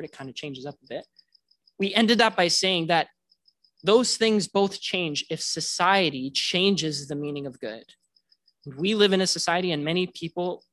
it, 0.00 0.04
it 0.06 0.12
kind 0.12 0.30
of 0.30 0.36
changes 0.36 0.66
up 0.66 0.76
a 0.82 0.86
bit. 0.88 1.06
We 1.78 1.94
ended 1.94 2.20
up 2.20 2.36
by 2.36 2.48
saying 2.48 2.86
that 2.88 3.08
those 3.84 4.16
things 4.16 4.46
both 4.46 4.80
change 4.80 5.24
if 5.30 5.40
society 5.40 6.30
changes 6.30 7.08
the 7.08 7.16
meaning 7.16 7.46
of 7.46 7.58
good. 7.58 7.84
We 8.76 8.94
live 8.94 9.12
in 9.12 9.20
a 9.20 9.26
society, 9.26 9.72
and 9.72 9.84
many 9.84 10.06
people 10.06 10.64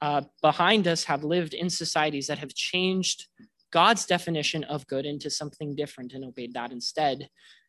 uh, 0.00 0.22
behind 0.40 0.86
us 0.86 1.04
have 1.04 1.24
lived 1.24 1.54
in 1.54 1.68
societies 1.68 2.28
that 2.28 2.38
have 2.38 2.54
changed 2.54 3.26
God's 3.72 4.06
definition 4.06 4.62
of 4.64 4.86
good 4.86 5.06
into 5.06 5.30
something 5.30 5.74
different 5.74 6.12
and 6.12 6.24
obeyed 6.24 6.54
that 6.54 6.70
instead. 6.70 7.28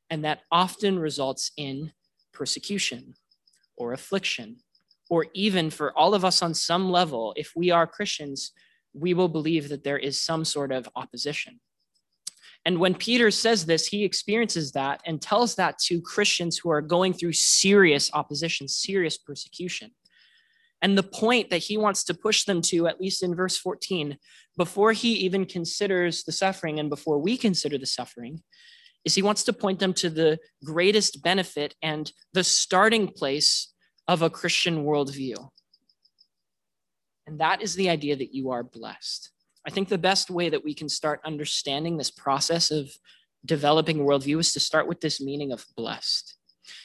And 0.10 0.24
that 0.26 0.42
often 0.52 1.00
results 1.00 1.52
in 1.58 1.92
persecution 2.34 3.16
or 3.78 3.94
affliction, 3.94 4.58
or 5.10 5.28
even 5.34 5.70
for 5.70 5.98
all 5.98 6.14
of 6.14 6.24
us 6.24 6.42
on 6.42 6.54
some 6.54 6.92
level, 6.92 7.34
if 7.36 7.52
we 7.56 7.72
are 7.72 7.88
Christians, 7.88 8.52
we 8.94 9.14
will 9.14 9.30
believe 9.30 9.70
that 9.70 9.84
there 9.84 9.98
is 9.98 10.20
some 10.20 10.46
sort 10.46 10.72
of 10.72 10.88
opposition. 10.96 11.60
And 12.66 12.80
when 12.80 12.96
Peter 12.96 13.30
says 13.30 13.66
this, 13.66 13.88
he 13.88 14.04
experiences 14.06 14.72
that 14.72 15.02
and 15.06 15.22
tells 15.22 15.56
that 15.56 15.78
to 15.80 16.02
Christians 16.02 16.58
who 16.58 16.70
are 16.70 16.82
going 16.82 17.14
through 17.14 17.34
serious 17.34 18.10
opposition, 18.14 18.68
serious 18.68 19.18
persecution. 19.18 19.92
And 20.82 20.98
the 20.98 21.04
point 21.04 21.50
that 21.50 21.64
he 21.64 21.78
wants 21.78 22.04
to 22.06 22.14
push 22.14 22.44
them 22.44 22.62
to, 22.64 22.88
at 22.88 23.02
least 23.02 23.24
in 23.24 23.36
verse 23.36 23.58
14, 23.58 24.18
before 24.58 24.92
he 24.92 25.14
even 25.14 25.46
considers 25.46 26.24
the 26.24 26.32
suffering 26.32 26.80
and 26.80 26.90
before 26.90 27.20
we 27.20 27.38
consider 27.38 27.78
the 27.78 27.86
suffering, 27.86 28.42
is 29.06 29.16
he 29.16 29.22
wants 29.22 29.44
to 29.44 29.54
point 29.54 29.80
them 29.80 29.94
to 29.94 30.10
the 30.10 30.40
greatest 30.64 31.22
benefit 31.22 31.76
and 31.82 32.12
the 32.34 32.44
starting 32.44 33.08
place 33.08 33.74
of 34.08 34.22
a 34.22 34.30
Christian 34.30 34.84
worldview. 34.84 35.36
And 37.26 37.40
that 37.40 37.62
is 37.62 37.76
the 37.76 37.90
idea 37.90 38.16
that 38.16 38.34
you 38.34 38.52
are 38.52 38.64
blessed. 38.64 39.32
I 39.66 39.70
think 39.70 39.88
the 39.88 39.98
best 39.98 40.30
way 40.30 40.50
that 40.50 40.64
we 40.64 40.74
can 40.74 40.90
start 40.90 41.22
understanding 41.24 41.98
this 41.98 42.12
process 42.12 42.70
of 42.70 42.92
developing 43.46 44.00
worldview 44.00 44.40
is 44.40 44.52
to 44.54 44.60
start 44.60 44.88
with 44.88 45.02
this 45.02 45.22
meaning 45.22 45.52
of 45.52 45.66
blessed. 45.76 46.36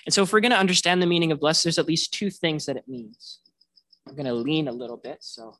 And 0.06 0.14
so, 0.14 0.22
if 0.22 0.32
we're 0.32 0.40
going 0.40 0.52
to 0.52 0.58
understand 0.58 1.02
the 1.02 1.06
meaning 1.06 1.32
of 1.32 1.40
blessed, 1.40 1.64
there's 1.64 1.78
at 1.78 1.86
least 1.86 2.12
two 2.12 2.30
things 2.30 2.66
that 2.66 2.76
it 2.76 2.88
means. 2.88 3.40
I'm 4.06 4.14
going 4.14 4.26
to 4.26 4.34
lean 4.34 4.68
a 4.68 4.72
little 4.72 4.96
bit, 4.96 5.18
so 5.20 5.56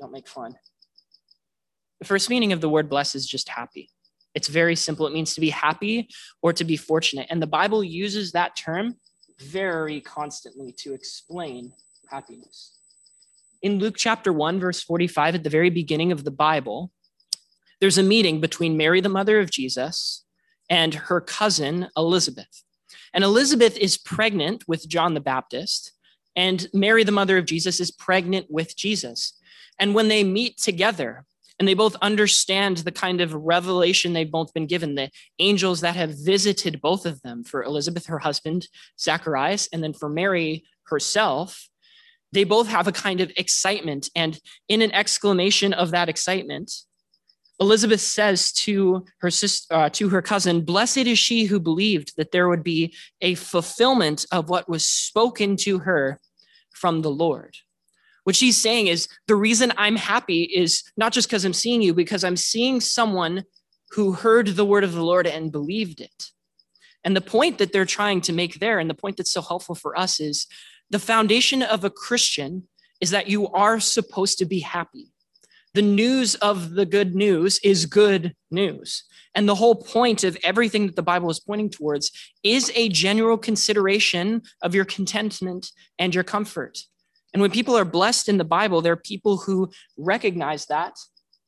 don't 0.00 0.12
make 0.12 0.28
fun. 0.28 0.54
The 2.00 2.06
first 2.06 2.30
meaning 2.30 2.52
of 2.52 2.60
the 2.60 2.68
word 2.68 2.88
blessed 2.88 3.14
is 3.14 3.26
just 3.26 3.48
happy. 3.48 3.90
It's 4.34 4.48
very 4.48 4.74
simple. 4.74 5.06
It 5.06 5.12
means 5.12 5.34
to 5.34 5.40
be 5.40 5.50
happy 5.50 6.08
or 6.42 6.52
to 6.52 6.64
be 6.64 6.76
fortunate. 6.76 7.28
And 7.30 7.40
the 7.40 7.46
Bible 7.46 7.84
uses 7.84 8.32
that 8.32 8.56
term 8.56 8.96
very 9.38 10.00
constantly 10.00 10.74
to 10.78 10.92
explain 10.92 11.72
happiness 12.10 12.78
in 13.64 13.78
Luke 13.78 13.94
chapter 13.96 14.30
1, 14.30 14.60
verse 14.60 14.82
45, 14.82 15.36
at 15.36 15.42
the 15.42 15.48
very 15.48 15.70
beginning 15.70 16.12
of 16.12 16.22
the 16.22 16.30
Bible, 16.30 16.92
there's 17.80 17.96
a 17.96 18.02
meeting 18.02 18.38
between 18.38 18.76
Mary, 18.76 19.00
the 19.00 19.08
mother 19.08 19.40
of 19.40 19.50
Jesus, 19.50 20.22
and 20.68 20.92
her 20.94 21.18
cousin, 21.18 21.88
Elizabeth. 21.96 22.62
And 23.14 23.24
Elizabeth 23.24 23.78
is 23.78 23.96
pregnant 23.96 24.64
with 24.68 24.86
John 24.86 25.14
the 25.14 25.20
Baptist, 25.20 25.92
and 26.36 26.68
Mary, 26.74 27.04
the 27.04 27.10
mother 27.10 27.38
of 27.38 27.46
Jesus, 27.46 27.80
is 27.80 27.90
pregnant 27.90 28.48
with 28.50 28.76
Jesus. 28.76 29.32
And 29.78 29.94
when 29.94 30.08
they 30.08 30.24
meet 30.24 30.58
together, 30.58 31.24
and 31.58 31.66
they 31.66 31.74
both 31.74 31.96
understand 32.02 32.78
the 32.78 32.92
kind 32.92 33.22
of 33.22 33.32
revelation 33.32 34.12
they've 34.12 34.30
both 34.30 34.52
been 34.52 34.66
given, 34.66 34.94
the 34.94 35.08
angels 35.38 35.80
that 35.80 35.96
have 35.96 36.10
visited 36.10 36.82
both 36.82 37.06
of 37.06 37.22
them 37.22 37.44
for 37.44 37.62
Elizabeth, 37.62 38.06
her 38.06 38.18
husband, 38.18 38.68
Zacharias, 39.00 39.70
and 39.72 39.82
then 39.82 39.94
for 39.94 40.10
Mary 40.10 40.64
herself, 40.88 41.70
they 42.34 42.44
both 42.44 42.68
have 42.68 42.86
a 42.86 42.92
kind 42.92 43.20
of 43.20 43.32
excitement. 43.36 44.10
And 44.14 44.38
in 44.68 44.82
an 44.82 44.92
exclamation 44.92 45.72
of 45.72 45.90
that 45.92 46.08
excitement, 46.08 46.72
Elizabeth 47.60 48.00
says 48.00 48.52
to 48.52 49.04
her 49.20 49.30
sister, 49.30 49.74
uh, 49.74 49.88
to 49.90 50.08
her 50.08 50.20
cousin, 50.20 50.64
"Blessed 50.64 51.06
is 51.06 51.18
she 51.18 51.44
who 51.44 51.60
believed 51.60 52.16
that 52.16 52.32
there 52.32 52.48
would 52.48 52.64
be 52.64 52.94
a 53.20 53.36
fulfillment 53.36 54.26
of 54.32 54.48
what 54.48 54.68
was 54.68 54.86
spoken 54.86 55.56
to 55.58 55.78
her 55.80 56.20
from 56.70 57.02
the 57.02 57.10
Lord." 57.10 57.56
What 58.24 58.36
she's 58.36 58.56
saying 58.56 58.88
is 58.88 59.06
the 59.28 59.36
reason 59.36 59.72
I'm 59.76 59.96
happy 59.96 60.42
is 60.44 60.82
not 60.96 61.12
just 61.12 61.28
because 61.28 61.44
I'm 61.44 61.52
seeing 61.52 61.82
you, 61.82 61.94
because 61.94 62.24
I'm 62.24 62.36
seeing 62.36 62.80
someone 62.80 63.44
who 63.90 64.12
heard 64.12 64.48
the 64.48 64.64
word 64.64 64.82
of 64.82 64.92
the 64.92 65.04
Lord 65.04 65.26
and 65.26 65.52
believed 65.52 66.00
it. 66.00 66.32
And 67.04 67.14
the 67.14 67.20
point 67.20 67.58
that 67.58 67.72
they're 67.72 67.84
trying 67.84 68.22
to 68.22 68.32
make 68.32 68.58
there, 68.58 68.78
and 68.80 68.88
the 68.88 68.94
point 68.94 69.18
that's 69.18 69.30
so 69.30 69.42
helpful 69.42 69.74
for 69.74 69.96
us 69.96 70.18
is 70.20 70.46
the 70.94 71.00
foundation 71.00 71.60
of 71.60 71.82
a 71.82 71.90
Christian 71.90 72.68
is 73.00 73.10
that 73.10 73.26
you 73.26 73.48
are 73.48 73.80
supposed 73.80 74.38
to 74.38 74.44
be 74.44 74.60
happy. 74.60 75.12
The 75.72 75.82
news 75.82 76.36
of 76.36 76.74
the 76.74 76.86
good 76.86 77.16
news 77.16 77.58
is 77.64 77.86
good 77.86 78.36
news. 78.52 79.02
And 79.34 79.48
the 79.48 79.56
whole 79.56 79.74
point 79.74 80.22
of 80.22 80.38
everything 80.44 80.86
that 80.86 80.94
the 80.94 81.02
Bible 81.02 81.28
is 81.30 81.40
pointing 81.40 81.68
towards 81.68 82.12
is 82.44 82.70
a 82.76 82.88
general 82.90 83.36
consideration 83.36 84.42
of 84.62 84.72
your 84.72 84.84
contentment 84.84 85.72
and 85.98 86.14
your 86.14 86.22
comfort. 86.22 86.78
And 87.32 87.40
when 87.42 87.50
people 87.50 87.76
are 87.76 87.84
blessed 87.84 88.28
in 88.28 88.38
the 88.38 88.44
Bible, 88.44 88.80
they're 88.80 88.94
people 88.94 89.38
who 89.38 89.72
recognize 89.98 90.66
that 90.66 90.96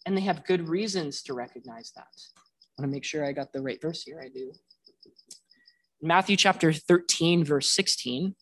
and 0.06 0.16
they 0.16 0.22
have 0.22 0.44
good 0.44 0.68
reasons 0.68 1.22
to 1.22 1.34
recognize 1.34 1.92
that. 1.94 2.08
I 2.16 2.82
want 2.82 2.90
to 2.90 2.96
make 2.96 3.04
sure 3.04 3.24
I 3.24 3.30
got 3.30 3.52
the 3.52 3.62
right 3.62 3.80
verse 3.80 4.02
here. 4.02 4.20
I 4.20 4.28
do. 4.28 4.52
Matthew 6.02 6.36
chapter 6.36 6.72
13, 6.72 7.44
verse 7.44 7.70
16 7.70 8.34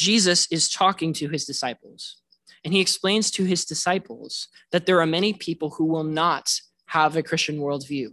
Jesus 0.00 0.48
is 0.50 0.70
talking 0.70 1.12
to 1.12 1.28
his 1.28 1.44
disciples, 1.44 2.22
and 2.64 2.72
he 2.72 2.80
explains 2.80 3.30
to 3.32 3.44
his 3.44 3.66
disciples 3.66 4.48
that 4.72 4.86
there 4.86 4.98
are 4.98 5.04
many 5.04 5.34
people 5.34 5.68
who 5.68 5.84
will 5.84 6.04
not 6.04 6.50
have 6.86 7.16
a 7.16 7.22
Christian 7.22 7.58
worldview. 7.58 8.08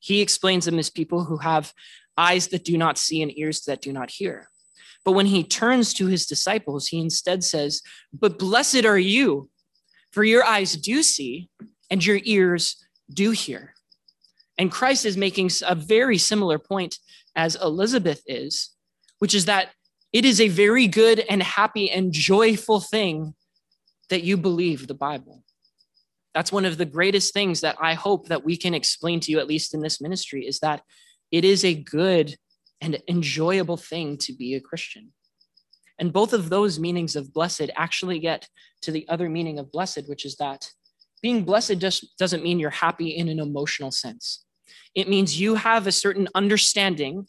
He 0.00 0.20
explains 0.20 0.64
them 0.64 0.80
as 0.80 0.90
people 0.90 1.22
who 1.22 1.36
have 1.36 1.72
eyes 2.16 2.48
that 2.48 2.64
do 2.64 2.76
not 2.76 2.98
see 2.98 3.22
and 3.22 3.38
ears 3.38 3.60
that 3.66 3.80
do 3.80 3.92
not 3.92 4.10
hear. 4.10 4.48
But 5.04 5.12
when 5.12 5.26
he 5.26 5.44
turns 5.44 5.94
to 5.94 6.06
his 6.06 6.26
disciples, 6.26 6.88
he 6.88 6.98
instead 6.98 7.44
says, 7.44 7.82
But 8.12 8.40
blessed 8.40 8.84
are 8.84 8.98
you, 8.98 9.48
for 10.10 10.24
your 10.24 10.42
eyes 10.42 10.74
do 10.74 11.04
see 11.04 11.50
and 11.88 12.04
your 12.04 12.18
ears 12.24 12.84
do 13.14 13.30
hear. 13.30 13.74
And 14.58 14.72
Christ 14.72 15.06
is 15.06 15.16
making 15.16 15.52
a 15.64 15.76
very 15.76 16.18
similar 16.18 16.58
point 16.58 16.98
as 17.36 17.54
Elizabeth 17.54 18.24
is, 18.26 18.70
which 19.20 19.36
is 19.36 19.44
that 19.44 19.70
it 20.12 20.24
is 20.24 20.40
a 20.40 20.48
very 20.48 20.86
good 20.86 21.20
and 21.28 21.42
happy 21.42 21.90
and 21.90 22.12
joyful 22.12 22.80
thing 22.80 23.34
that 24.10 24.22
you 24.22 24.36
believe 24.36 24.86
the 24.86 24.94
Bible. 24.94 25.44
That's 26.34 26.52
one 26.52 26.64
of 26.64 26.78
the 26.78 26.84
greatest 26.84 27.34
things 27.34 27.60
that 27.60 27.76
I 27.80 27.94
hope 27.94 28.28
that 28.28 28.44
we 28.44 28.56
can 28.56 28.74
explain 28.74 29.20
to 29.20 29.30
you, 29.30 29.38
at 29.38 29.48
least 29.48 29.74
in 29.74 29.80
this 29.80 30.00
ministry, 30.00 30.46
is 30.46 30.60
that 30.60 30.82
it 31.30 31.44
is 31.44 31.64
a 31.64 31.74
good 31.74 32.36
and 32.80 33.02
enjoyable 33.08 33.76
thing 33.76 34.16
to 34.18 34.32
be 34.32 34.54
a 34.54 34.60
Christian. 34.60 35.12
And 35.98 36.12
both 36.12 36.32
of 36.32 36.48
those 36.48 36.78
meanings 36.78 37.16
of 37.16 37.32
blessed 37.32 37.70
actually 37.74 38.20
get 38.20 38.48
to 38.82 38.92
the 38.92 39.06
other 39.08 39.28
meaning 39.28 39.58
of 39.58 39.72
blessed, 39.72 40.08
which 40.08 40.24
is 40.24 40.36
that 40.36 40.70
being 41.20 41.44
blessed 41.44 41.78
just 41.78 42.16
doesn't 42.18 42.44
mean 42.44 42.60
you're 42.60 42.70
happy 42.70 43.10
in 43.10 43.28
an 43.28 43.40
emotional 43.40 43.90
sense. 43.90 44.44
It 44.94 45.08
means 45.08 45.40
you 45.40 45.56
have 45.56 45.86
a 45.86 45.92
certain 45.92 46.28
understanding, 46.34 47.26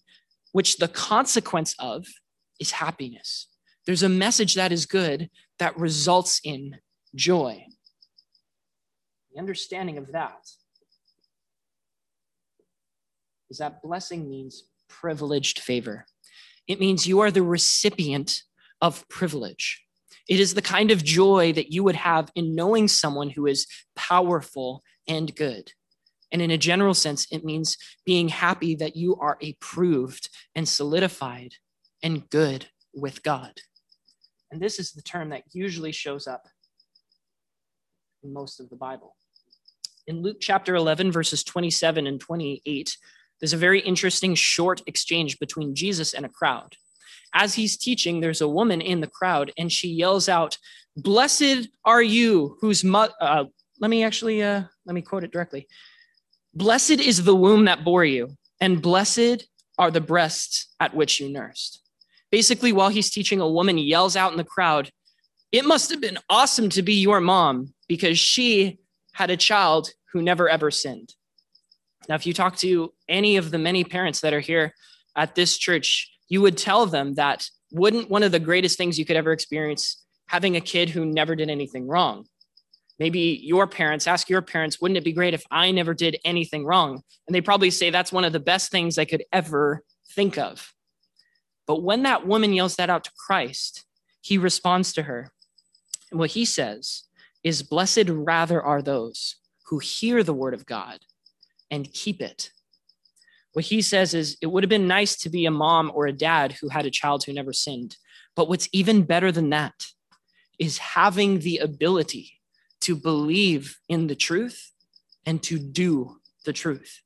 which 0.51 0.77
the 0.77 0.87
consequence 0.87 1.75
of 1.79 2.05
is 2.59 2.71
happiness. 2.71 3.47
There's 3.85 4.03
a 4.03 4.09
message 4.09 4.55
that 4.55 4.71
is 4.71 4.85
good 4.85 5.29
that 5.57 5.77
results 5.77 6.41
in 6.43 6.77
joy. 7.15 7.65
The 9.33 9.39
understanding 9.39 9.97
of 9.97 10.11
that 10.11 10.47
is 13.49 13.57
that 13.57 13.81
blessing 13.81 14.29
means 14.29 14.65
privileged 14.87 15.59
favor. 15.59 16.05
It 16.67 16.79
means 16.79 17.07
you 17.07 17.19
are 17.19 17.31
the 17.31 17.41
recipient 17.41 18.43
of 18.81 19.07
privilege. 19.09 19.83
It 20.27 20.39
is 20.39 20.53
the 20.53 20.61
kind 20.61 20.91
of 20.91 21.03
joy 21.03 21.53
that 21.53 21.71
you 21.71 21.83
would 21.83 21.95
have 21.95 22.31
in 22.35 22.53
knowing 22.53 22.87
someone 22.87 23.31
who 23.31 23.47
is 23.47 23.65
powerful 23.95 24.83
and 25.07 25.35
good. 25.35 25.71
And 26.31 26.41
in 26.41 26.51
a 26.51 26.57
general 26.57 26.93
sense, 26.93 27.25
it 27.31 27.43
means 27.43 27.75
being 28.05 28.29
happy 28.29 28.75
that 28.75 28.95
you 28.95 29.15
are 29.15 29.39
approved 29.41 30.29
and 30.53 30.69
solidified 30.69 31.53
and 32.03 32.29
good 32.29 32.67
with 32.93 33.23
God. 33.23 33.61
And 34.51 34.61
this 34.61 34.79
is 34.79 34.91
the 34.91 35.01
term 35.01 35.29
that 35.29 35.43
usually 35.53 35.91
shows 35.91 36.27
up 36.27 36.47
in 38.23 38.33
most 38.33 38.59
of 38.59 38.69
the 38.69 38.75
Bible. 38.75 39.15
In 40.07 40.21
Luke 40.21 40.37
chapter 40.39 40.75
11, 40.75 41.11
verses 41.11 41.43
27 41.43 42.07
and 42.07 42.19
28, 42.19 42.97
there's 43.39 43.53
a 43.53 43.57
very 43.57 43.79
interesting 43.81 44.35
short 44.35 44.81
exchange 44.87 45.39
between 45.39 45.75
Jesus 45.75 46.13
and 46.13 46.25
a 46.25 46.29
crowd. 46.29 46.75
As 47.33 47.53
he's 47.53 47.77
teaching, 47.77 48.19
there's 48.19 48.41
a 48.41 48.47
woman 48.47 48.81
in 48.81 49.01
the 49.01 49.07
crowd, 49.07 49.51
and 49.57 49.71
she 49.71 49.87
yells 49.87 50.27
out, 50.27 50.57
Blessed 50.95 51.69
are 51.85 52.01
you 52.01 52.57
whose 52.59 52.83
mother, 52.83 53.13
uh, 53.21 53.45
let 53.79 53.89
me 53.89 54.03
actually, 54.03 54.41
uh, 54.41 54.63
let 54.85 54.93
me 54.93 55.01
quote 55.01 55.23
it 55.23 55.31
directly. 55.31 55.67
Blessed 56.53 56.99
is 56.99 57.23
the 57.23 57.35
womb 57.35 57.65
that 57.65 57.85
bore 57.85 58.03
you, 58.03 58.29
and 58.59 58.81
blessed 58.81 59.47
are 59.77 59.91
the 59.91 60.01
breasts 60.01 60.73
at 60.79 60.95
which 60.95 61.19
you 61.19 61.29
nursed. 61.29 61.81
Basically, 62.31 62.71
while 62.71 62.89
he's 62.89 63.09
teaching, 63.09 63.41
a 63.41 63.49
woman 63.49 63.77
yells 63.77 64.15
out 64.15 64.31
in 64.31 64.37
the 64.37 64.43
crowd, 64.43 64.91
It 65.51 65.65
must 65.65 65.89
have 65.89 65.99
been 65.99 66.19
awesome 66.29 66.69
to 66.69 66.83
be 66.83 66.93
your 66.93 67.19
mom 67.19 67.73
because 67.87 68.19
she 68.19 68.79
had 69.13 69.31
a 69.31 69.37
child 69.37 69.91
who 70.13 70.21
never 70.21 70.47
ever 70.47 70.69
sinned. 70.69 71.15
Now, 72.07 72.15
if 72.15 72.25
you 72.25 72.33
talk 72.33 72.57
to 72.57 72.93
any 73.07 73.37
of 73.37 73.51
the 73.51 73.57
many 73.57 73.83
parents 73.83 74.21
that 74.21 74.33
are 74.33 74.39
here 74.39 74.73
at 75.15 75.35
this 75.35 75.57
church, 75.57 76.11
you 76.27 76.41
would 76.41 76.57
tell 76.57 76.85
them 76.85 77.15
that 77.15 77.49
wouldn't 77.71 78.09
one 78.09 78.23
of 78.23 78.31
the 78.31 78.39
greatest 78.39 78.77
things 78.77 78.97
you 78.97 79.05
could 79.05 79.17
ever 79.17 79.31
experience 79.31 80.03
having 80.27 80.55
a 80.55 80.61
kid 80.61 80.89
who 80.89 81.05
never 81.05 81.35
did 81.35 81.49
anything 81.49 81.87
wrong? 81.87 82.25
Maybe 82.99 83.39
your 83.43 83.65
parents 83.65 84.07
ask 84.07 84.29
your 84.29 84.41
parents, 84.41 84.81
wouldn't 84.81 84.97
it 84.97 85.03
be 85.03 85.13
great 85.13 85.33
if 85.33 85.43
I 85.49 85.71
never 85.71 85.93
did 85.93 86.17
anything 86.25 86.65
wrong? 86.65 87.01
And 87.27 87.35
they 87.35 87.41
probably 87.41 87.71
say 87.71 87.89
that's 87.89 88.11
one 88.11 88.25
of 88.25 88.33
the 88.33 88.39
best 88.39 88.71
things 88.71 88.97
I 88.97 89.05
could 89.05 89.23
ever 89.31 89.83
think 90.11 90.37
of. 90.37 90.73
But 91.69 91.83
when 91.83 92.01
that 92.01 92.25
woman 92.25 92.51
yells 92.51 92.77
that 92.77 92.89
out 92.89 93.03
to 93.03 93.11
Christ, 93.15 93.85
he 94.21 94.39
responds 94.39 94.91
to 94.93 95.03
her. 95.03 95.31
And 96.09 96.19
what 96.19 96.31
he 96.31 96.43
says 96.43 97.03
is, 97.43 97.61
Blessed 97.61 98.09
rather 98.09 98.59
are 98.59 98.81
those 98.81 99.35
who 99.67 99.77
hear 99.77 100.23
the 100.23 100.33
word 100.33 100.55
of 100.55 100.65
God 100.65 101.01
and 101.69 101.93
keep 101.93 102.23
it. 102.23 102.49
What 103.53 103.65
he 103.65 103.83
says 103.83 104.15
is, 104.15 104.35
It 104.41 104.47
would 104.47 104.63
have 104.63 104.69
been 104.69 104.87
nice 104.87 105.15
to 105.17 105.29
be 105.29 105.45
a 105.45 105.51
mom 105.51 105.91
or 105.93 106.07
a 106.07 106.11
dad 106.11 106.53
who 106.53 106.69
had 106.69 106.87
a 106.87 106.91
child 106.91 107.23
who 107.23 107.33
never 107.33 107.53
sinned. 107.53 107.97
But 108.35 108.49
what's 108.49 108.67
even 108.73 109.03
better 109.03 109.31
than 109.31 109.51
that 109.51 109.85
is 110.57 110.79
having 110.79 111.41
the 111.41 111.59
ability 111.59 112.33
to 112.81 112.95
believe 112.95 113.77
in 113.87 114.07
the 114.07 114.15
truth 114.15 114.71
and 115.23 115.43
to 115.43 115.59
do 115.59 116.17
the 116.45 116.53
truth. 116.53 117.03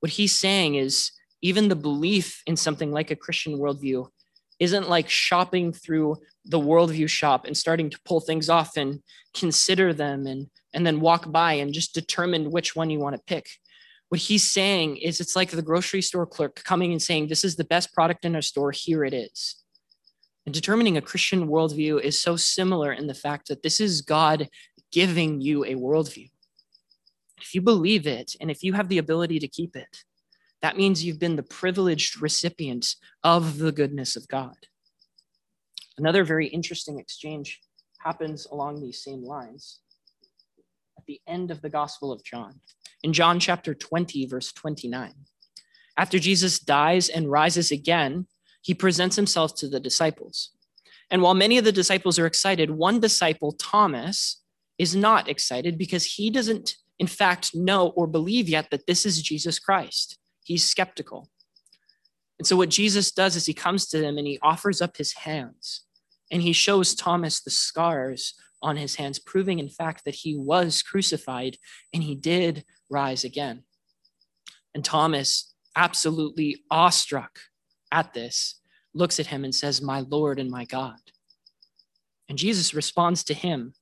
What 0.00 0.12
he's 0.12 0.38
saying 0.38 0.74
is 0.74 1.12
even 1.42 1.68
the 1.68 1.76
belief 1.76 2.42
in 2.46 2.56
something 2.56 2.92
like 2.92 3.10
a 3.10 3.16
Christian 3.16 3.58
worldview 3.58 4.06
isn't 4.60 4.88
like 4.88 5.10
shopping 5.10 5.72
through 5.72 6.16
the 6.44 6.60
worldview 6.60 7.08
shop 7.08 7.46
and 7.46 7.56
starting 7.56 7.90
to 7.90 7.98
pull 8.04 8.20
things 8.20 8.48
off 8.48 8.76
and 8.76 9.00
consider 9.34 9.92
them 9.92 10.26
and, 10.26 10.46
and 10.72 10.86
then 10.86 11.00
walk 11.00 11.30
by 11.30 11.54
and 11.54 11.72
just 11.72 11.94
determine 11.94 12.50
which 12.50 12.76
one 12.76 12.90
you 12.90 13.00
want 13.00 13.16
to 13.16 13.22
pick. 13.26 13.46
What 14.08 14.20
he's 14.20 14.48
saying 14.48 14.98
is 14.98 15.20
it's 15.20 15.34
like 15.34 15.50
the 15.50 15.62
grocery 15.62 16.02
store 16.02 16.26
clerk 16.26 16.62
coming 16.64 16.92
and 16.92 17.02
saying, 17.02 17.26
This 17.26 17.44
is 17.44 17.56
the 17.56 17.64
best 17.64 17.92
product 17.92 18.24
in 18.24 18.34
our 18.36 18.42
store, 18.42 18.70
here 18.70 19.04
it 19.04 19.14
is. 19.14 19.56
And 20.44 20.54
determining 20.54 20.96
a 20.96 21.02
Christian 21.02 21.48
worldview 21.48 22.00
is 22.00 22.20
so 22.20 22.36
similar 22.36 22.92
in 22.92 23.06
the 23.06 23.14
fact 23.14 23.48
that 23.48 23.62
this 23.62 23.80
is 23.80 24.02
God 24.02 24.48
giving 24.92 25.40
you 25.40 25.64
a 25.64 25.74
worldview. 25.74 26.30
If 27.40 27.54
you 27.54 27.62
believe 27.62 28.06
it 28.06 28.36
and 28.40 28.50
if 28.50 28.62
you 28.62 28.74
have 28.74 28.88
the 28.88 28.98
ability 28.98 29.38
to 29.38 29.48
keep 29.48 29.74
it, 29.76 30.04
that 30.62 30.76
means 30.76 31.04
you've 31.04 31.18
been 31.18 31.36
the 31.36 31.42
privileged 31.42 32.22
recipient 32.22 32.94
of 33.24 33.58
the 33.58 33.72
goodness 33.72 34.16
of 34.16 34.28
God. 34.28 34.56
Another 35.98 36.24
very 36.24 36.46
interesting 36.46 36.98
exchange 36.98 37.60
happens 37.98 38.46
along 38.46 38.80
these 38.80 39.02
same 39.02 39.24
lines 39.24 39.80
at 40.96 41.04
the 41.06 41.20
end 41.26 41.50
of 41.50 41.60
the 41.60 41.68
Gospel 41.68 42.12
of 42.12 42.24
John, 42.24 42.60
in 43.02 43.12
John 43.12 43.40
chapter 43.40 43.74
20, 43.74 44.26
verse 44.26 44.52
29. 44.52 45.12
After 45.96 46.18
Jesus 46.18 46.58
dies 46.58 47.08
and 47.08 47.30
rises 47.30 47.70
again, 47.70 48.26
he 48.62 48.72
presents 48.72 49.16
himself 49.16 49.54
to 49.56 49.68
the 49.68 49.80
disciples. 49.80 50.50
And 51.10 51.20
while 51.20 51.34
many 51.34 51.58
of 51.58 51.64
the 51.64 51.72
disciples 51.72 52.18
are 52.18 52.26
excited, 52.26 52.70
one 52.70 53.00
disciple, 53.00 53.52
Thomas, 53.52 54.40
is 54.78 54.96
not 54.96 55.28
excited 55.28 55.76
because 55.76 56.04
he 56.04 56.30
doesn't, 56.30 56.76
in 56.98 57.08
fact, 57.08 57.54
know 57.54 57.88
or 57.88 58.06
believe 58.06 58.48
yet 58.48 58.70
that 58.70 58.86
this 58.86 59.04
is 59.04 59.20
Jesus 59.20 59.58
Christ. 59.58 60.18
He's 60.42 60.68
skeptical. 60.68 61.30
And 62.38 62.46
so, 62.46 62.56
what 62.56 62.70
Jesus 62.70 63.12
does 63.12 63.36
is 63.36 63.46
he 63.46 63.54
comes 63.54 63.86
to 63.88 63.98
them 63.98 64.18
and 64.18 64.26
he 64.26 64.38
offers 64.42 64.80
up 64.82 64.96
his 64.96 65.12
hands 65.12 65.82
and 66.30 66.42
he 66.42 66.52
shows 66.52 66.94
Thomas 66.94 67.40
the 67.40 67.50
scars 67.50 68.34
on 68.62 68.76
his 68.76 68.96
hands, 68.96 69.18
proving, 69.18 69.58
in 69.58 69.68
fact, 69.68 70.04
that 70.04 70.14
he 70.14 70.36
was 70.36 70.82
crucified 70.82 71.56
and 71.92 72.02
he 72.02 72.14
did 72.14 72.64
rise 72.88 73.24
again. 73.24 73.64
And 74.74 74.84
Thomas, 74.84 75.54
absolutely 75.76 76.62
awestruck 76.70 77.38
at 77.90 78.14
this, 78.14 78.60
looks 78.94 79.20
at 79.20 79.26
him 79.26 79.44
and 79.44 79.54
says, 79.54 79.82
My 79.82 80.00
Lord 80.00 80.38
and 80.38 80.50
my 80.50 80.64
God. 80.64 80.98
And 82.28 82.38
Jesus 82.38 82.74
responds 82.74 83.24
to 83.24 83.34
him 83.34 83.74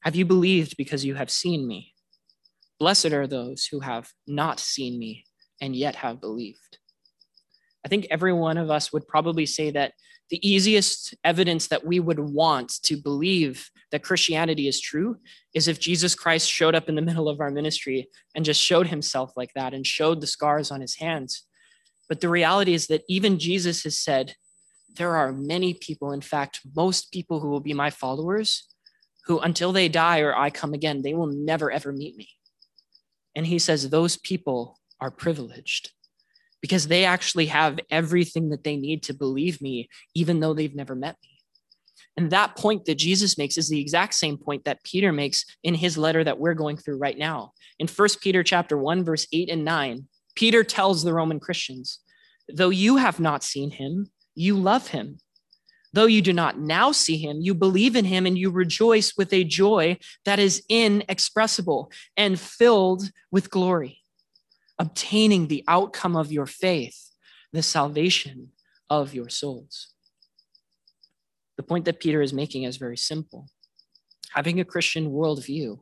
have 0.00 0.14
you 0.14 0.26
believed 0.26 0.76
because 0.76 1.02
you 1.02 1.14
have 1.14 1.30
seen 1.30 1.66
me? 1.66 1.93
Blessed 2.78 3.12
are 3.12 3.26
those 3.26 3.66
who 3.66 3.80
have 3.80 4.10
not 4.26 4.58
seen 4.58 4.98
me 4.98 5.24
and 5.60 5.76
yet 5.76 5.96
have 5.96 6.20
believed. 6.20 6.78
I 7.84 7.88
think 7.88 8.06
every 8.10 8.32
one 8.32 8.56
of 8.56 8.70
us 8.70 8.92
would 8.92 9.06
probably 9.06 9.46
say 9.46 9.70
that 9.70 9.92
the 10.30 10.48
easiest 10.48 11.14
evidence 11.22 11.68
that 11.68 11.86
we 11.86 12.00
would 12.00 12.18
want 12.18 12.82
to 12.82 12.96
believe 12.96 13.70
that 13.92 14.02
Christianity 14.02 14.66
is 14.66 14.80
true 14.80 15.18
is 15.52 15.68
if 15.68 15.78
Jesus 15.78 16.14
Christ 16.14 16.50
showed 16.50 16.74
up 16.74 16.88
in 16.88 16.94
the 16.94 17.02
middle 17.02 17.28
of 17.28 17.40
our 17.40 17.50
ministry 17.50 18.08
and 18.34 18.44
just 18.44 18.60
showed 18.60 18.86
himself 18.86 19.32
like 19.36 19.52
that 19.54 19.74
and 19.74 19.86
showed 19.86 20.20
the 20.20 20.26
scars 20.26 20.70
on 20.70 20.80
his 20.80 20.96
hands. 20.96 21.44
But 22.08 22.20
the 22.20 22.28
reality 22.28 22.74
is 22.74 22.86
that 22.88 23.04
even 23.08 23.38
Jesus 23.38 23.84
has 23.84 23.98
said, 23.98 24.34
there 24.96 25.16
are 25.16 25.32
many 25.32 25.74
people, 25.74 26.12
in 26.12 26.20
fact, 26.20 26.60
most 26.74 27.12
people 27.12 27.40
who 27.40 27.48
will 27.48 27.60
be 27.60 27.74
my 27.74 27.90
followers 27.90 28.68
who, 29.26 29.38
until 29.40 29.72
they 29.72 29.88
die 29.88 30.20
or 30.20 30.34
I 30.34 30.50
come 30.50 30.74
again, 30.74 31.02
they 31.02 31.14
will 31.14 31.26
never 31.26 31.70
ever 31.70 31.92
meet 31.92 32.16
me. 32.16 32.28
And 33.34 33.46
he 33.46 33.58
says, 33.58 33.88
Those 33.88 34.16
people 34.16 34.78
are 35.00 35.10
privileged 35.10 35.92
because 36.60 36.88
they 36.88 37.04
actually 37.04 37.46
have 37.46 37.78
everything 37.90 38.50
that 38.50 38.64
they 38.64 38.76
need 38.76 39.02
to 39.04 39.14
believe 39.14 39.60
me, 39.60 39.88
even 40.14 40.40
though 40.40 40.54
they've 40.54 40.74
never 40.74 40.94
met 40.94 41.16
me. 41.22 41.30
And 42.16 42.30
that 42.30 42.56
point 42.56 42.84
that 42.84 42.94
Jesus 42.94 43.36
makes 43.36 43.58
is 43.58 43.68
the 43.68 43.80
exact 43.80 44.14
same 44.14 44.38
point 44.38 44.64
that 44.64 44.84
Peter 44.84 45.12
makes 45.12 45.44
in 45.62 45.74
his 45.74 45.98
letter 45.98 46.22
that 46.24 46.38
we're 46.38 46.54
going 46.54 46.76
through 46.76 46.98
right 46.98 47.18
now. 47.18 47.52
In 47.78 47.88
1 47.88 48.08
Peter 48.20 48.42
chapter 48.42 48.78
1 48.78 49.04
verse 49.04 49.26
8 49.32 49.50
and 49.50 49.64
9, 49.64 50.06
Peter 50.36 50.64
tells 50.64 51.02
the 51.02 51.12
Roman 51.12 51.40
Christians, 51.40 52.00
"Though 52.48 52.70
you 52.70 52.96
have 52.96 53.20
not 53.20 53.42
seen 53.42 53.70
him, 53.70 54.10
you 54.34 54.56
love 54.56 54.88
him. 54.88 55.18
Though 55.94 56.06
you 56.06 56.22
do 56.22 56.32
not 56.32 56.58
now 56.58 56.90
see 56.90 57.16
him, 57.18 57.40
you 57.40 57.54
believe 57.54 57.94
in 57.94 58.04
him 58.04 58.26
and 58.26 58.36
you 58.36 58.50
rejoice 58.50 59.16
with 59.16 59.32
a 59.32 59.44
joy 59.44 59.96
that 60.24 60.40
is 60.40 60.64
inexpressible 60.68 61.92
and 62.16 62.38
filled 62.38 63.12
with 63.30 63.48
glory, 63.48 64.00
obtaining 64.76 65.46
the 65.46 65.62
outcome 65.68 66.16
of 66.16 66.32
your 66.32 66.46
faith, 66.46 67.12
the 67.52 67.62
salvation 67.62 68.48
of 68.90 69.14
your 69.14 69.28
souls. 69.28 69.94
The 71.58 71.62
point 71.62 71.84
that 71.84 72.00
Peter 72.00 72.22
is 72.22 72.32
making 72.32 72.64
is 72.64 72.76
very 72.76 72.96
simple. 72.96 73.46
Having 74.32 74.58
a 74.58 74.64
Christian 74.64 75.12
worldview, 75.12 75.78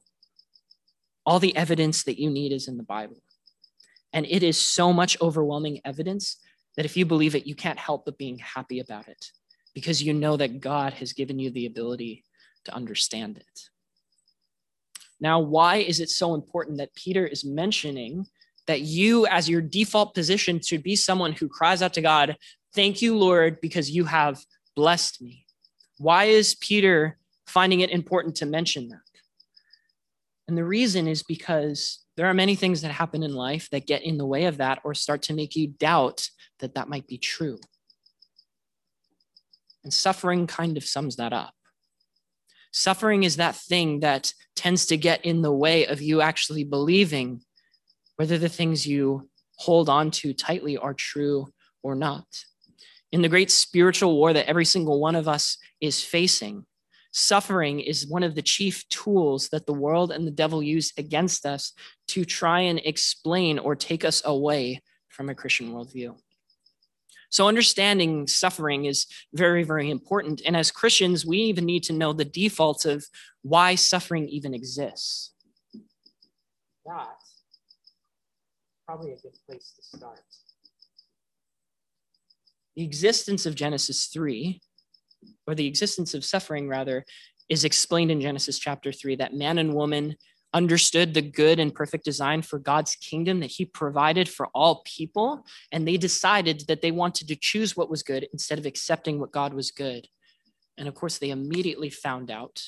all 1.25 1.39
the 1.39 1.57
evidence 1.57 2.03
that 2.03 2.21
you 2.21 2.29
need 2.29 2.53
is 2.53 2.69
in 2.69 2.77
the 2.77 2.83
Bible. 2.83 3.23
And 4.13 4.27
it 4.27 4.43
is 4.43 4.61
so 4.61 4.93
much 4.93 5.17
overwhelming 5.23 5.81
evidence 5.87 6.37
that 6.77 6.85
if 6.85 6.99
you 6.99 7.07
believe 7.07 7.35
it, 7.35 7.47
you 7.47 7.55
can't 7.55 7.79
help 7.79 8.05
but 8.05 8.19
being 8.19 8.39
happy 8.41 8.79
about 8.79 9.09
it 9.09 9.33
because 9.75 10.03
you 10.03 10.13
know 10.13 10.37
that 10.37 10.61
God 10.61 10.95
has 10.95 11.13
given 11.13 11.39
you 11.39 11.51
the 11.51 11.67
ability 11.67 12.25
to 12.65 12.75
understand 12.75 13.39
it. 13.39 13.69
Now, 15.21 15.41
why 15.41 15.77
is 15.77 16.01
it 16.01 16.11
so 16.11 16.35
important 16.35 16.79
that 16.79 16.95
Peter 16.95 17.27
is 17.27 17.45
mentioning 17.45 18.27
that 18.67 18.81
you, 18.81 19.27
as 19.27 19.49
your 19.49 19.61
default 19.61 20.15
position, 20.15 20.61
should 20.61 20.83
be 20.83 20.97
someone 20.97 21.33
who 21.33 21.49
cries 21.49 21.83
out 21.83 21.95
to 21.95 22.01
God, 22.01 22.37
Thank 22.75 23.03
you, 23.03 23.17
Lord, 23.17 23.61
because 23.61 23.91
you 23.91 24.05
have 24.05 24.43
blessed 24.75 25.21
me? 25.21 25.45
Why 25.99 26.25
is 26.25 26.55
Peter 26.55 27.19
finding 27.47 27.81
it 27.81 27.91
important 27.91 28.37
to 28.37 28.47
mention 28.47 28.89
that? 28.89 29.01
And 30.49 30.57
the 30.57 30.65
reason 30.65 31.07
is 31.07 31.23
because 31.23 32.03
there 32.17 32.27
are 32.27 32.35
many 32.35 32.55
things 32.55 32.81
that 32.81 32.91
happen 32.91 33.23
in 33.23 33.35
life 33.35 33.69
that 33.71 33.87
get 33.87 34.03
in 34.03 34.17
the 34.17 34.27
way 34.27 34.45
of 34.45 34.57
that 34.57 34.81
or 34.85 34.95
start 34.95 35.23
to 35.23 35.35
make 35.35 35.55
you 35.55 35.69
doubt 35.69 36.29
that 36.61 36.75
that 36.75 36.89
might 36.89 37.07
be 37.07 37.19
true. 37.19 37.59
And 39.85 39.93
suffering 39.93 40.47
kind 40.47 40.77
of 40.77 40.85
sums 40.85 41.17
that 41.17 41.33
up. 41.33 41.55
Suffering 42.73 43.25
is 43.25 43.37
that 43.37 43.57
thing 43.57 44.01
that 44.01 44.33
tends 44.57 44.87
to 44.87 44.97
get 44.97 45.25
in 45.25 45.43
the 45.43 45.53
way 45.53 45.87
of 45.87 46.01
you 46.01 46.21
actually 46.21 46.65
believing 46.65 47.43
whether 48.17 48.39
the 48.39 48.49
things 48.49 48.87
you 48.87 49.29
hold 49.57 49.89
on 49.89 50.11
to 50.11 50.33
tightly 50.33 50.77
are 50.77 50.95
true 50.95 51.49
or 51.83 51.95
not. 51.95 52.25
In 53.11 53.21
the 53.21 53.29
great 53.29 53.51
spiritual 53.51 54.17
war 54.17 54.33
that 54.33 54.49
every 54.49 54.65
single 54.65 55.01
one 55.01 55.15
of 55.15 55.29
us 55.29 55.59
is 55.81 56.03
facing, 56.03 56.65
suffering 57.13 57.81
is 57.81 58.09
one 58.09 58.23
of 58.23 58.35
the 58.35 58.43
chief 58.43 58.89
tools 58.89 59.51
that 59.51 59.67
the 59.67 59.75
world 59.75 60.11
and 60.11 60.27
the 60.27 60.31
devil 60.31 60.63
use 60.63 60.93
against 60.97 61.45
us 61.45 61.73
to 62.09 62.25
try 62.25 62.61
and 62.61 62.81
explain 62.85 63.59
or 63.59 63.77
take 63.77 64.05
us 64.05 64.23
away 64.25 64.81
from 65.09 65.29
a 65.29 65.35
Christian 65.35 65.73
worldview. 65.73 66.17
So, 67.33 67.49
understanding 67.49 68.27
suffering 68.27 68.85
is 68.85 69.07
very, 69.33 69.65
very 69.65 69.91
important. 69.91 70.43
And 70.45 70.55
as 70.55 70.71
Christians, 70.71 71.25
we 71.25 71.39
even 71.39 71.65
need 71.65 71.83
to 71.85 71.95
know 71.95 72.13
the 72.13 72.27
defaults 72.27 72.85
of 72.85 73.07
why 73.41 73.75
suffering 73.75 74.29
even 74.29 74.53
exists. 74.53 75.33
That's 76.85 77.41
probably 78.87 79.13
a 79.13 79.17
good 79.17 79.35
place 79.49 79.73
to 79.77 79.97
start. 79.97 80.21
The 82.77 82.85
existence 82.85 83.47
of 83.47 83.55
Genesis 83.55 84.07
3, 84.07 84.61
or 85.47 85.55
the 85.55 85.67
existence 85.67 86.13
of 86.13 86.27
suffering, 86.27 86.69
rather, 86.69 87.07
is 87.49 87.65
explained 87.65 88.11
in 88.11 88.21
Genesis 88.21 88.59
chapter 88.59 88.93
3 88.93 89.17
that 89.17 89.33
man 89.33 89.57
and 89.57 89.75
woman 89.75 90.17
understood 90.55 91.15
the 91.15 91.23
good 91.23 91.59
and 91.59 91.75
perfect 91.75 92.05
design 92.05 92.43
for 92.43 92.59
God's 92.59 92.95
kingdom 92.97 93.41
that 93.41 93.51
he 93.51 93.65
provided 93.65 94.29
for 94.29 94.49
all 94.49 94.83
people. 94.85 95.45
And 95.71 95.87
they 95.87 95.97
decided 95.97 96.65
that 96.69 96.83
they 96.83 96.91
wanted 96.91 97.29
to 97.29 97.37
choose 97.37 97.77
what 97.77 97.91
was 97.91 98.03
good 98.03 98.29
instead 98.33 98.59
of 98.59 98.67
accepting 98.67 99.19
what 99.19 99.33
God 99.33 99.55
was 99.55 99.71
good. 99.71 100.09
And 100.77 100.89
of 100.89 100.95
course, 100.95 101.19
they 101.19 101.31
immediately 101.31 101.91
found 101.91 102.31
out 102.31 102.63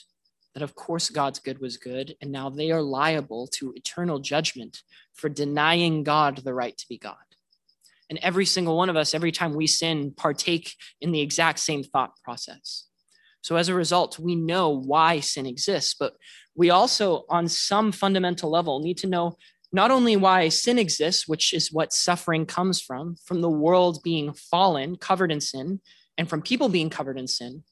that, 0.55 0.63
of 0.63 0.75
course, 0.75 1.11
God's 1.11 1.41
good 1.41 1.61
was 1.61 1.77
good. 1.77 2.17
And 2.21 2.31
now 2.31 2.49
they 2.49 2.71
are 2.71 2.83
liable 2.83 3.49
to 3.55 3.73
eternal 3.75 4.19
judgment 4.19 4.83
for 5.13 5.29
denying 5.29 6.05
God 6.05 6.39
the 6.39 6.55
right 6.55 6.77
to 6.77 6.89
be 6.89 6.99
God. 6.99 7.17
And 8.09 8.19
every 8.23 8.47
single 8.47 8.77
one 8.77 8.91
of 8.91 8.97
us, 8.97 9.15
every 9.15 9.33
time 9.33 9.55
we 9.55 9.67
sin, 9.67 10.13
partake 10.17 10.75
in 11.01 11.11
the 11.11 11.21
exact 11.21 11.59
same 11.59 11.83
thought 11.83 12.13
process. 12.23 12.87
So 13.45 13.57
as 13.57 13.69
a 13.69 13.75
result, 13.75 14.19
we 14.19 14.37
know 14.37 14.71
why 14.71 15.21
sin 15.21 15.45
exists, 15.45 15.95
but 16.01 16.15
we 16.55 16.71
also, 16.71 17.27
on 17.29 17.47
some 17.47 17.93
fundamental 17.93 18.49
level, 18.51 18.81
need 18.81 18.97
to 18.99 19.07
know 19.07 19.37
not 19.71 19.91
only 19.91 20.17
why 20.17 20.49
sin 20.49 20.79
exists, 20.79 21.29
which 21.29 21.53
is 21.53 21.71
what 21.71 21.93
suffering 21.93 22.47
comes 22.47 22.81
from, 22.81 23.17
from 23.23 23.43
the 23.43 23.51
world 23.51 24.03
being 24.03 24.33
fallen, 24.33 24.97
covered 24.97 25.31
in 25.31 25.43
sin, 25.43 25.81
and 26.17 26.27
from 26.27 26.41
people 26.41 26.71
being 26.71 26.89
covered 26.89 27.19
in 27.19 27.27
sin, 27.27 27.65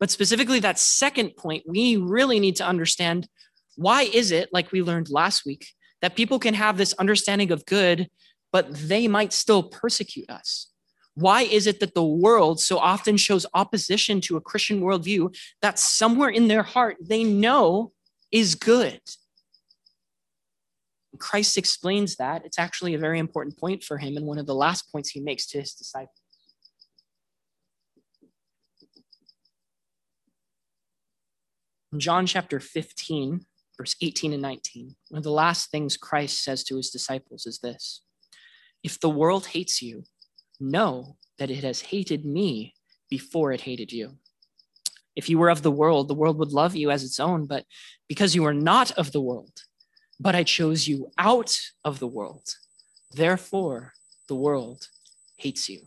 but 0.00 0.10
specifically 0.10 0.58
that 0.60 0.78
second 0.78 1.36
point, 1.36 1.64
we 1.66 1.98
really 1.98 2.40
need 2.40 2.56
to 2.56 2.66
understand 2.66 3.28
why 3.76 4.04
is 4.04 4.30
it, 4.30 4.48
like 4.54 4.72
we 4.72 4.80
learned 4.80 5.10
last 5.10 5.44
week, 5.44 5.66
that 6.00 6.16
people 6.16 6.38
can 6.38 6.54
have 6.54 6.78
this 6.78 6.94
understanding 6.94 7.52
of 7.52 7.66
good, 7.66 8.08
but 8.52 8.72
they 8.74 9.06
might 9.06 9.34
still 9.34 9.62
persecute 9.62 10.30
us? 10.30 10.70
Why 11.14 11.42
is 11.42 11.66
it 11.66 11.80
that 11.80 11.94
the 11.94 12.04
world 12.04 12.60
so 12.60 12.78
often 12.78 13.16
shows 13.16 13.46
opposition 13.54 14.20
to 14.22 14.36
a 14.36 14.40
Christian 14.40 14.80
worldview 14.80 15.34
that 15.62 15.78
somewhere 15.78 16.28
in 16.28 16.48
their 16.48 16.64
heart 16.64 16.96
they 17.00 17.22
know 17.22 17.92
is 18.34 18.56
good. 18.56 19.00
Christ 21.18 21.56
explains 21.56 22.16
that. 22.16 22.44
It's 22.44 22.58
actually 22.58 22.94
a 22.94 22.98
very 22.98 23.20
important 23.20 23.56
point 23.56 23.84
for 23.84 23.98
him 23.98 24.16
and 24.16 24.26
one 24.26 24.38
of 24.38 24.46
the 24.46 24.56
last 24.56 24.90
points 24.90 25.10
he 25.10 25.20
makes 25.20 25.46
to 25.46 25.60
his 25.60 25.72
disciples. 25.72 26.18
In 31.92 32.00
John 32.00 32.26
chapter 32.26 32.58
15, 32.58 33.46
verse 33.78 33.94
18 34.02 34.32
and 34.32 34.42
19, 34.42 34.96
one 35.10 35.18
of 35.18 35.22
the 35.22 35.30
last 35.30 35.70
things 35.70 35.96
Christ 35.96 36.42
says 36.42 36.64
to 36.64 36.76
his 36.76 36.90
disciples 36.90 37.46
is 37.46 37.60
this 37.60 38.02
If 38.82 38.98
the 38.98 39.08
world 39.08 39.46
hates 39.46 39.80
you, 39.80 40.02
know 40.70 41.16
that 41.38 41.50
it 41.50 41.64
has 41.64 41.80
hated 41.80 42.24
me 42.24 42.74
before 43.10 43.52
it 43.52 43.60
hated 43.60 43.92
you. 43.92 44.16
If 45.16 45.28
you 45.28 45.38
were 45.38 45.50
of 45.50 45.62
the 45.62 45.70
world, 45.70 46.08
the 46.08 46.14
world 46.14 46.38
would 46.38 46.52
love 46.52 46.74
you 46.74 46.90
as 46.90 47.04
its 47.04 47.20
own, 47.20 47.46
but 47.46 47.64
because 48.08 48.34
you 48.34 48.44
are 48.44 48.54
not 48.54 48.90
of 48.92 49.12
the 49.12 49.20
world, 49.20 49.62
but 50.18 50.34
I 50.34 50.42
chose 50.42 50.88
you 50.88 51.10
out 51.18 51.58
of 51.84 51.98
the 51.98 52.08
world, 52.08 52.56
therefore 53.12 53.92
the 54.28 54.34
world 54.34 54.88
hates 55.36 55.68
you. 55.68 55.82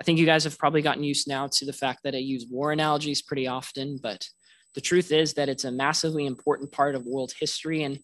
I 0.00 0.04
think 0.04 0.18
you 0.18 0.26
guys 0.26 0.44
have 0.44 0.58
probably 0.58 0.82
gotten 0.82 1.04
used 1.04 1.28
now 1.28 1.48
to 1.48 1.64
the 1.64 1.72
fact 1.72 2.00
that 2.04 2.14
I 2.14 2.18
use 2.18 2.46
war 2.50 2.72
analogies 2.72 3.22
pretty 3.22 3.46
often, 3.46 3.98
but 4.00 4.28
the 4.74 4.80
truth 4.80 5.10
is 5.10 5.34
that 5.34 5.48
it's 5.48 5.64
a 5.64 5.72
massively 5.72 6.26
important 6.26 6.70
part 6.70 6.94
of 6.94 7.04
world 7.04 7.32
history 7.38 7.82
and 7.82 7.98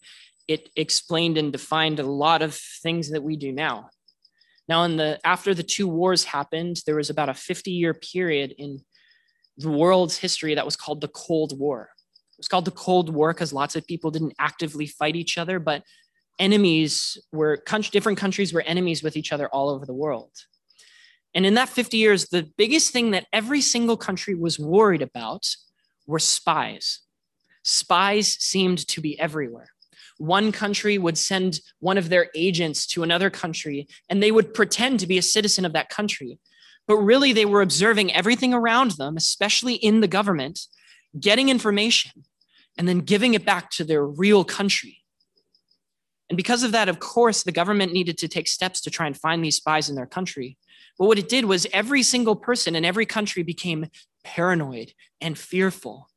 it 0.49 0.71
explained 0.77 1.39
and 1.39 1.53
defined 1.53 2.01
a 2.01 2.07
lot 2.07 2.43
of 2.43 2.55
things 2.55 3.11
that 3.11 3.23
we 3.23 3.37
do 3.37 3.53
now. 3.53 3.91
Now, 4.69 4.85
in 4.85 4.97
the 4.97 5.21
after 5.25 5.55
the 5.55 5.63
two 5.63 5.87
wars 5.87 6.25
happened, 6.25 6.83
there 6.87 6.97
was 6.97 7.11
about 7.11 7.29
a 7.29 7.35
50 7.35 7.71
year 7.71 7.95
period 7.95 8.55
in 8.57 8.81
the 9.59 9.71
world's 9.71 10.17
history 10.17 10.55
that 10.55 10.65
was 10.65 10.77
called 10.77 11.01
the 11.01 11.09
Cold 11.09 11.59
War. 11.59 11.91
It 12.33 12.39
was 12.39 12.49
called 12.49 12.65
the 12.65 12.71
Cold 12.71 13.15
War 13.15 13.33
because 13.33 13.53
lots 13.53 13.77
of 13.77 13.87
people 13.87 14.11
didn't 14.11 14.35
actively 14.39 14.87
fight 14.87 15.17
each 15.17 15.39
other, 15.39 15.59
but 15.59 15.83
enemies 16.39 17.19
were 17.33 17.63
different 17.93 18.19
countries 18.19 18.53
were 18.53 18.63
enemies 18.63 19.03
with 19.03 19.17
each 19.17 19.33
other 19.33 19.49
all 19.49 19.69
over 19.69 19.87
the 19.87 19.95
world. 19.95 20.33
And 21.35 21.45
in 21.45 21.55
that 21.55 21.69
50 21.69 21.97
years, 21.97 22.29
the 22.29 22.49
biggest 22.57 22.93
thing 22.93 23.11
that 23.11 23.27
every 23.33 23.61
single 23.61 23.97
country 23.97 24.35
was 24.35 24.59
worried 24.59 25.03
about 25.03 25.47
were 26.07 26.21
spies. 26.21 27.01
Spies 27.63 28.37
seemed 28.39 28.87
to 28.89 29.01
be 29.01 29.19
everywhere. 29.19 29.69
One 30.19 30.53
country 30.53 30.97
would 30.99 31.19
send 31.19 31.61
one 31.81 31.99
of 31.99 32.09
their 32.09 32.29
agents 32.35 32.87
to 32.89 33.03
another 33.03 33.31
country, 33.31 33.89
and 34.09 34.23
they 34.23 34.31
would 34.31 34.55
pretend 34.55 35.01
to 35.01 35.07
be 35.07 35.19
a 35.19 35.23
citizen 35.23 35.65
of 35.65 35.73
that 35.73 35.89
country 35.89 36.39
but 36.87 36.97
really 36.99 37.33
they 37.33 37.47
were 37.47 37.63
observing 37.63 38.13
everything 38.13 38.53
around 38.53 38.93
them, 38.93 39.17
especially 39.17 39.75
in 39.75 40.01
the 40.01 40.09
government, 40.09 40.61
getting 41.19 41.49
information, 41.49 42.25
and 42.77 42.89
then 42.89 43.01
giving 43.01 43.35
it 43.35 43.45
back 43.45 43.71
to 43.71 43.85
their 43.85 44.05
real 44.05 44.45
country. 44.45 44.99
And 46.29 46.37
because 46.37 46.63
of 46.63 46.73
that, 46.73 46.89
of 46.89 47.01
course, 47.01 47.43
the 47.43 47.53
government 47.53 47.93
needed 47.93 48.19
to 48.19 48.29
take 48.29 48.49
steps 48.49 48.81
to 48.83 48.91
try 48.91 49.07
and 49.07 49.17
find 49.17 49.45
these 49.45 49.57
spies 49.57 49.89
in 49.89 49.95
their 49.95 50.07
country. 50.07 50.57
But 50.99 51.07
what 51.07 51.19
it 51.19 51.29
did 51.29 51.45
was 51.45 51.67
every 51.73 52.03
single 52.03 52.37
person 52.37 52.75
in 52.75 52.85
every 52.85 53.07
country 53.07 53.43
became 53.43 53.87
paranoid 54.23 54.93
and 55.21 55.39
fearful. 55.39 56.09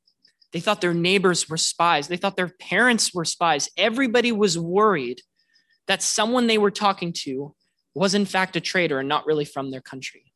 They 0.53 0.59
thought 0.59 0.81
their 0.81 0.93
neighbors 0.93 1.49
were 1.49 1.57
spies. 1.57 2.07
They 2.07 2.17
thought 2.17 2.37
their 2.37 2.53
parents 2.59 3.13
were 3.13 3.25
spies. 3.25 3.69
Everybody 3.77 4.31
was 4.31 4.57
worried 4.57 5.21
that 5.87 6.01
someone 6.01 6.47
they 6.47 6.57
were 6.57 6.71
talking 6.71 7.13
to 7.13 7.55
was, 7.93 8.13
in 8.13 8.25
fact, 8.25 8.55
a 8.55 8.61
traitor 8.61 8.99
and 8.99 9.09
not 9.09 9.25
really 9.25 9.45
from 9.45 9.71
their 9.71 9.81
country. 9.81 10.31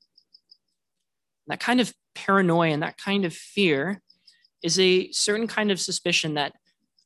That 1.47 1.59
kind 1.59 1.79
of 1.79 1.93
paranoia 2.15 2.71
and 2.71 2.83
that 2.83 2.97
kind 2.97 3.25
of 3.25 3.33
fear 3.33 4.01
is 4.63 4.79
a 4.79 5.11
certain 5.11 5.47
kind 5.47 5.71
of 5.71 5.79
suspicion 5.79 6.35
that 6.35 6.53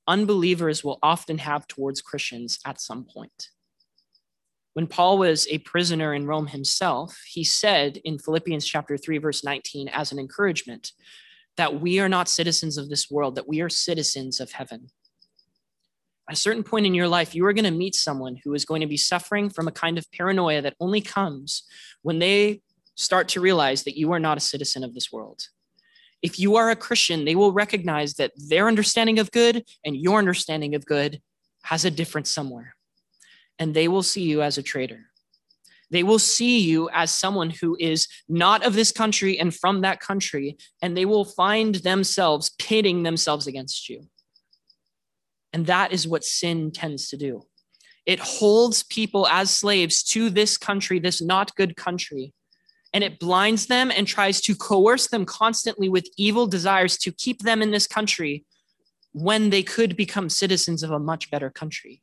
unbelievers 0.07 0.83
will 0.83 0.99
often 1.01 1.37
have 1.39 1.67
towards 1.67 2.01
Christians 2.01 2.59
at 2.65 2.81
some 2.81 3.05
point. 3.05 3.49
When 4.73 4.87
Paul 4.87 5.17
was 5.17 5.47
a 5.49 5.59
prisoner 5.59 6.13
in 6.13 6.27
Rome 6.27 6.47
himself, 6.47 7.17
he 7.25 7.43
said 7.43 7.97
in 8.03 8.19
Philippians 8.19 8.65
chapter 8.65 8.97
3 8.97 9.19
verse 9.19 9.43
19 9.43 9.87
as 9.87 10.11
an 10.11 10.19
encouragement 10.19 10.91
that 11.57 11.79
we 11.79 11.99
are 11.99 12.09
not 12.09 12.27
citizens 12.27 12.77
of 12.77 12.89
this 12.89 13.09
world, 13.09 13.35
that 13.35 13.47
we 13.47 13.61
are 13.61 13.69
citizens 13.69 14.39
of 14.39 14.51
heaven. 14.51 14.87
At 16.29 16.35
a 16.35 16.39
certain 16.39 16.63
point 16.63 16.85
in 16.85 16.93
your 16.93 17.07
life, 17.07 17.35
you 17.35 17.45
are 17.45 17.53
going 17.53 17.65
to 17.65 17.71
meet 17.71 17.95
someone 17.95 18.39
who 18.43 18.53
is 18.53 18.65
going 18.65 18.81
to 18.81 18.87
be 18.87 18.97
suffering 18.97 19.49
from 19.49 19.67
a 19.67 19.71
kind 19.71 19.97
of 19.97 20.11
paranoia 20.11 20.61
that 20.61 20.75
only 20.79 21.01
comes 21.01 21.63
when 22.01 22.19
they 22.19 22.61
start 22.95 23.27
to 23.29 23.41
realize 23.41 23.83
that 23.83 23.97
you 23.97 24.11
are 24.11 24.19
not 24.19 24.37
a 24.37 24.41
citizen 24.41 24.83
of 24.83 24.93
this 24.93 25.11
world. 25.11 25.47
If 26.21 26.39
you 26.39 26.55
are 26.55 26.71
a 26.71 26.75
Christian, 26.75 27.25
they 27.25 27.35
will 27.35 27.51
recognize 27.51 28.15
that 28.15 28.31
their 28.35 28.67
understanding 28.67 29.19
of 29.19 29.31
good 29.31 29.63
and 29.85 29.95
your 29.95 30.17
understanding 30.17 30.73
of 30.73 30.85
good 30.85 31.21
has 31.63 31.85
a 31.85 31.91
difference 31.91 32.31
somewhere. 32.31 32.75
And 33.59 33.73
they 33.73 33.87
will 33.87 34.03
see 34.03 34.23
you 34.23 34.41
as 34.41 34.57
a 34.57 34.63
traitor. 34.63 35.11
They 35.91 36.03
will 36.03 36.19
see 36.19 36.59
you 36.59 36.89
as 36.93 37.13
someone 37.13 37.49
who 37.49 37.77
is 37.79 38.07
not 38.27 38.65
of 38.65 38.73
this 38.73 38.91
country 38.91 39.39
and 39.39 39.53
from 39.53 39.81
that 39.81 39.99
country, 39.99 40.57
and 40.81 40.95
they 40.95 41.05
will 41.05 41.25
find 41.25 41.75
themselves 41.75 42.51
pitting 42.57 43.03
themselves 43.03 43.47
against 43.47 43.89
you. 43.89 44.07
And 45.53 45.67
that 45.67 45.93
is 45.93 46.07
what 46.07 46.23
sin 46.23 46.71
tends 46.71 47.07
to 47.09 47.17
do. 47.17 47.45
It 48.05 48.19
holds 48.19 48.83
people 48.83 49.27
as 49.27 49.49
slaves 49.49 50.03
to 50.03 50.29
this 50.29 50.57
country, 50.57 50.99
this 50.99 51.21
not 51.21 51.55
good 51.55 51.75
country, 51.75 52.33
and 52.93 53.03
it 53.03 53.19
blinds 53.19 53.67
them 53.67 53.91
and 53.91 54.07
tries 54.07 54.41
to 54.41 54.55
coerce 54.55 55.07
them 55.07 55.25
constantly 55.25 55.89
with 55.89 56.07
evil 56.17 56.47
desires 56.47 56.97
to 56.99 57.11
keep 57.11 57.39
them 57.41 57.61
in 57.61 57.71
this 57.71 57.87
country 57.87 58.45
when 59.11 59.49
they 59.49 59.63
could 59.63 59.95
become 59.95 60.29
citizens 60.29 60.83
of 60.83 60.91
a 60.91 60.99
much 60.99 61.31
better 61.31 61.49
country. 61.49 62.01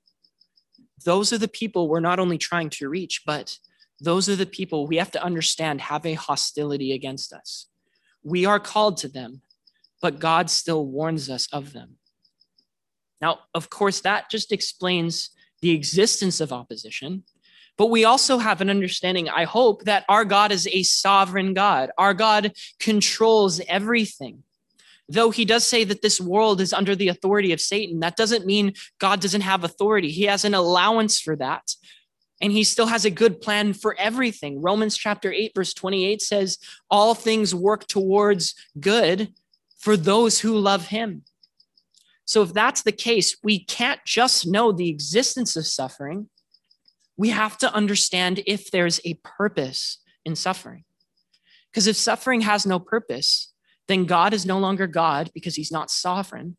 Those 1.05 1.33
are 1.33 1.39
the 1.39 1.49
people 1.49 1.89
we're 1.89 2.01
not 2.01 2.19
only 2.19 2.39
trying 2.39 2.71
to 2.71 2.89
reach, 2.89 3.23
but 3.27 3.59
those 4.03 4.29
are 4.29 4.37
the 4.37 4.47
people 4.47 4.87
we 4.87 4.97
have 4.97 5.11
to 5.13 5.23
understand 5.23 5.81
have 5.81 6.05
a 6.05 6.15
hostility 6.15 6.93
against 6.93 7.33
us. 7.33 7.69
We 8.23 8.45
are 8.45 8.61
called 8.61 8.97
to 8.99 9.09
them, 9.09 9.43
but 10.01 10.19
God 10.19 10.51
still 10.51 10.87
warns 10.87 11.31
us 11.31 11.49
of 11.53 11.73
them. 11.73 11.97
Now, 13.21 13.41
of 13.55 13.71
course, 13.71 14.01
that 14.01 14.31
just 14.31 14.53
explains 14.53 15.31
the 15.61 15.71
existence 15.71 16.41
of 16.41 16.53
opposition 16.53 17.23
but 17.77 17.87
we 17.87 18.05
also 18.05 18.39
have 18.39 18.61
an 18.61 18.71
understanding, 18.71 19.29
I 19.29 19.45
hope, 19.45 19.85
that 19.85 20.05
our 20.09 20.25
God 20.25 20.53
is 20.53 20.69
a 20.69 20.83
sovereign 20.83 21.55
God. 21.55 21.91
Our 21.97 22.15
God 22.15 22.53
controls 22.79 23.61
everything. 23.69 24.43
Though 25.09 25.31
he 25.31 25.45
does 25.45 25.67
say 25.67 25.85
that 25.85 26.03
this 26.03 26.21
world 26.21 26.61
is 26.61 26.73
under 26.73 26.95
the 26.95 27.09
authority 27.09 27.53
of 27.53 27.61
Satan, 27.61 28.01
that 28.01 28.17
doesn't 28.17 28.47
mean 28.47 28.75
God 28.99 29.21
doesn't 29.21 29.41
have 29.41 29.65
authority. 29.65 30.11
He 30.11 30.25
has 30.25 30.45
an 30.45 30.55
allowance 30.55 31.19
for 31.19 31.35
that. 31.37 31.75
And 32.43 32.53
he 32.53 32.65
still 32.65 32.87
has 32.87 33.05
a 33.05 33.11
good 33.11 33.41
plan 33.41 33.73
for 33.73 33.97
everything. 33.99 34.61
Romans 34.61 34.97
chapter 34.97 35.33
8, 35.33 35.53
verse 35.55 35.73
28 35.73 36.21
says, 36.21 36.59
All 36.91 37.15
things 37.15 37.55
work 37.55 37.87
towards 37.87 38.55
good 38.79 39.33
for 39.79 39.97
those 39.97 40.41
who 40.41 40.59
love 40.59 40.89
him. 40.89 41.23
So, 42.25 42.43
if 42.43 42.53
that's 42.53 42.83
the 42.83 42.93
case, 42.93 43.37
we 43.43 43.65
can't 43.65 44.01
just 44.05 44.47
know 44.47 44.73
the 44.73 44.89
existence 44.89 45.57
of 45.57 45.67
suffering 45.67 46.29
we 47.17 47.31
have 47.31 47.59
to 47.59 47.73
understand 47.73 48.43
if 48.47 48.71
there's 48.71 49.01
a 49.05 49.15
purpose 49.23 49.99
in 50.25 50.35
suffering. 50.35 50.85
Because 51.71 51.87
if 51.87 51.97
suffering 51.97 52.43
has 52.43 52.67
no 52.67 52.79
purpose, 52.79 53.53
then 53.89 54.07
God 54.07 54.35
is 54.35 54.47
no 54.47 54.59
longer 54.59 54.87
God 54.87 55.31
because 55.35 55.55
he's 55.55 55.73
not 55.73 55.91
sovereign. 55.91 56.57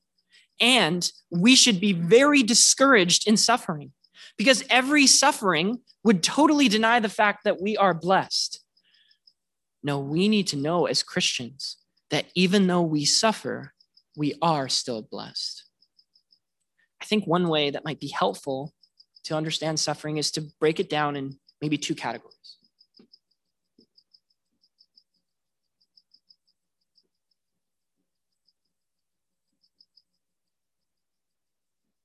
And 0.60 1.10
we 1.30 1.56
should 1.56 1.80
be 1.80 1.94
very 1.94 2.44
discouraged 2.44 3.28
in 3.28 3.38
suffering 3.38 3.92
because 4.38 4.64
every 4.70 5.08
suffering 5.08 5.80
would 6.04 6.24
totally 6.24 6.68
deny 6.68 7.00
the 7.00 7.10
fact 7.10 7.44
that 7.44 7.62
we 7.62 7.78
are 7.78 7.94
blessed. 7.94 8.62
No, 9.84 10.00
we 10.00 10.28
need 10.28 10.48
to 10.48 10.58
know 10.58 10.86
as 10.86 11.04
Christians 11.04 11.78
that 12.10 12.26
even 12.36 12.68
though 12.68 12.82
we 12.82 13.06
suffer, 13.06 13.74
we 14.16 14.36
are 14.42 14.70
still 14.70 15.02
blessed. 15.02 15.64
I 17.02 17.06
think 17.06 17.26
one 17.26 17.50
way 17.50 17.70
that 17.70 17.84
might 17.84 18.00
be 18.00 18.08
helpful 18.08 18.74
to 19.26 19.36
understand 19.36 19.80
suffering 19.80 20.18
is 20.18 20.32
to 20.32 20.42
break 20.60 20.80
it 20.80 20.90
down 20.90 21.16
in 21.16 21.38
maybe 21.62 21.78
two 21.78 21.96
categories. 21.96 22.58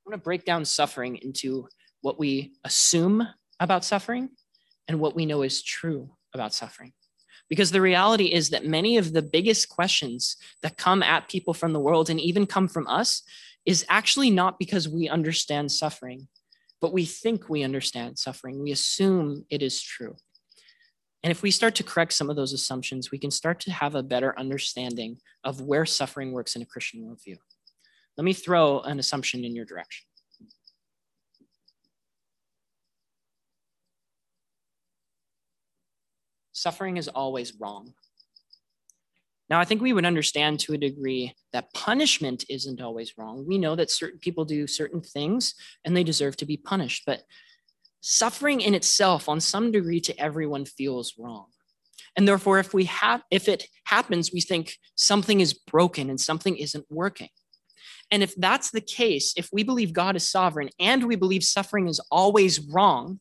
I 0.08 0.10
want 0.10 0.22
to 0.22 0.24
break 0.24 0.44
down 0.44 0.64
suffering 0.64 1.16
into 1.16 1.68
what 2.00 2.18
we 2.18 2.52
assume 2.64 3.28
about 3.60 3.84
suffering 3.84 4.30
and 4.86 5.00
what 5.00 5.14
we 5.14 5.26
know 5.26 5.42
is 5.42 5.62
true 5.62 6.10
about 6.34 6.54
suffering. 6.54 6.92
Because 7.48 7.70
the 7.70 7.80
reality 7.80 8.26
is 8.26 8.50
that 8.50 8.66
many 8.66 8.98
of 8.98 9.12
the 9.12 9.22
biggest 9.22 9.68
questions 9.68 10.36
that 10.62 10.76
come 10.76 11.02
at 11.02 11.28
people 11.28 11.54
from 11.54 11.72
the 11.72 11.80
world 11.80 12.10
and 12.10 12.20
even 12.20 12.46
come 12.46 12.68
from 12.68 12.86
us 12.86 13.22
is 13.64 13.84
actually 13.88 14.30
not 14.30 14.58
because 14.58 14.88
we 14.88 15.08
understand 15.08 15.72
suffering, 15.72 16.28
but 16.80 16.92
we 16.92 17.04
think 17.04 17.48
we 17.48 17.62
understand 17.62 18.18
suffering. 18.18 18.62
We 18.62 18.70
assume 18.70 19.44
it 19.50 19.62
is 19.62 19.82
true. 19.82 20.16
And 21.22 21.30
if 21.30 21.42
we 21.42 21.50
start 21.50 21.74
to 21.76 21.82
correct 21.82 22.12
some 22.12 22.30
of 22.30 22.36
those 22.36 22.52
assumptions, 22.52 23.10
we 23.10 23.18
can 23.18 23.30
start 23.30 23.60
to 23.60 23.72
have 23.72 23.94
a 23.94 24.02
better 24.02 24.38
understanding 24.38 25.18
of 25.42 25.60
where 25.60 25.84
suffering 25.84 26.32
works 26.32 26.54
in 26.54 26.62
a 26.62 26.66
Christian 26.66 27.02
worldview. 27.02 27.36
Let 28.16 28.24
me 28.24 28.32
throw 28.32 28.80
an 28.80 28.98
assumption 28.98 29.44
in 29.44 29.54
your 29.54 29.64
direction. 29.64 30.07
Suffering 36.58 36.96
is 36.96 37.08
always 37.08 37.54
wrong. 37.58 37.94
Now, 39.50 39.60
I 39.60 39.64
think 39.64 39.80
we 39.80 39.94
would 39.94 40.04
understand 40.04 40.60
to 40.60 40.74
a 40.74 40.78
degree 40.78 41.34
that 41.52 41.72
punishment 41.72 42.44
isn't 42.50 42.82
always 42.82 43.16
wrong. 43.16 43.46
We 43.46 43.56
know 43.56 43.76
that 43.76 43.90
certain 43.90 44.18
people 44.18 44.44
do 44.44 44.66
certain 44.66 45.00
things 45.00 45.54
and 45.84 45.96
they 45.96 46.04
deserve 46.04 46.36
to 46.36 46.46
be 46.46 46.58
punished, 46.58 47.04
but 47.06 47.22
suffering 48.00 48.60
in 48.60 48.74
itself, 48.74 49.28
on 49.28 49.40
some 49.40 49.72
degree, 49.72 50.00
to 50.02 50.20
everyone 50.20 50.66
feels 50.66 51.14
wrong. 51.18 51.46
And 52.16 52.28
therefore, 52.28 52.58
if 52.58 52.74
we 52.74 52.84
have, 52.84 53.22
if 53.30 53.48
it 53.48 53.66
happens, 53.84 54.32
we 54.32 54.40
think 54.40 54.76
something 54.96 55.40
is 55.40 55.54
broken 55.54 56.10
and 56.10 56.20
something 56.20 56.56
isn't 56.56 56.84
working. 56.90 57.28
And 58.10 58.22
if 58.22 58.34
that's 58.34 58.70
the 58.70 58.80
case, 58.80 59.34
if 59.36 59.48
we 59.52 59.62
believe 59.62 59.92
God 59.92 60.16
is 60.16 60.28
sovereign 60.28 60.70
and 60.78 61.04
we 61.04 61.16
believe 61.16 61.44
suffering 61.44 61.88
is 61.88 62.00
always 62.10 62.60
wrong, 62.60 63.20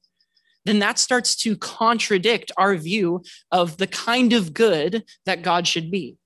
then 0.68 0.80
that 0.80 1.00
starts 1.00 1.36
to 1.38 1.56
contradict 1.56 2.52
our 2.58 2.76
view 2.76 3.24
of 3.52 3.78
the 3.78 3.88
kind 3.88 4.34
of 4.34 4.54
good 4.54 5.04
that 5.26 5.42
God 5.42 5.68
should 5.68 5.90
be. 5.90 6.18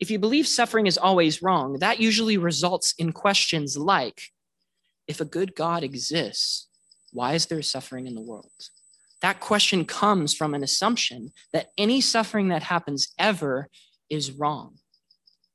If 0.00 0.10
you 0.10 0.18
believe 0.18 0.46
suffering 0.46 0.86
is 0.86 0.96
always 0.96 1.42
wrong, 1.42 1.78
that 1.80 2.00
usually 2.00 2.36
results 2.36 2.94
in 2.98 3.12
questions 3.12 3.76
like 3.76 4.22
if 5.06 5.20
a 5.20 5.24
good 5.24 5.54
God 5.54 5.82
exists, 5.82 6.68
why 7.12 7.34
is 7.34 7.46
there 7.46 7.62
suffering 7.62 8.06
in 8.06 8.14
the 8.14 8.20
world? 8.20 8.50
That 9.20 9.40
question 9.40 9.84
comes 9.84 10.34
from 10.34 10.54
an 10.54 10.62
assumption 10.62 11.32
that 11.52 11.70
any 11.76 12.00
suffering 12.00 12.48
that 12.48 12.62
happens 12.62 13.12
ever 13.18 13.68
is 14.08 14.30
wrong. 14.30 14.76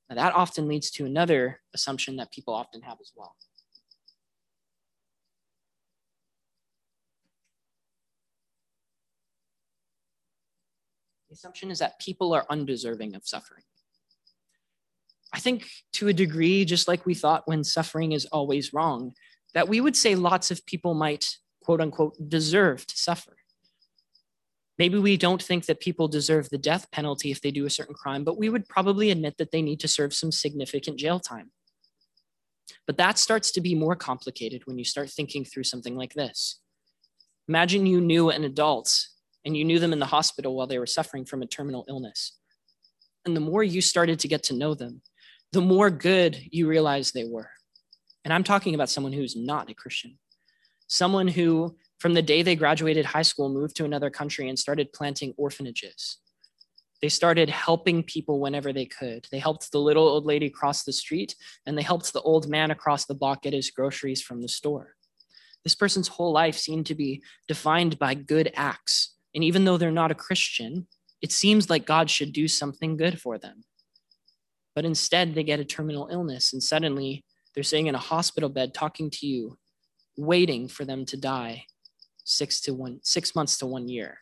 Now, 0.10 0.15
that 0.15 0.36
often 0.36 0.67
leads 0.67 0.91
to 0.91 1.05
another 1.05 1.62
assumption 1.74 2.17
that 2.17 2.32
people 2.32 2.53
often 2.53 2.82
have 2.82 2.98
as 3.00 3.12
well. 3.15 3.36
Assumption 11.34 11.72
is 11.72 11.80
that 11.80 12.00
people 12.00 12.32
are 12.34 12.46
undeserving 12.48 13.15
of 13.15 13.28
suffering. 13.28 13.63
I 15.34 15.39
think 15.39 15.67
to 15.93 16.08
a 16.08 16.13
degree, 16.13 16.63
just 16.63 16.88
like 16.88 17.08
we 17.08 17.15
thought 17.15 17.48
when 17.48 17.63
suffering 17.63 18.12
is 18.12 18.28
always 18.28 18.72
wrong, 18.72 19.13
that 19.56 19.67
we 19.67 19.82
would 19.82 19.96
say 19.96 20.13
lots 20.13 20.52
of 20.52 20.63
people 20.67 20.93
might, 20.93 21.38
quote 21.63 21.82
unquote, 21.82 22.30
deserve 22.30 22.86
to 22.86 22.96
suffer. 22.96 23.36
Maybe 24.78 25.00
we 25.00 25.17
don't 25.17 25.41
think 25.41 25.65
that 25.65 25.80
people 25.80 26.08
deserve 26.08 26.50
the 26.50 26.60
death 26.60 26.91
penalty 26.91 27.32
if 27.32 27.41
they 27.41 27.52
do 27.52 27.65
a 27.65 27.72
certain 27.72 27.96
crime, 27.96 28.24
but 28.24 28.38
we 28.38 28.50
would 28.50 28.69
probably 28.69 29.10
admit 29.10 29.38
that 29.38 29.52
they 29.52 29.63
need 29.63 29.80
to 29.80 29.88
serve 29.88 30.13
some 30.13 30.32
significant 30.32 31.00
jail 31.00 31.19
time. 31.19 31.52
But 32.86 32.98
that 32.98 33.17
starts 33.17 33.50
to 33.52 33.62
be 33.62 33.74
more 33.74 33.96
complicated 33.96 34.63
when 34.65 34.78
you 34.78 34.86
start 34.86 35.10
thinking 35.10 35.46
through 35.46 35.63
something 35.63 35.96
like 35.96 36.13
this. 36.13 36.60
Imagine 37.48 37.88
you 37.88 38.02
knew 38.02 38.30
an 38.30 38.43
adult 38.43 39.08
and 39.45 39.58
you 39.58 39.65
knew 39.65 39.79
them 39.79 39.93
in 39.93 39.99
the 39.99 40.06
hospital 40.06 40.56
while 40.56 40.67
they 40.67 40.79
were 40.79 40.86
suffering 40.86 41.25
from 41.25 41.41
a 41.41 41.47
terminal 41.47 41.86
illness. 41.88 42.38
And 43.25 43.36
the 43.36 43.41
more 43.41 43.63
you 43.63 43.82
started 43.82 44.19
to 44.19 44.27
get 44.27 44.43
to 44.43 44.56
know 44.56 44.73
them, 44.73 45.01
the 45.51 45.62
more 45.62 45.89
good 45.89 46.39
you 46.51 46.67
realized 46.67 47.13
they 47.13 47.25
were. 47.25 47.49
And 48.25 48.34
I'm 48.34 48.43
talking 48.43 48.75
about 48.75 48.89
someone 48.89 49.13
who's 49.13 49.36
not 49.36 49.69
a 49.69 49.73
Christian, 49.73 50.17
someone 50.88 51.27
who, 51.27 51.77
from 51.99 52.13
the 52.13 52.21
day 52.21 52.41
they 52.41 52.56
graduated 52.56 53.06
high 53.06 53.21
school, 53.21 53.49
moved 53.49 53.75
to 53.77 53.86
another 53.86 54.10
country 54.10 54.49
and 54.49 54.58
started 54.58 54.93
planting 54.93 55.34
orphanages. 55.38 56.17
They 57.01 57.10
started 57.10 57.49
helping 57.49 58.03
people 58.03 58.39
whenever 58.39 58.71
they 58.71 58.86
could. 58.86 59.27
They 59.29 59.39
helped 59.39 59.71
the 59.71 59.79
little 59.79 60.08
old 60.08 60.25
lady 60.25 60.49
cross 60.49 60.84
the 60.84 60.93
street, 60.93 61.36
and 61.65 61.77
they 61.77 61.82
helped 61.82 62.13
the 62.13 62.21
old 62.21 62.47
man 62.47 62.71
across 62.71 63.06
the 63.06 63.13
block 63.13 63.43
get 63.43 63.53
his 63.53 63.71
groceries 63.71 64.21
from 64.21 64.41
the 64.41 64.47
store. 64.47 64.95
This 65.65 65.75
person's 65.75 66.08
whole 66.08 66.32
life 66.32 66.58
seemed 66.58 66.86
to 66.88 66.95
be 66.95 67.21
defined 67.47 67.99
by 67.99 68.13
good 68.13 68.51
acts 68.56 69.12
and 69.34 69.43
even 69.43 69.65
though 69.65 69.78
they're 69.78 69.91
not 69.91 70.12
a 70.12 70.15
Christian, 70.15 70.88
it 71.22 71.32
seems 71.32 71.69
like 71.69 71.86
God 71.86 72.10
should 72.10 72.34
do 72.34 72.48
something 72.48 72.98
good 72.98 73.19
for 73.19 73.38
them. 73.38 73.63
But 74.76 74.86
instead, 74.86 75.36
they 75.36 75.43
get 75.43 75.60
a 75.60 75.65
terminal 75.65 76.10
illness, 76.12 76.54
and 76.54 76.62
suddenly 76.62 77.24
they're 77.54 77.63
sitting 77.63 77.88
in 77.88 77.96
a 77.96 78.00
hospital 78.00 78.50
bed 78.50 78.74
talking 78.74 79.10
to 79.12 79.28
you, 79.28 79.58
waiting 80.17 80.67
for 80.67 80.86
them 80.86 81.06
to 81.06 81.17
die 81.17 81.65
six 82.24 82.60
to 82.62 82.74
one, 82.74 83.00
six 83.04 83.36
months 83.36 83.58
to 83.60 83.65
one 83.65 83.88
year. 83.88 84.19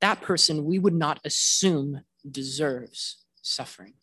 That 0.00 0.20
person 0.20 0.64
we 0.64 0.78
would 0.78 0.94
not 0.94 1.20
assume 1.24 2.02
deserves 2.30 3.24
suffering. 3.42 3.94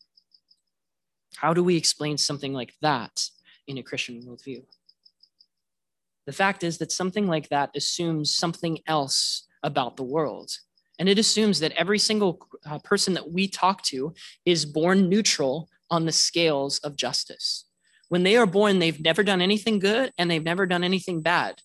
How 1.36 1.54
do 1.54 1.64
we 1.64 1.78
explain 1.78 2.18
something 2.18 2.54
like 2.54 2.74
that 2.82 3.30
in 3.68 3.78
a 3.78 3.84
Christian 3.84 4.22
worldview? 4.24 4.64
The 6.32 6.38
fact 6.38 6.64
is 6.64 6.78
that 6.78 6.94
something 6.94 7.28
like 7.28 7.50
that 7.50 7.72
assumes 7.76 8.34
something 8.34 8.80
else 8.88 9.50
about 9.64 9.98
the 9.98 10.04
world. 10.04 10.50
And 10.98 11.10
it 11.10 11.20
assumes 11.20 11.60
that 11.60 11.74
every 11.74 12.00
single 12.00 12.48
uh, 12.66 12.80
person 12.80 13.16
that 13.16 13.30
we 13.30 13.50
talk 13.50 13.82
to 13.88 14.14
is 14.46 14.64
born 14.64 15.10
neutral 15.10 15.68
on 15.90 16.06
the 16.06 16.14
scales 16.14 16.80
of 16.86 16.96
justice. 16.96 17.66
When 18.08 18.24
they 18.24 18.38
are 18.38 18.46
born, 18.46 18.80
they've 18.80 19.02
never 19.02 19.24
done 19.24 19.42
anything 19.42 19.78
good 19.80 20.14
and 20.18 20.32
they've 20.32 20.42
never 20.42 20.66
done 20.66 20.86
anything 20.86 21.20
bad. 21.20 21.56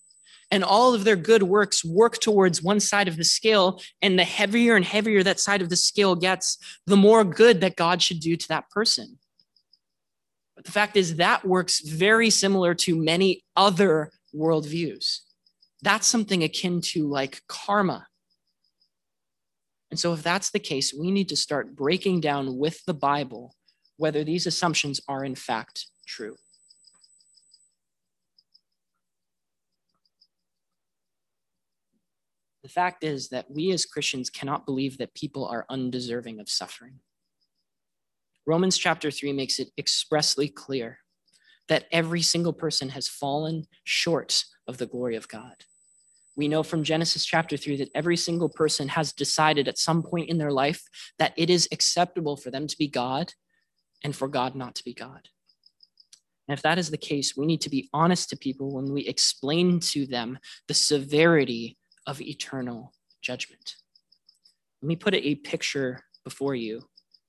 And 0.51 0.65
all 0.65 0.95
of 0.95 1.05
their 1.05 1.15
good 1.15 1.45
works 1.45 1.85
work 1.85 2.19
towards 2.19 2.61
one 2.61 2.81
side 2.81 3.07
of 3.07 3.17
the 3.17 3.23
scale. 3.23 3.81
And 4.03 4.19
the 4.19 4.25
heavier 4.25 4.75
and 4.75 4.85
heavier 4.85 5.23
that 5.23 5.39
side 5.39 5.63
of 5.63 5.71
the 5.71 5.77
scale 5.77 6.17
gets, 6.17 6.59
the 6.87 6.97
more 6.97 7.23
good 7.23 7.61
that 7.61 7.77
God 7.77 8.03
should 8.03 8.19
do 8.19 8.35
to 8.35 8.49
that 8.49 8.69
person. 8.71 9.21
But 10.57 10.65
the 10.65 10.73
fact 10.73 10.97
is, 10.97 11.17
that 11.17 11.45
works 11.45 11.87
very 11.87 12.31
similar 12.31 12.75
to 12.75 12.97
many 12.97 13.45
other 13.55 14.11
worldviews. 14.35 15.21
That's 15.83 16.07
something 16.07 16.43
akin 16.43 16.81
to 16.93 17.09
like 17.09 17.43
karma. 17.49 18.07
And 19.91 20.01
so, 20.01 20.13
if 20.13 20.23
that's 20.23 20.51
the 20.51 20.59
case, 20.59 20.93
we 20.93 21.11
need 21.11 21.29
to 21.29 21.37
start 21.37 21.77
breaking 21.77 22.21
down 22.21 22.59
with 22.59 22.85
the 22.87 22.95
Bible 22.95 23.55
whether 23.99 24.25
these 24.25 24.47
assumptions 24.47 25.01
are 25.09 25.25
in 25.25 25.35
fact 25.35 25.87
true. 26.07 26.37
The 32.63 32.69
fact 32.69 33.05
is 33.05 33.29
that 33.29 33.49
we 33.49 33.71
as 33.71 33.87
Christians 33.87 34.29
cannot 34.29 34.67
believe 34.67 34.99
that 34.99 35.15
people 35.15 35.47
are 35.47 35.67
undeserving 35.71 36.41
of 36.41 36.49
suffering. 36.49 36.99
Romans 38.45 38.77
chapter 38.77 39.11
3 39.11 39.33
makes 39.33 39.59
it 39.59 39.71
expressly 39.79 40.49
clear 40.49 40.99
that 41.69 41.87
every 41.91 42.23
single 42.23 42.53
person 42.53 42.91
has 42.91 43.09
fallen 43.09 43.67
short 43.85 44.45
of 44.67 44.79
the 44.79 44.87
glory 44.87 45.17
of 45.17 45.29
God. 45.29 45.65
We 46.37 46.49
know 46.49 46.63
from 46.63 46.85
Genesis 46.85 47.25
chapter 47.25 47.57
3 47.57 47.77
that 47.79 47.91
every 47.95 48.17
single 48.17 48.49
person 48.49 48.89
has 48.89 49.13
decided 49.13 49.69
at 49.69 49.79
some 49.79 50.03
point 50.03 50.29
in 50.29 50.39
their 50.39 50.53
life 50.53 50.83
that 51.19 51.33
it 51.37 51.49
is 51.49 51.69
acceptable 51.73 52.37
for 52.37 52.51
them 52.51 52.67
to 52.67 52.77
be 52.77 52.89
God 52.89 53.33
and 54.05 54.15
for 54.15 54.29
God 54.29 54.55
not 54.55 54.75
to 54.75 54.85
be 54.85 54.93
God. 54.93 55.29
And 56.49 56.57
if 56.57 56.63
that 56.63 56.79
is 56.79 56.91
the 56.91 56.99
case, 56.99 57.37
we 57.37 57.47
need 57.47 57.63
to 57.63 57.71
be 57.71 57.89
honest 57.93 58.31
to 58.31 58.37
people 58.37 58.71
when 58.71 58.93
we 58.93 59.07
explain 59.07 59.81
to 59.81 60.07
them 60.07 60.39
the 60.69 60.75
severity 60.75 61.79
of 62.07 62.21
eternal 62.21 62.93
judgment. 63.23 63.77
Let 64.83 64.89
me 64.89 64.97
put 64.97 65.15
a 65.15 65.35
picture 65.37 66.05
before 66.23 66.55
you 66.55 66.83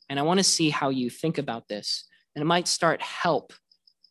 And 0.09 0.19
I 0.19 0.23
want 0.23 0.39
to 0.39 0.43
see 0.43 0.69
how 0.69 0.89
you 0.89 1.09
think 1.09 1.37
about 1.37 1.67
this. 1.67 2.05
And 2.35 2.41
it 2.41 2.45
might 2.45 2.67
start 2.67 3.01
help 3.01 3.53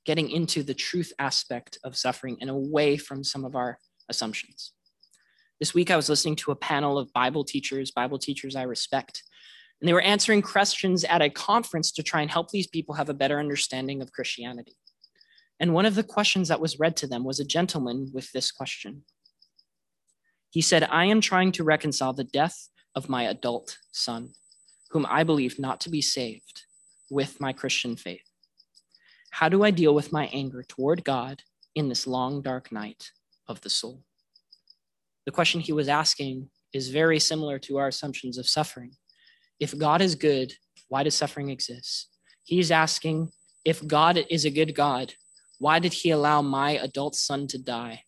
getting 0.07 0.31
into 0.31 0.63
the 0.63 0.75
truth 0.75 1.13
aspect 1.19 1.79
of 1.85 1.97
suffering 1.97 2.39
and 2.41 2.49
away 2.49 2.97
from 2.97 3.25
some 3.25 3.45
of 3.45 3.55
our 3.57 3.79
assumptions. 4.09 4.73
This 5.59 5.75
week, 5.75 5.91
I 5.91 5.97
was 5.97 6.09
listening 6.09 6.37
to 6.37 6.53
a 6.53 6.57
panel 6.57 6.97
of 6.97 7.13
Bible 7.13 7.45
teachers, 7.45 7.91
Bible 7.91 8.19
teachers 8.19 8.57
I 8.57 8.63
respect, 8.63 9.23
and 9.81 9.89
they 9.89 9.93
were 9.93 10.01
answering 10.01 10.43
questions 10.43 11.05
at 11.05 11.23
a 11.23 11.29
conference 11.29 11.93
to 11.93 12.03
try 12.03 12.23
and 12.23 12.31
help 12.31 12.51
these 12.51 12.67
people 12.67 12.95
have 12.95 13.09
a 13.09 13.15
better 13.15 13.39
understanding 13.39 14.01
of 14.01 14.13
Christianity. 14.13 14.77
And 15.59 15.75
one 15.75 15.87
of 15.87 15.95
the 15.95 16.03
questions 16.03 16.49
that 16.49 16.61
was 16.61 16.79
read 16.79 16.97
to 16.99 17.07
them 17.07 17.25
was 17.25 17.41
a 17.41 17.45
gentleman 17.45 18.11
with 18.13 18.31
this 18.33 18.53
question. 18.53 19.03
He 20.51 20.61
said, 20.61 20.85
I 20.85 21.07
am 21.07 21.21
trying 21.21 21.53
to 21.53 21.65
reconcile 21.65 22.13
the 22.13 22.25
death 22.25 22.69
of 22.95 23.09
my 23.09 23.25
adult 23.25 23.79
son, 23.93 24.33
whom 24.91 25.07
I 25.09 25.25
believe 25.25 25.59
not 25.59 25.81
to 25.83 25.91
be 25.91 26.01
saved, 26.01 26.63
with 27.11 27.41
my 27.41 27.53
Christian 27.53 27.97
faith. 27.97 28.26
How 29.31 29.49
do 29.49 29.65
I 29.65 29.71
deal 29.71 29.95
with 29.95 30.13
my 30.13 30.27
anger 30.33 30.63
toward 30.63 31.05
God 31.05 31.43
in 31.75 31.89
this 31.89 32.07
long, 32.07 32.43
dark 32.43 32.73
night 32.73 33.11
of 33.49 33.61
the 33.61 33.71
soul? 33.71 34.03
The 35.27 35.33
question 35.33 35.61
he 35.61 35.73
was 35.73 35.89
asking 35.89 36.49
is 36.73 36.91
very 36.91 37.19
similar 37.19 37.59
to 37.61 37.79
our 37.79 37.89
assumptions 37.89 38.39
of 38.39 38.49
suffering. 38.49 38.93
If 39.61 39.77
God 39.77 40.01
is 40.01 40.15
good, 40.15 40.53
why 40.89 41.03
does 41.03 41.15
suffering 41.15 41.51
exist? 41.51 42.09
He's 42.45 42.71
asking, 42.71 43.33
if 43.65 43.87
God 43.87 44.25
is 44.31 44.45
a 44.45 44.51
good 44.51 44.75
God, 44.75 45.15
why 45.59 45.79
did 45.79 45.93
he 45.93 46.11
allow 46.11 46.43
my 46.43 46.73
adult 46.73 47.17
son 47.17 47.47
to 47.49 47.59
die 47.59 48.03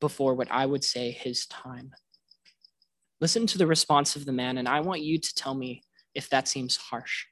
before 0.00 0.34
what 0.34 0.50
I 0.50 0.66
would 0.66 0.84
say 0.84 1.10
his 1.10 1.46
time? 1.46 1.92
Listen 3.20 3.46
to 3.46 3.58
the 3.58 3.66
response 3.66 4.16
of 4.16 4.24
the 4.24 4.32
man, 4.32 4.58
and 4.58 4.68
I 4.68 4.80
want 4.80 5.02
you 5.02 5.18
to 5.18 5.34
tell 5.34 5.54
me 5.54 5.82
if 6.14 6.28
that 6.30 6.48
seems 6.48 6.76
harsh. 6.76 7.26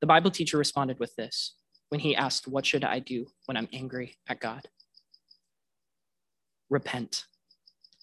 The 0.00 0.06
Bible 0.06 0.30
teacher 0.30 0.58
responded 0.58 0.98
with 0.98 1.14
this 1.16 1.54
when 1.90 2.00
he 2.00 2.16
asked, 2.16 2.48
What 2.48 2.64
should 2.64 2.84
I 2.84 2.98
do 2.98 3.26
when 3.44 3.56
I'm 3.56 3.68
angry 3.72 4.16
at 4.28 4.40
God? 4.40 4.66
Repent 6.70 7.26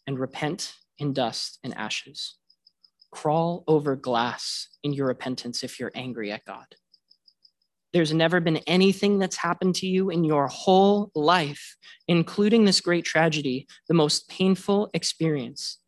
and 0.06 0.20
repent 0.20 0.76
in 1.00 1.14
dust 1.14 1.60
and 1.64 1.76
ashes. 1.76 2.36
Crawl 3.12 3.64
over 3.68 3.96
glass 3.96 4.68
in 4.84 4.94
your 4.94 5.08
repentance 5.08 5.64
if 5.64 5.80
you're 5.80 5.92
angry 5.96 6.32
at 6.32 6.46
God. 6.46 6.68
There's 7.94 8.14
never 8.14 8.42
been 8.42 8.58
anything 8.68 9.18
that's 9.18 9.38
happened 9.38 9.76
to 9.76 9.88
you 9.88 10.10
in 10.10 10.26
your 10.26 10.48
whole 10.48 11.10
life, 11.16 11.78
including 12.08 12.66
this 12.66 12.82
great 12.82 13.06
tragedy, 13.06 13.66
the 13.88 13.94
most 13.94 14.28
painful 14.28 14.90
experience 14.94 15.80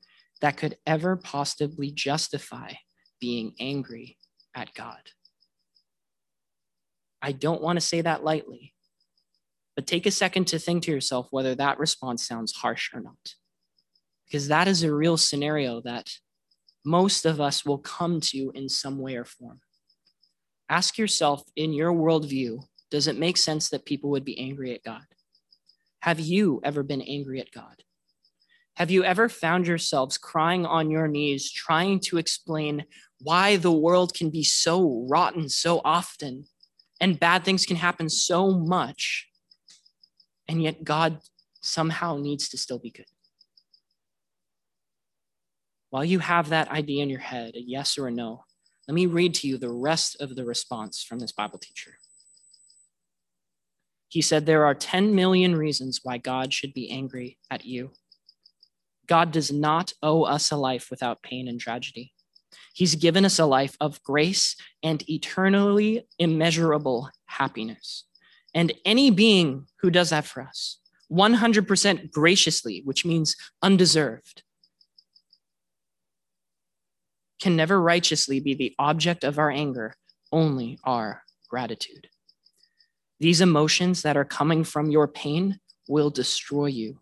that 0.41 0.55
could 0.55 0.77
ever 0.88 1.17
possibly 1.17 1.91
justify 1.91 2.71
being 3.19 3.53
angry 3.59 4.17
at 4.55 4.73
God. 4.73 5.01
I 7.21 7.32
don't 7.32 7.62
want 7.62 7.77
to 7.77 7.82
say 7.82 8.01
that 8.01 8.23
lightly, 8.23 8.73
but 9.75 9.88
take 9.88 10.05
a 10.05 10.12
second 10.12 10.45
to 10.47 10.60
think 10.60 10.84
to 10.84 10.91
yourself 10.91 11.27
whether 11.32 11.55
that 11.55 11.79
response 11.79 12.25
sounds 12.25 12.53
harsh 12.53 12.91
or 12.93 13.01
not 13.01 13.36
because 14.29 14.47
that 14.47 14.67
is 14.67 14.84
a 14.84 14.93
real 14.93 15.17
scenario 15.17 15.82
that 15.82 16.12
most 16.86 17.25
of 17.25 17.41
us 17.41 17.65
will 17.65 17.79
come 17.79 18.21
to 18.21 18.51
in 18.53 18.69
some 18.69 18.99
way 18.99 19.15
or 19.15 19.25
form. 19.25 19.60
Ask 20.69 20.99
yourself 20.99 21.43
in 21.55 21.73
your 21.73 21.91
worldview, 21.91 22.63
does 22.91 23.08
it 23.08 23.17
make 23.17 23.38
sense 23.38 23.69
that 23.69 23.86
people 23.86 24.12
would 24.12 24.23
be 24.23 24.39
angry 24.39 24.73
at 24.73 24.84
God? 24.84 25.01
Have 26.01 26.19
you 26.19 26.62
ever 26.63 26.84
been 26.84 27.01
angry 27.01 27.41
at 27.41 27.51
God? 27.51 27.84
Have 28.75 28.91
you 28.91 29.03
ever 29.03 29.27
found 29.29 29.67
yourselves 29.67 30.17
crying 30.17 30.65
on 30.65 30.91
your 30.91 31.08
knees, 31.08 31.51
trying 31.51 31.99
to 32.01 32.17
explain 32.17 32.86
why 33.19 33.58
the 33.58 33.71
world 33.71 34.13
can 34.13 34.29
be 34.29 34.43
so 34.43 35.05
rotten 35.10 35.49
so 35.49 35.82
often 35.84 36.45
and 36.99 37.19
bad 37.19 37.43
things 37.43 37.65
can 37.65 37.77
happen 37.77 38.09
so 38.09 38.51
much, 38.51 39.27
and 40.47 40.62
yet 40.62 40.83
God 40.83 41.19
somehow 41.62 42.17
needs 42.17 42.49
to 42.49 42.57
still 42.57 42.79
be 42.79 42.91
good? 42.91 43.05
While 45.89 46.05
you 46.05 46.19
have 46.19 46.49
that 46.49 46.69
idea 46.69 47.03
in 47.03 47.09
your 47.09 47.19
head, 47.19 47.55
a 47.55 47.62
yes 47.62 47.97
or 47.97 48.07
a 48.07 48.12
no, 48.12 48.43
let 48.88 48.95
me 48.95 49.05
read 49.05 49.33
to 49.35 49.47
you 49.47 49.57
the 49.57 49.71
rest 49.71 50.19
of 50.19 50.35
the 50.35 50.45
response 50.45 51.03
from 51.03 51.19
this 51.19 51.31
Bible 51.31 51.59
teacher. 51.59 51.97
He 54.07 54.21
said, 54.21 54.45
There 54.45 54.65
are 54.65 54.73
10 54.73 55.13
million 55.13 55.55
reasons 55.55 56.01
why 56.03 56.17
God 56.17 56.53
should 56.53 56.73
be 56.73 56.89
angry 56.91 57.38
at 57.51 57.65
you. 57.65 57.91
God 59.07 59.31
does 59.31 59.51
not 59.51 59.93
owe 60.03 60.23
us 60.23 60.51
a 60.51 60.55
life 60.55 60.89
without 60.89 61.23
pain 61.23 61.47
and 61.47 61.59
tragedy. 61.59 62.13
He's 62.73 62.95
given 62.95 63.25
us 63.25 63.39
a 63.39 63.45
life 63.45 63.75
of 63.79 64.01
grace 64.03 64.55
and 64.83 65.07
eternally 65.09 66.07
immeasurable 66.17 67.09
happiness. 67.25 68.05
And 68.53 68.71
any 68.85 69.12
being 69.12 69.67
who 69.81 69.91
does 69.91 70.09
that 70.09 70.25
for 70.25 70.41
us, 70.41 70.77
100% 71.12 72.12
graciously, 72.12 72.81
which 72.85 73.05
means 73.05 73.35
undeserved, 73.62 74.43
can 77.39 77.55
never 77.55 77.81
righteously 77.81 78.39
be 78.39 78.53
the 78.53 78.75
object 78.77 79.23
of 79.23 79.39
our 79.39 79.49
anger, 79.49 79.95
only 80.31 80.77
our 80.83 81.23
gratitude. 81.49 82.09
These 83.19 83.41
emotions 83.41 84.01
that 84.03 84.17
are 84.17 84.25
coming 84.25 84.63
from 84.63 84.89
your 84.89 85.07
pain 85.07 85.59
will 85.88 86.09
destroy 86.09 86.67
you, 86.67 86.99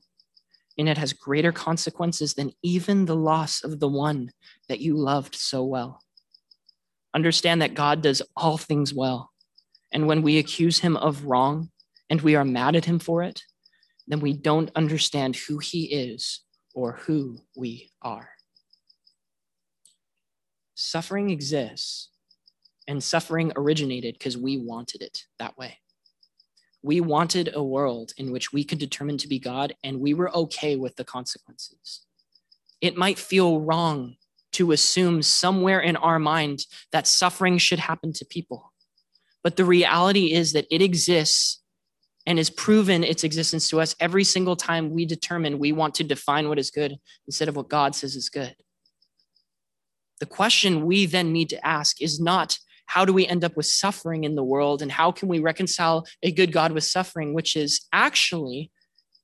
and 0.78 0.88
it 0.88 0.98
has 0.98 1.14
greater 1.14 1.52
consequences 1.52 2.34
than 2.34 2.52
even 2.62 3.06
the 3.06 3.16
loss 3.16 3.64
of 3.64 3.80
the 3.80 3.88
one 3.88 4.32
that 4.70 4.80
you 4.80 4.96
loved 4.96 5.36
so 5.36 5.64
well. 5.64 6.04
Understand 7.14 7.62
that 7.62 7.74
God 7.74 8.02
does 8.02 8.22
all 8.36 8.58
things 8.58 8.94
well, 8.94 9.32
and 9.92 10.08
when 10.08 10.22
we 10.22 10.38
accuse 10.38 10.80
him 10.80 10.98
of 10.98 11.26
wrong 11.26 11.72
and 12.10 12.22
we 12.22 12.36
are 12.36 12.46
mad 12.46 12.76
at 12.76 12.86
him 12.86 13.00
for 13.00 13.24
it, 13.24 13.44
then 14.08 14.20
we 14.20 14.34
don't 14.34 14.72
understand 14.76 15.36
who 15.36 15.58
he 15.58 15.86
is 15.86 16.42
or 16.74 16.94
who 16.94 17.40
we 17.56 17.92
are 18.02 18.30
suffering 20.78 21.32
exists 21.32 22.10
and 22.88 23.04
suffering 23.04 23.52
originated 23.56 24.14
because 24.14 24.38
we 24.38 24.58
wanted 24.58 25.02
it 25.02 25.24
that 25.40 25.58
way. 25.58 25.80
We 26.82 27.02
wanted 27.02 27.52
a 27.54 27.64
world 27.64 28.14
in 28.18 28.32
which 28.32 28.54
we 28.54 28.64
could 28.64 28.80
determine 28.80 29.18
to 29.20 29.28
be 29.28 29.40
God 29.40 29.76
and 29.84 30.00
we 30.00 30.14
were 30.14 30.36
okay 30.36 30.76
with 30.76 30.96
the 30.96 31.04
consequences. 31.04 32.06
It 32.82 32.96
might 32.96 33.18
feel 33.18 33.60
wrong 33.60 34.16
to 34.54 34.72
assume 34.72 35.22
somewhere 35.22 35.80
in 35.80 35.96
our 35.96 36.20
mind 36.20 36.66
that 36.92 37.08
suffering 37.08 37.58
should 37.58 37.80
happen 37.80 38.14
to 38.14 38.26
people. 38.26 38.74
But 39.44 39.56
the 39.56 39.66
reality 39.66 40.34
is 40.34 40.54
that 40.54 40.68
it 40.72 40.82
exists 40.82 41.62
and 42.26 42.38
is 42.38 42.50
proven 42.50 43.04
its 43.04 43.24
existence 43.24 43.70
to 43.70 43.80
us 43.80 43.96
every 44.00 44.24
single 44.24 44.56
time 44.56 44.90
we 44.90 45.06
determine 45.06 45.60
we 45.60 45.72
want 45.72 45.96
to 45.96 46.04
define 46.04 46.50
what 46.50 46.60
is 46.60 46.70
good 46.70 46.98
instead 47.26 47.48
of 47.48 47.56
what 47.56 47.70
God 47.70 47.96
says 47.96 48.16
is 48.16 48.30
good. 48.30 48.56
The 50.20 50.26
question 50.26 50.86
we 50.86 51.06
then 51.06 51.32
need 51.32 51.50
to 51.50 51.66
ask 51.66 52.02
is 52.02 52.20
not 52.20 52.60
how 52.88 53.06
do 53.06 53.14
we 53.14 53.28
end 53.28 53.44
up 53.44 53.56
with 53.56 53.66
suffering 53.68 54.24
in 54.24 54.36
the 54.36 54.44
world 54.44 54.82
and 54.82 54.92
how 54.92 55.12
can 55.12 55.28
we 55.28 55.40
reconcile 55.40 56.06
a 56.24 56.32
good 56.32 56.52
God 56.52 56.72
with 56.72 56.84
suffering, 56.84 57.34
which 57.34 57.56
is 57.56 57.86
actually 57.94 58.72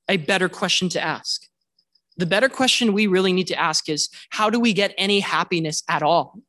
a 0.07 0.17
better 0.17 0.49
question 0.49 0.89
to 0.89 1.01
ask. 1.01 1.47
The 2.17 2.25
better 2.25 2.49
question 2.49 2.93
we 2.93 3.07
really 3.07 3.33
need 3.33 3.47
to 3.47 3.59
ask 3.59 3.89
is 3.89 4.09
how 4.29 4.49
do 4.49 4.59
we 4.59 4.73
get 4.73 4.93
any 4.97 5.21
happiness 5.21 5.81
at 5.89 6.03
all? 6.03 6.39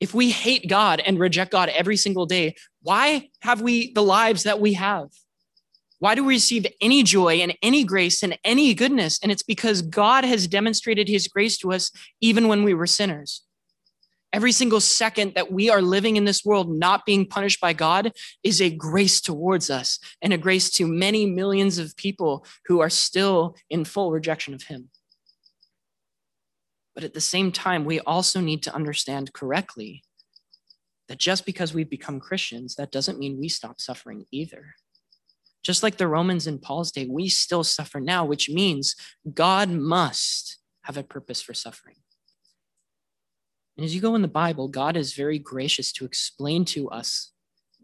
If 0.00 0.12
we 0.12 0.30
hate 0.30 0.68
God 0.68 1.00
and 1.00 1.18
reject 1.18 1.52
God 1.52 1.68
every 1.68 1.96
single 1.96 2.26
day, 2.26 2.56
why 2.82 3.28
have 3.40 3.60
we 3.60 3.92
the 3.92 4.02
lives 4.02 4.42
that 4.42 4.60
we 4.60 4.72
have? 4.74 5.08
Why 6.00 6.14
do 6.14 6.24
we 6.24 6.34
receive 6.34 6.66
any 6.80 7.02
joy 7.02 7.36
and 7.36 7.56
any 7.62 7.84
grace 7.84 8.22
and 8.22 8.36
any 8.44 8.74
goodness? 8.74 9.18
And 9.22 9.30
it's 9.30 9.42
because 9.42 9.80
God 9.80 10.24
has 10.24 10.46
demonstrated 10.46 11.08
his 11.08 11.28
grace 11.28 11.56
to 11.58 11.72
us 11.72 11.90
even 12.20 12.48
when 12.48 12.64
we 12.64 12.74
were 12.74 12.86
sinners. 12.86 13.42
Every 14.34 14.50
single 14.50 14.80
second 14.80 15.34
that 15.36 15.52
we 15.52 15.70
are 15.70 15.80
living 15.80 16.16
in 16.16 16.24
this 16.24 16.44
world 16.44 16.68
not 16.68 17.06
being 17.06 17.24
punished 17.24 17.60
by 17.60 17.72
God 17.72 18.10
is 18.42 18.60
a 18.60 18.68
grace 18.68 19.20
towards 19.20 19.70
us 19.70 20.00
and 20.20 20.32
a 20.32 20.38
grace 20.38 20.70
to 20.70 20.88
many 20.88 21.24
millions 21.24 21.78
of 21.78 21.96
people 21.96 22.44
who 22.66 22.80
are 22.80 22.90
still 22.90 23.54
in 23.70 23.84
full 23.84 24.10
rejection 24.10 24.52
of 24.52 24.64
him. 24.64 24.90
But 26.96 27.04
at 27.04 27.14
the 27.14 27.20
same 27.20 27.52
time, 27.52 27.84
we 27.84 28.00
also 28.00 28.40
need 28.40 28.64
to 28.64 28.74
understand 28.74 29.32
correctly 29.32 30.02
that 31.06 31.18
just 31.18 31.46
because 31.46 31.72
we've 31.72 31.88
become 31.88 32.18
Christians, 32.18 32.74
that 32.74 32.90
doesn't 32.90 33.20
mean 33.20 33.38
we 33.38 33.48
stop 33.48 33.80
suffering 33.80 34.24
either. 34.32 34.74
Just 35.62 35.84
like 35.84 35.96
the 35.96 36.08
Romans 36.08 36.48
in 36.48 36.58
Paul's 36.58 36.90
day, 36.90 37.06
we 37.06 37.28
still 37.28 37.62
suffer 37.62 38.00
now, 38.00 38.24
which 38.24 38.50
means 38.50 38.96
God 39.32 39.70
must 39.70 40.58
have 40.82 40.96
a 40.96 41.04
purpose 41.04 41.40
for 41.40 41.54
suffering. 41.54 41.94
And 43.76 43.84
as 43.84 43.94
you 43.94 44.00
go 44.00 44.14
in 44.14 44.22
the 44.22 44.28
Bible, 44.28 44.68
God 44.68 44.96
is 44.96 45.14
very 45.14 45.38
gracious 45.38 45.92
to 45.92 46.04
explain 46.04 46.64
to 46.66 46.88
us 46.90 47.32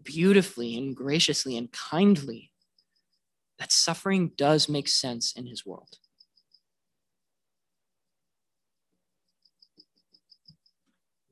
beautifully 0.03 0.77
and 0.77 0.95
graciously 0.95 1.57
and 1.57 1.71
kindly 1.73 2.53
that 3.59 3.73
suffering 3.73 4.33
does 4.37 4.69
make 4.69 4.89
sense 4.89 5.33
in 5.33 5.47
his 5.47 5.67
world. 5.67 5.99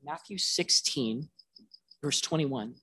Matthew 0.03 0.37
16, 0.37 1.29
verse 2.01 2.21
21, 2.21 2.75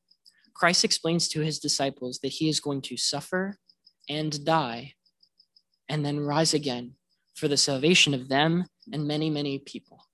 Christ 0.55 0.85
explains 0.85 1.29
to 1.29 1.41
his 1.41 1.59
disciples 1.59 2.19
that 2.21 2.29
he 2.29 2.49
is 2.49 2.61
going 2.61 2.83
to 2.83 2.97
suffer 2.97 3.59
and 4.09 4.45
die 4.45 4.95
and 5.89 6.05
then 6.05 6.21
rise 6.21 6.55
again 6.55 6.95
for 7.35 7.49
the 7.49 7.57
salvation 7.57 8.15
of 8.15 8.29
them 8.29 8.67
and 8.93 9.07
many, 9.07 9.29
many 9.29 9.59
people. 9.59 10.07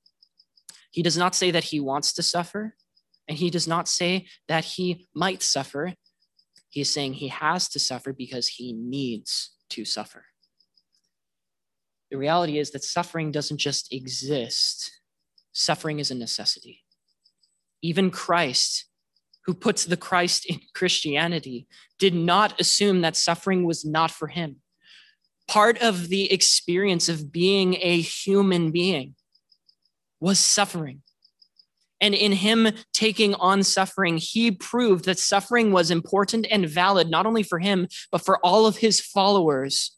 He 0.92 1.02
does 1.02 1.16
not 1.16 1.34
say 1.34 1.50
that 1.50 1.64
he 1.64 1.80
wants 1.80 2.12
to 2.12 2.22
suffer, 2.22 2.76
and 3.26 3.36
he 3.36 3.50
does 3.50 3.66
not 3.66 3.88
say 3.88 4.26
that 4.46 4.64
he 4.64 5.08
might 5.14 5.42
suffer. 5.42 5.94
He 6.68 6.82
is 6.82 6.92
saying 6.92 7.14
he 7.14 7.28
has 7.28 7.68
to 7.70 7.78
suffer 7.78 8.12
because 8.12 8.46
he 8.46 8.74
needs 8.74 9.56
to 9.70 9.84
suffer. 9.84 10.26
The 12.10 12.18
reality 12.18 12.58
is 12.58 12.72
that 12.72 12.84
suffering 12.84 13.32
doesn't 13.32 13.56
just 13.56 13.90
exist, 13.90 14.92
suffering 15.52 15.98
is 15.98 16.10
a 16.10 16.14
necessity. 16.14 16.84
Even 17.80 18.10
Christ, 18.10 18.84
who 19.46 19.54
puts 19.54 19.86
the 19.86 19.96
Christ 19.96 20.44
in 20.44 20.60
Christianity, 20.74 21.66
did 21.98 22.14
not 22.14 22.60
assume 22.60 23.00
that 23.00 23.16
suffering 23.16 23.64
was 23.64 23.82
not 23.82 24.10
for 24.10 24.28
him. 24.28 24.56
Part 25.48 25.80
of 25.80 26.10
the 26.10 26.30
experience 26.30 27.08
of 27.08 27.32
being 27.32 27.76
a 27.80 27.98
human 28.02 28.70
being 28.72 29.14
was 30.22 30.38
suffering. 30.38 31.02
And 32.00 32.14
in 32.14 32.30
him 32.30 32.68
taking 32.92 33.34
on 33.34 33.64
suffering, 33.64 34.18
he 34.18 34.52
proved 34.52 35.04
that 35.04 35.18
suffering 35.18 35.72
was 35.72 35.90
important 35.90 36.46
and 36.48 36.68
valid, 36.68 37.10
not 37.10 37.26
only 37.26 37.42
for 37.42 37.58
him, 37.58 37.88
but 38.12 38.24
for 38.24 38.38
all 38.38 38.66
of 38.66 38.76
his 38.76 39.00
followers 39.00 39.96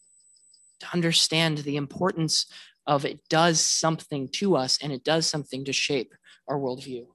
to 0.81 0.87
understand 0.95 1.59
the 1.59 1.77
importance 1.77 2.47
of 2.87 3.05
it 3.05 3.21
does 3.29 3.61
something 3.61 4.29
to 4.29 4.57
us 4.57 4.79
and 4.83 4.93
it 4.93 5.05
does 5.05 5.27
something 5.27 5.63
to 5.67 5.75
shape 5.75 6.15
our 6.49 6.59
worldview. 6.59 7.07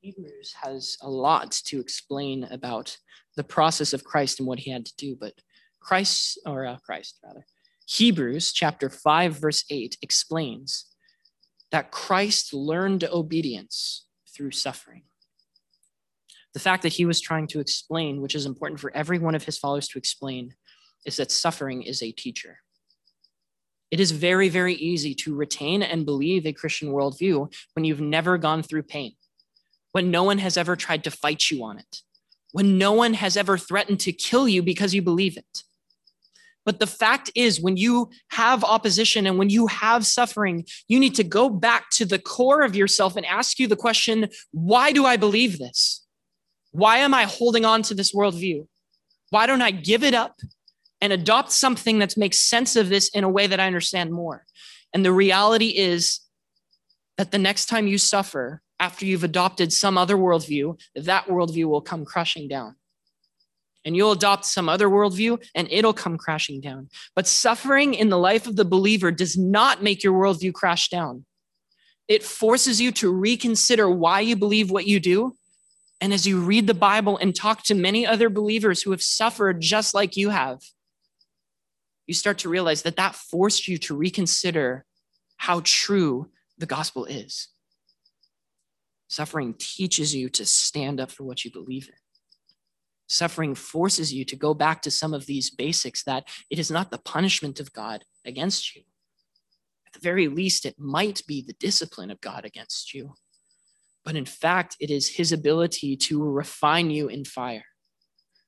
Hebrews 0.00 0.54
has 0.62 0.98
a 1.00 1.08
lot 1.08 1.52
to 1.66 1.80
explain 1.80 2.44
about 2.44 2.98
the 3.36 3.44
process 3.44 3.94
of 3.94 4.04
Christ 4.04 4.38
and 4.38 4.46
what 4.46 4.58
he 4.58 4.70
had 4.70 4.84
to 4.84 4.96
do, 4.98 5.16
but 5.18 5.32
Christ, 5.80 6.38
or 6.44 6.66
uh, 6.66 6.76
Christ 6.84 7.18
rather, 7.24 7.46
Hebrews 7.86 8.52
chapter 8.52 8.88
5, 8.88 9.38
verse 9.38 9.64
8 9.70 9.98
explains 10.02 10.86
that 11.70 11.90
Christ 11.90 12.54
learned 12.54 13.04
obedience 13.04 14.06
through 14.34 14.52
suffering 14.52 15.02
the 16.54 16.60
fact 16.60 16.84
that 16.84 16.94
he 16.94 17.04
was 17.04 17.20
trying 17.20 17.48
to 17.48 17.60
explain, 17.60 18.22
which 18.22 18.34
is 18.34 18.46
important 18.46 18.80
for 18.80 18.96
every 18.96 19.18
one 19.18 19.34
of 19.34 19.44
his 19.44 19.58
followers 19.58 19.88
to 19.88 19.98
explain, 19.98 20.54
is 21.04 21.16
that 21.16 21.32
suffering 21.32 21.82
is 21.82 22.00
a 22.00 22.12
teacher. 22.12 22.60
It 23.90 24.00
is 24.00 24.12
very, 24.12 24.48
very 24.48 24.74
easy 24.74 25.14
to 25.16 25.34
retain 25.34 25.82
and 25.82 26.06
believe 26.06 26.46
a 26.46 26.52
Christian 26.52 26.90
worldview 26.90 27.52
when 27.74 27.84
you've 27.84 28.00
never 28.00 28.38
gone 28.38 28.62
through 28.62 28.84
pain, 28.84 29.14
when 29.92 30.10
no 30.10 30.22
one 30.22 30.38
has 30.38 30.56
ever 30.56 30.76
tried 30.76 31.04
to 31.04 31.10
fight 31.10 31.50
you 31.50 31.64
on 31.64 31.78
it, 31.78 32.02
when 32.52 32.78
no 32.78 32.92
one 32.92 33.14
has 33.14 33.36
ever 33.36 33.58
threatened 33.58 34.00
to 34.00 34.12
kill 34.12 34.48
you 34.48 34.62
because 34.62 34.94
you 34.94 35.02
believe 35.02 35.36
it. 35.36 35.64
But 36.64 36.80
the 36.80 36.86
fact 36.86 37.30
is, 37.34 37.60
when 37.60 37.76
you 37.76 38.10
have 38.28 38.64
opposition 38.64 39.26
and 39.26 39.38
when 39.38 39.50
you 39.50 39.66
have 39.66 40.06
suffering, 40.06 40.64
you 40.88 40.98
need 40.98 41.14
to 41.16 41.24
go 41.24 41.48
back 41.50 41.90
to 41.90 42.04
the 42.04 42.18
core 42.18 42.62
of 42.62 42.74
yourself 42.74 43.16
and 43.16 43.26
ask 43.26 43.58
you 43.58 43.66
the 43.66 43.76
question 43.76 44.28
why 44.52 44.92
do 44.92 45.04
I 45.04 45.16
believe 45.16 45.58
this? 45.58 46.04
Why 46.72 46.98
am 46.98 47.14
I 47.14 47.24
holding 47.24 47.64
on 47.64 47.82
to 47.82 47.94
this 47.94 48.14
worldview? 48.14 48.66
Why 49.30 49.46
don't 49.46 49.62
I 49.62 49.70
give 49.70 50.02
it 50.02 50.14
up 50.14 50.40
and 51.00 51.12
adopt 51.12 51.52
something 51.52 51.98
that 51.98 52.16
makes 52.16 52.38
sense 52.38 52.76
of 52.76 52.88
this 52.88 53.08
in 53.10 53.24
a 53.24 53.28
way 53.28 53.46
that 53.46 53.60
I 53.60 53.66
understand 53.66 54.12
more? 54.12 54.44
And 54.92 55.04
the 55.04 55.12
reality 55.12 55.68
is 55.68 56.20
that 57.16 57.30
the 57.30 57.38
next 57.38 57.66
time 57.66 57.86
you 57.86 57.98
suffer 57.98 58.62
after 58.80 59.06
you've 59.06 59.24
adopted 59.24 59.72
some 59.72 59.96
other 59.96 60.16
worldview, 60.16 60.80
that 60.94 61.26
worldview 61.26 61.66
will 61.66 61.80
come 61.80 62.04
crushing 62.04 62.48
down. 62.48 62.76
And 63.84 63.94
you'll 63.94 64.12
adopt 64.12 64.46
some 64.46 64.68
other 64.68 64.88
worldview 64.88 65.44
and 65.54 65.68
it'll 65.70 65.92
come 65.92 66.16
crashing 66.16 66.60
down. 66.60 66.88
But 67.14 67.26
suffering 67.26 67.94
in 67.94 68.08
the 68.08 68.18
life 68.18 68.46
of 68.46 68.56
the 68.56 68.64
believer 68.64 69.10
does 69.10 69.36
not 69.36 69.82
make 69.82 70.02
your 70.02 70.14
worldview 70.14 70.54
crash 70.54 70.88
down. 70.88 71.26
It 72.08 72.22
forces 72.22 72.80
you 72.80 72.92
to 72.92 73.12
reconsider 73.12 73.90
why 73.90 74.20
you 74.20 74.36
believe 74.36 74.70
what 74.70 74.86
you 74.86 75.00
do 75.00 75.36
and 76.04 76.12
as 76.12 76.26
you 76.26 76.40
read 76.40 76.66
the 76.66 76.74
Bible 76.74 77.16
and 77.16 77.34
talk 77.34 77.62
to 77.62 77.74
many 77.74 78.06
other 78.06 78.28
believers 78.28 78.82
who 78.82 78.90
have 78.90 79.02
suffered 79.02 79.62
just 79.62 79.94
like 79.94 80.18
you 80.18 80.28
have, 80.28 80.60
you 82.06 82.12
start 82.12 82.38
to 82.40 82.50
realize 82.50 82.82
that 82.82 82.96
that 82.96 83.14
forced 83.14 83.66
you 83.66 83.78
to 83.78 83.96
reconsider 83.96 84.84
how 85.38 85.62
true 85.64 86.28
the 86.58 86.66
gospel 86.66 87.06
is. 87.06 87.48
Suffering 89.08 89.54
teaches 89.58 90.14
you 90.14 90.28
to 90.28 90.44
stand 90.44 91.00
up 91.00 91.10
for 91.10 91.24
what 91.24 91.44
you 91.44 91.50
believe 91.50 91.88
in. 91.88 92.03
Suffering 93.06 93.54
forces 93.54 94.12
you 94.12 94.24
to 94.24 94.36
go 94.36 94.54
back 94.54 94.82
to 94.82 94.90
some 94.90 95.14
of 95.14 95.26
these 95.26 95.50
basics 95.50 96.02
that 96.04 96.28
it 96.50 96.58
is 96.58 96.70
not 96.70 96.90
the 96.90 96.98
punishment 96.98 97.60
of 97.60 97.72
God 97.72 98.04
against 98.24 98.74
you. 98.74 98.82
At 99.86 99.92
the 99.92 100.00
very 100.00 100.28
least, 100.28 100.64
it 100.64 100.78
might 100.78 101.22
be 101.26 101.42
the 101.42 101.52
discipline 101.54 102.10
of 102.10 102.20
God 102.20 102.44
against 102.44 102.94
you 102.94 103.14
but 104.04 104.16
in 104.16 104.26
fact, 104.26 104.76
it 104.80 104.90
is 104.90 105.08
his 105.08 105.32
ability 105.32 105.96
to 105.96 106.22
refine 106.22 106.90
you 106.90 107.08
in 107.08 107.24
fire. 107.24 107.64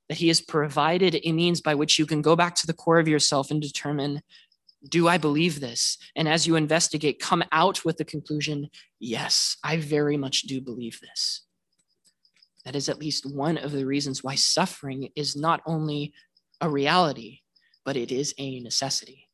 That 0.09 0.19
he 0.19 0.29
has 0.29 0.41
provided 0.41 1.19
a 1.25 1.33
means 1.33 1.61
by 1.61 1.75
which 1.75 1.99
you 1.99 2.07
can 2.07 2.23
go 2.23 2.37
back 2.37 2.55
to 2.57 2.67
the 2.67 2.75
core 2.75 2.99
of 2.99 3.09
yourself 3.09 3.51
and 3.51 3.61
determine 3.61 4.21
do 4.89 5.09
I 5.09 5.19
believe 5.19 5.59
this? 5.59 5.99
And 6.15 6.29
as 6.29 6.47
you 6.47 6.55
investigate, 6.55 7.19
come 7.19 7.43
out 7.51 7.85
with 7.85 7.97
the 7.97 8.05
conclusion 8.05 8.69
yes, 9.01 9.57
I 9.65 9.79
very 9.79 10.17
much 10.17 10.43
do 10.43 10.61
believe 10.61 11.01
this. 11.01 11.46
That 12.67 12.75
is 12.75 12.89
at 12.89 12.99
least 12.99 13.25
one 13.25 13.59
of 13.59 13.71
the 13.71 13.87
reasons 13.87 14.25
why 14.25 14.35
suffering 14.35 15.11
is 15.15 15.37
not 15.37 15.63
only 15.67 16.13
a 16.61 16.69
reality, 16.69 17.39
but 17.85 17.97
it 17.97 18.11
is 18.11 18.35
a 18.39 18.59
necessity. 18.59 19.29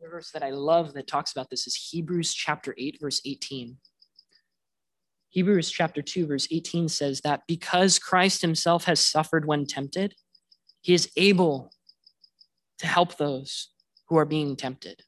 The 0.00 0.08
verse 0.08 0.30
that 0.30 0.42
I 0.42 0.48
love 0.48 0.94
that 0.94 1.06
talks 1.06 1.30
about 1.30 1.50
this 1.50 1.66
is 1.66 1.90
Hebrews 1.90 2.32
chapter 2.32 2.74
8, 2.78 2.96
verse 2.98 3.20
18. 3.26 3.76
Hebrews 5.28 5.70
chapter 5.70 6.00
2, 6.00 6.26
verse 6.26 6.48
18 6.50 6.88
says 6.88 7.20
that 7.20 7.42
because 7.46 7.98
Christ 7.98 8.40
himself 8.40 8.84
has 8.86 8.98
suffered 8.98 9.44
when 9.44 9.66
tempted, 9.66 10.14
he 10.80 10.94
is 10.94 11.10
able 11.18 11.70
to 12.78 12.86
help 12.86 13.18
those 13.18 13.68
who 14.08 14.16
are 14.16 14.24
being 14.24 14.56
tempted. 14.56 15.02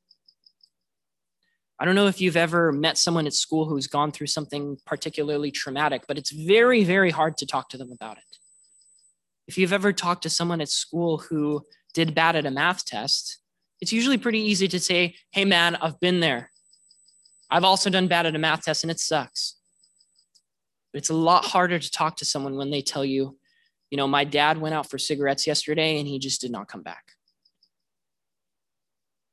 I 1.80 1.84
don't 1.84 1.94
know 1.94 2.08
if 2.08 2.20
you've 2.20 2.36
ever 2.36 2.72
met 2.72 2.98
someone 2.98 3.26
at 3.26 3.34
school 3.34 3.64
who's 3.64 3.86
gone 3.86 4.10
through 4.10 4.26
something 4.26 4.78
particularly 4.84 5.52
traumatic, 5.52 6.02
but 6.08 6.18
it's 6.18 6.30
very, 6.30 6.82
very 6.82 7.10
hard 7.10 7.36
to 7.36 7.46
talk 7.46 7.68
to 7.70 7.78
them 7.78 7.92
about 7.92 8.18
it. 8.18 8.38
If 9.46 9.56
you've 9.56 9.72
ever 9.72 9.92
talked 9.92 10.22
to 10.24 10.30
someone 10.30 10.60
at 10.60 10.68
school 10.68 11.18
who 11.18 11.64
did 11.94 12.14
bad 12.14 12.34
at 12.34 12.46
a 12.46 12.50
math 12.50 12.84
test, 12.84 13.38
it's 13.80 13.92
usually 13.92 14.18
pretty 14.18 14.40
easy 14.40 14.66
to 14.68 14.80
say, 14.80 15.14
hey, 15.30 15.44
man, 15.44 15.76
I've 15.76 16.00
been 16.00 16.18
there. 16.18 16.50
I've 17.48 17.64
also 17.64 17.90
done 17.90 18.08
bad 18.08 18.26
at 18.26 18.34
a 18.34 18.38
math 18.38 18.64
test 18.64 18.82
and 18.82 18.90
it 18.90 18.98
sucks. 18.98 19.54
But 20.92 20.98
it's 20.98 21.10
a 21.10 21.14
lot 21.14 21.44
harder 21.44 21.78
to 21.78 21.90
talk 21.90 22.16
to 22.16 22.24
someone 22.24 22.56
when 22.56 22.70
they 22.70 22.82
tell 22.82 23.04
you, 23.04 23.38
you 23.90 23.96
know, 23.96 24.08
my 24.08 24.24
dad 24.24 24.58
went 24.58 24.74
out 24.74 24.90
for 24.90 24.98
cigarettes 24.98 25.46
yesterday 25.46 25.98
and 25.98 26.08
he 26.08 26.18
just 26.18 26.40
did 26.40 26.50
not 26.50 26.68
come 26.68 26.82
back. 26.82 27.12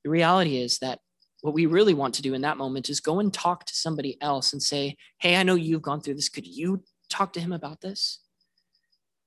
The 0.03 0.11
reality 0.11 0.57
is 0.57 0.79
that 0.79 0.99
what 1.45 1.53
we 1.53 1.67
really 1.67 1.93
want 1.93 2.15
to 2.15 2.23
do 2.23 2.33
in 2.33 2.41
that 2.41 2.57
moment 2.57 2.89
is 2.89 2.99
go 2.99 3.19
and 3.19 3.31
talk 3.31 3.65
to 3.65 3.75
somebody 3.75 4.19
else 4.19 4.51
and 4.51 4.63
say, 4.63 4.97
hey, 5.19 5.35
I 5.35 5.43
know 5.43 5.53
you've 5.53 5.83
gone 5.83 6.01
through 6.01 6.15
this. 6.15 6.27
Could 6.27 6.47
you 6.47 6.83
talk 7.07 7.33
to 7.33 7.39
him 7.39 7.51
about 7.51 7.81
this? 7.81 8.19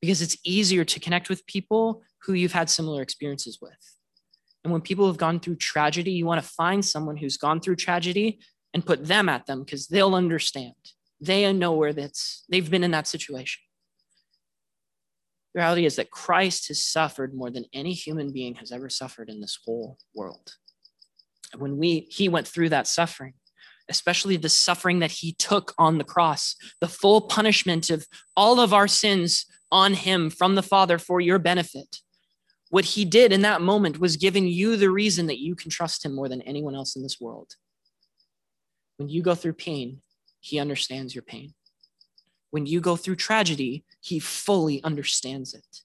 Because 0.00 0.20
it's 0.20 0.36
easier 0.44 0.84
to 0.84 0.98
connect 0.98 1.28
with 1.28 1.46
people 1.46 2.02
who 2.22 2.32
you've 2.32 2.52
had 2.52 2.68
similar 2.68 3.02
experiences 3.02 3.58
with. 3.62 3.94
And 4.64 4.72
when 4.72 4.82
people 4.82 5.06
have 5.06 5.16
gone 5.16 5.38
through 5.38 5.56
tragedy, 5.56 6.10
you 6.10 6.26
want 6.26 6.42
to 6.42 6.48
find 6.48 6.84
someone 6.84 7.16
who's 7.16 7.36
gone 7.36 7.60
through 7.60 7.76
tragedy 7.76 8.40
and 8.74 8.84
put 8.84 9.06
them 9.06 9.28
at 9.28 9.46
them 9.46 9.62
because 9.62 9.86
they'll 9.86 10.16
understand. 10.16 10.74
They 11.20 11.52
know 11.52 11.72
where 11.72 11.92
that's, 11.92 12.44
they've 12.50 12.68
been 12.68 12.82
in 12.82 12.90
that 12.90 13.06
situation. 13.06 13.60
The 15.54 15.60
reality 15.60 15.86
is 15.86 15.94
that 15.96 16.10
Christ 16.10 16.66
has 16.66 16.84
suffered 16.84 17.32
more 17.32 17.52
than 17.52 17.66
any 17.72 17.92
human 17.92 18.32
being 18.32 18.56
has 18.56 18.72
ever 18.72 18.88
suffered 18.88 19.30
in 19.30 19.40
this 19.40 19.56
whole 19.64 19.98
world. 20.16 20.54
When 21.56 21.78
we, 21.78 22.06
he 22.10 22.28
went 22.28 22.46
through 22.46 22.68
that 22.70 22.86
suffering, 22.86 23.34
especially 23.88 24.36
the 24.36 24.48
suffering 24.48 24.98
that 24.98 25.10
he 25.10 25.32
took 25.32 25.72
on 25.78 25.98
the 25.98 26.04
cross, 26.04 26.56
the 26.80 26.88
full 26.88 27.22
punishment 27.22 27.90
of 27.90 28.06
all 28.36 28.60
of 28.60 28.74
our 28.74 28.88
sins 28.88 29.46
on 29.72 29.94
him 29.94 30.30
from 30.30 30.54
the 30.54 30.62
Father 30.62 30.98
for 30.98 31.20
your 31.20 31.38
benefit 31.38 32.00
what 32.70 32.84
he 32.84 33.04
did 33.04 33.32
in 33.32 33.42
that 33.42 33.62
moment 33.62 33.98
was 33.98 34.16
giving 34.16 34.46
you 34.46 34.76
the 34.76 34.90
reason 34.90 35.26
that 35.26 35.38
you 35.38 35.54
can 35.54 35.70
trust 35.70 36.04
him 36.04 36.14
more 36.14 36.28
than 36.28 36.42
anyone 36.42 36.74
else 36.74 36.96
in 36.96 37.02
this 37.02 37.20
world. 37.20 37.52
When 38.98 39.08
you 39.08 39.22
go 39.22 39.34
through 39.34 39.54
pain, 39.54 40.02
he 40.40 40.58
understands 40.58 41.14
your 41.14 41.22
pain. 41.22 41.54
When 42.50 42.66
you 42.66 42.80
go 42.80 42.96
through 42.96 43.16
tragedy, 43.16 43.84
he 44.00 44.18
fully 44.18 44.82
understands 44.82 45.54
it. 45.54 45.82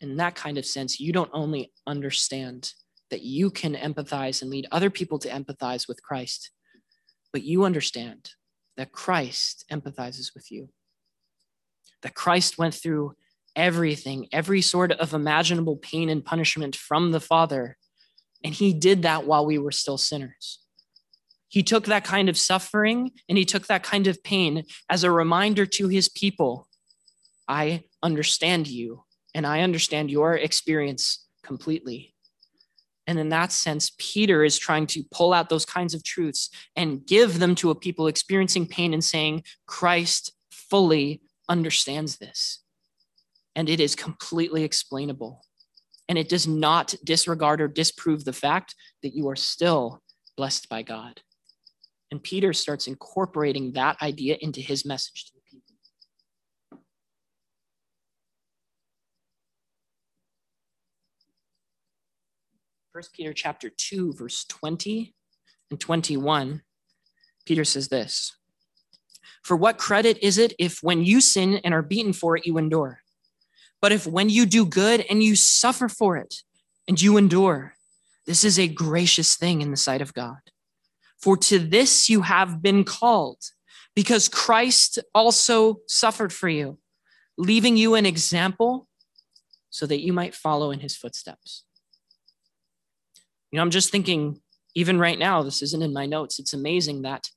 In 0.00 0.16
that 0.16 0.34
kind 0.34 0.56
of 0.56 0.64
sense, 0.64 1.00
you 1.00 1.12
don't 1.12 1.30
only 1.32 1.72
understand 1.86 2.72
that 3.10 3.22
you 3.22 3.50
can 3.50 3.74
empathize 3.74 4.40
and 4.40 4.50
lead 4.50 4.66
other 4.70 4.90
people 4.90 5.18
to 5.18 5.28
empathize 5.28 5.88
with 5.88 6.02
Christ, 6.02 6.50
but 7.32 7.42
you 7.42 7.64
understand 7.64 8.30
that 8.76 8.92
Christ 8.92 9.64
empathizes 9.70 10.34
with 10.34 10.50
you. 10.50 10.70
That 12.02 12.14
Christ 12.14 12.56
went 12.56 12.74
through 12.74 13.14
everything, 13.54 14.28
every 14.32 14.62
sort 14.62 14.92
of 14.92 15.12
imaginable 15.12 15.76
pain 15.76 16.08
and 16.08 16.24
punishment 16.24 16.76
from 16.76 17.10
the 17.10 17.20
Father. 17.20 17.76
And 18.42 18.54
he 18.54 18.72
did 18.72 19.02
that 19.02 19.26
while 19.26 19.44
we 19.44 19.58
were 19.58 19.72
still 19.72 19.98
sinners. 19.98 20.60
He 21.48 21.62
took 21.62 21.86
that 21.86 22.04
kind 22.04 22.28
of 22.28 22.38
suffering 22.38 23.10
and 23.28 23.36
he 23.36 23.44
took 23.44 23.66
that 23.66 23.82
kind 23.82 24.06
of 24.06 24.22
pain 24.22 24.64
as 24.88 25.02
a 25.02 25.10
reminder 25.10 25.66
to 25.66 25.88
his 25.88 26.08
people 26.08 26.68
I 27.48 27.82
understand 28.02 28.68
you 28.68 29.02
and 29.34 29.44
I 29.44 29.62
understand 29.62 30.10
your 30.10 30.34
experience 30.36 31.26
completely. 31.42 32.14
And 33.10 33.18
in 33.18 33.30
that 33.30 33.50
sense, 33.50 33.90
Peter 33.98 34.44
is 34.44 34.56
trying 34.56 34.86
to 34.86 35.02
pull 35.10 35.32
out 35.32 35.48
those 35.48 35.66
kinds 35.66 35.94
of 35.94 36.04
truths 36.04 36.48
and 36.76 37.04
give 37.04 37.40
them 37.40 37.56
to 37.56 37.70
a 37.70 37.74
people 37.74 38.06
experiencing 38.06 38.68
pain 38.68 38.94
and 38.94 39.02
saying, 39.02 39.42
Christ 39.66 40.32
fully 40.52 41.20
understands 41.48 42.18
this. 42.18 42.62
And 43.56 43.68
it 43.68 43.80
is 43.80 43.96
completely 43.96 44.62
explainable. 44.62 45.44
And 46.08 46.18
it 46.18 46.28
does 46.28 46.46
not 46.46 46.94
disregard 47.02 47.60
or 47.60 47.66
disprove 47.66 48.24
the 48.24 48.32
fact 48.32 48.76
that 49.02 49.12
you 49.12 49.28
are 49.28 49.34
still 49.34 50.04
blessed 50.36 50.68
by 50.68 50.82
God. 50.82 51.20
And 52.12 52.22
Peter 52.22 52.52
starts 52.52 52.86
incorporating 52.86 53.72
that 53.72 54.00
idea 54.00 54.36
into 54.40 54.60
his 54.60 54.86
message 54.86 55.32
to 55.32 55.39
1 62.92 63.04
Peter 63.12 63.32
chapter 63.32 63.70
2 63.70 64.14
verse 64.14 64.44
20 64.48 65.14
and 65.70 65.78
21 65.78 66.62
Peter 67.46 67.64
says 67.64 67.86
this 67.86 68.36
For 69.44 69.56
what 69.56 69.78
credit 69.78 70.18
is 70.20 70.38
it 70.38 70.54
if 70.58 70.82
when 70.82 71.04
you 71.04 71.20
sin 71.20 71.60
and 71.62 71.72
are 71.72 71.82
beaten 71.82 72.12
for 72.12 72.36
it 72.36 72.46
you 72.46 72.58
endure? 72.58 73.02
But 73.80 73.92
if 73.92 74.08
when 74.08 74.28
you 74.28 74.44
do 74.44 74.66
good 74.66 75.06
and 75.08 75.22
you 75.22 75.36
suffer 75.36 75.88
for 75.88 76.16
it 76.16 76.42
and 76.88 77.00
you 77.00 77.16
endure 77.16 77.74
this 78.26 78.42
is 78.42 78.58
a 78.58 78.66
gracious 78.66 79.36
thing 79.36 79.62
in 79.62 79.70
the 79.70 79.76
sight 79.76 80.02
of 80.02 80.12
God. 80.12 80.40
For 81.16 81.36
to 81.36 81.60
this 81.60 82.10
you 82.10 82.22
have 82.22 82.60
been 82.60 82.82
called 82.82 83.38
because 83.94 84.28
Christ 84.28 84.98
also 85.14 85.80
suffered 85.86 86.32
for 86.32 86.48
you 86.48 86.78
leaving 87.38 87.76
you 87.76 87.94
an 87.94 88.04
example 88.04 88.88
so 89.70 89.86
that 89.86 90.00
you 90.00 90.12
might 90.12 90.34
follow 90.34 90.72
in 90.72 90.80
his 90.80 90.96
footsteps 90.96 91.62
you 93.50 93.56
know, 93.56 93.62
I'm 93.62 93.70
just 93.70 93.90
thinking, 93.90 94.40
even 94.74 94.98
right 94.98 95.18
now, 95.18 95.42
this 95.42 95.62
isn't 95.62 95.82
in 95.82 95.92
my 95.92 96.06
notes. 96.06 96.38
It's 96.38 96.52
amazing 96.52 97.02
that 97.02 97.30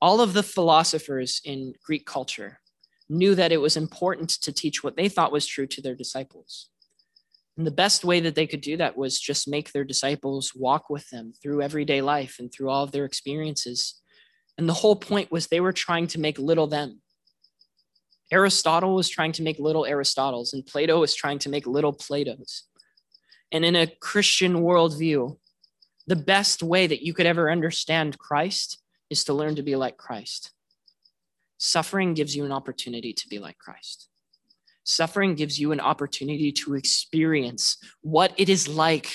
all 0.00 0.20
of 0.20 0.32
the 0.32 0.42
philosophers 0.42 1.40
in 1.44 1.74
Greek 1.84 2.06
culture 2.06 2.60
knew 3.08 3.34
that 3.34 3.52
it 3.52 3.60
was 3.60 3.76
important 3.76 4.30
to 4.30 4.52
teach 4.52 4.82
what 4.82 4.96
they 4.96 5.08
thought 5.08 5.32
was 5.32 5.46
true 5.46 5.66
to 5.66 5.82
their 5.82 5.94
disciples. 5.94 6.68
And 7.56 7.66
the 7.66 7.70
best 7.70 8.04
way 8.04 8.20
that 8.20 8.34
they 8.34 8.46
could 8.46 8.62
do 8.62 8.76
that 8.78 8.96
was 8.96 9.20
just 9.20 9.48
make 9.48 9.72
their 9.72 9.84
disciples 9.84 10.52
walk 10.54 10.88
with 10.88 11.08
them 11.10 11.34
through 11.42 11.62
everyday 11.62 12.00
life 12.00 12.36
and 12.38 12.50
through 12.50 12.70
all 12.70 12.84
of 12.84 12.92
their 12.92 13.04
experiences. 13.04 14.00
And 14.56 14.68
the 14.68 14.74
whole 14.74 14.96
point 14.96 15.30
was 15.30 15.46
they 15.46 15.60
were 15.60 15.72
trying 15.72 16.06
to 16.08 16.20
make 16.20 16.38
little 16.38 16.66
them. 16.66 17.00
Aristotle 18.32 18.94
was 18.94 19.10
trying 19.10 19.32
to 19.32 19.42
make 19.42 19.58
little 19.58 19.82
Aristotles, 19.82 20.54
and 20.54 20.64
Plato 20.64 21.00
was 21.00 21.14
trying 21.14 21.38
to 21.40 21.50
make 21.50 21.66
little 21.66 21.92
Platos. 21.92 22.64
And 23.52 23.64
in 23.64 23.76
a 23.76 23.86
Christian 23.86 24.54
worldview, 24.54 25.36
the 26.06 26.16
best 26.16 26.62
way 26.62 26.86
that 26.86 27.02
you 27.02 27.14
could 27.14 27.26
ever 27.26 27.50
understand 27.50 28.18
Christ 28.18 28.78
is 29.10 29.24
to 29.24 29.34
learn 29.34 29.54
to 29.56 29.62
be 29.62 29.76
like 29.76 29.98
Christ. 29.98 30.50
Suffering 31.58 32.14
gives 32.14 32.34
you 32.34 32.44
an 32.44 32.50
opportunity 32.50 33.12
to 33.12 33.28
be 33.28 33.38
like 33.38 33.58
Christ. 33.58 34.08
Suffering 34.84 35.36
gives 35.36 35.60
you 35.60 35.70
an 35.70 35.78
opportunity 35.78 36.50
to 36.50 36.74
experience 36.74 37.76
what 38.00 38.32
it 38.36 38.48
is 38.48 38.66
like 38.66 39.14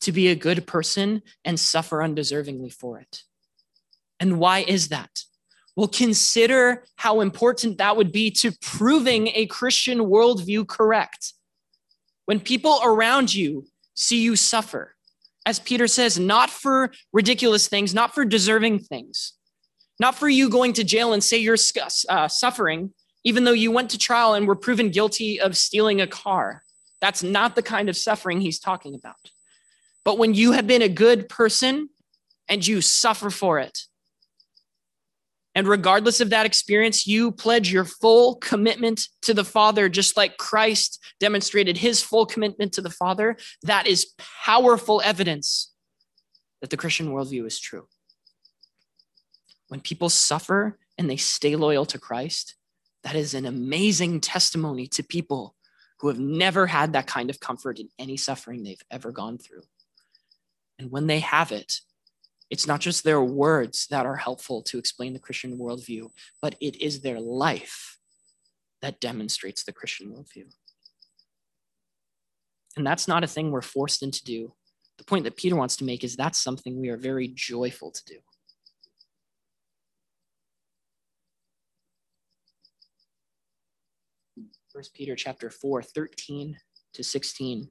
to 0.00 0.12
be 0.12 0.28
a 0.28 0.34
good 0.34 0.66
person 0.66 1.22
and 1.44 1.58
suffer 1.58 1.98
undeservingly 1.98 2.72
for 2.72 2.98
it. 2.98 3.22
And 4.18 4.38
why 4.38 4.58
is 4.60 4.88
that? 4.88 5.24
Well, 5.76 5.88
consider 5.88 6.84
how 6.96 7.20
important 7.20 7.78
that 7.78 7.96
would 7.96 8.12
be 8.12 8.30
to 8.32 8.52
proving 8.60 9.28
a 9.28 9.46
Christian 9.46 10.00
worldview 10.00 10.66
correct. 10.66 11.32
When 12.26 12.40
people 12.40 12.80
around 12.82 13.34
you 13.34 13.66
see 13.94 14.22
you 14.22 14.36
suffer, 14.36 14.94
as 15.46 15.58
Peter 15.58 15.86
says, 15.86 16.18
not 16.18 16.50
for 16.50 16.92
ridiculous 17.12 17.66
things, 17.66 17.94
not 17.94 18.14
for 18.14 18.24
deserving 18.24 18.80
things, 18.80 19.32
not 19.98 20.14
for 20.14 20.28
you 20.28 20.48
going 20.48 20.72
to 20.74 20.84
jail 20.84 21.12
and 21.12 21.22
say 21.22 21.38
you're 21.38 21.56
uh, 22.08 22.28
suffering, 22.28 22.92
even 23.24 23.44
though 23.44 23.52
you 23.52 23.70
went 23.70 23.90
to 23.90 23.98
trial 23.98 24.34
and 24.34 24.46
were 24.46 24.56
proven 24.56 24.90
guilty 24.90 25.40
of 25.40 25.56
stealing 25.56 26.00
a 26.00 26.06
car. 26.06 26.62
That's 27.00 27.22
not 27.22 27.54
the 27.54 27.62
kind 27.62 27.88
of 27.88 27.96
suffering 27.96 28.40
he's 28.40 28.58
talking 28.58 28.94
about. 28.94 29.30
But 30.04 30.18
when 30.18 30.34
you 30.34 30.52
have 30.52 30.66
been 30.66 30.82
a 30.82 30.88
good 30.88 31.28
person 31.28 31.90
and 32.48 32.66
you 32.66 32.80
suffer 32.80 33.30
for 33.30 33.58
it, 33.58 33.80
and 35.54 35.66
regardless 35.66 36.20
of 36.20 36.30
that 36.30 36.46
experience, 36.46 37.06
you 37.06 37.32
pledge 37.32 37.72
your 37.72 37.84
full 37.84 38.36
commitment 38.36 39.08
to 39.22 39.34
the 39.34 39.44
Father, 39.44 39.88
just 39.88 40.16
like 40.16 40.36
Christ 40.36 41.02
demonstrated 41.18 41.78
his 41.78 42.02
full 42.02 42.24
commitment 42.24 42.72
to 42.74 42.80
the 42.80 42.90
Father. 42.90 43.36
That 43.62 43.86
is 43.86 44.14
powerful 44.44 45.02
evidence 45.04 45.72
that 46.60 46.70
the 46.70 46.76
Christian 46.76 47.08
worldview 47.08 47.46
is 47.46 47.58
true. 47.58 47.88
When 49.68 49.80
people 49.80 50.08
suffer 50.08 50.78
and 50.96 51.10
they 51.10 51.16
stay 51.16 51.56
loyal 51.56 51.86
to 51.86 51.98
Christ, 51.98 52.54
that 53.02 53.16
is 53.16 53.34
an 53.34 53.46
amazing 53.46 54.20
testimony 54.20 54.86
to 54.88 55.02
people 55.02 55.56
who 55.98 56.08
have 56.08 56.18
never 56.18 56.66
had 56.66 56.92
that 56.92 57.06
kind 57.06 57.28
of 57.28 57.40
comfort 57.40 57.78
in 57.78 57.88
any 57.98 58.16
suffering 58.16 58.62
they've 58.62 58.82
ever 58.90 59.10
gone 59.10 59.38
through. 59.38 59.62
And 60.78 60.90
when 60.90 61.06
they 61.06 61.20
have 61.20 61.50
it, 61.50 61.80
it's 62.50 62.66
not 62.66 62.80
just 62.80 63.04
their 63.04 63.22
words 63.22 63.86
that 63.90 64.06
are 64.06 64.16
helpful 64.16 64.60
to 64.62 64.78
explain 64.78 65.12
the 65.12 65.20
Christian 65.20 65.56
worldview, 65.56 66.10
but 66.42 66.56
it 66.60 66.80
is 66.82 67.00
their 67.00 67.20
life 67.20 67.96
that 68.82 69.00
demonstrates 69.00 69.62
the 69.62 69.72
Christian 69.72 70.10
worldview. 70.10 70.52
And 72.76 72.86
that's 72.86 73.06
not 73.06 73.24
a 73.24 73.28
thing 73.28 73.50
we're 73.50 73.62
forced 73.62 74.02
into 74.02 74.24
do. 74.24 74.52
The 74.98 75.04
point 75.04 75.24
that 75.24 75.36
Peter 75.36 75.56
wants 75.56 75.76
to 75.76 75.84
make 75.84 76.02
is 76.02 76.16
that's 76.16 76.42
something 76.42 76.78
we 76.78 76.88
are 76.88 76.96
very 76.96 77.28
joyful 77.28 77.92
to 77.92 78.04
do. 78.04 78.16
First 84.72 84.94
Peter 84.94 85.16
chapter 85.16 85.50
4, 85.50 85.82
13 85.82 86.56
to 86.94 87.04
16, 87.04 87.70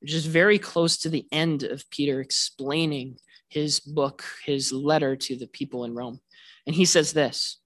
which 0.00 0.14
is 0.14 0.26
very 0.26 0.58
close 0.58 0.96
to 0.98 1.08
the 1.08 1.26
end 1.32 1.62
of 1.64 1.88
Peter 1.90 2.20
explaining 2.20 3.16
his 3.52 3.80
book, 3.80 4.24
his 4.44 4.72
letter 4.72 5.14
to 5.14 5.36
the 5.36 5.46
people 5.46 5.84
in 5.84 5.94
Rome. 5.94 6.20
And 6.66 6.74
he 6.74 6.84
says 6.84 7.12
this 7.12 7.58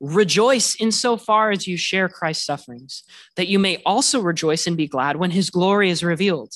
Rejoice 0.00 0.74
insofar 0.80 1.52
as 1.52 1.68
you 1.68 1.76
share 1.76 2.08
Christ's 2.08 2.44
sufferings, 2.44 3.04
that 3.36 3.46
you 3.46 3.58
may 3.60 3.80
also 3.86 4.20
rejoice 4.20 4.66
and 4.66 4.76
be 4.76 4.88
glad 4.88 5.16
when 5.16 5.30
his 5.30 5.50
glory 5.50 5.90
is 5.90 6.02
revealed. 6.02 6.54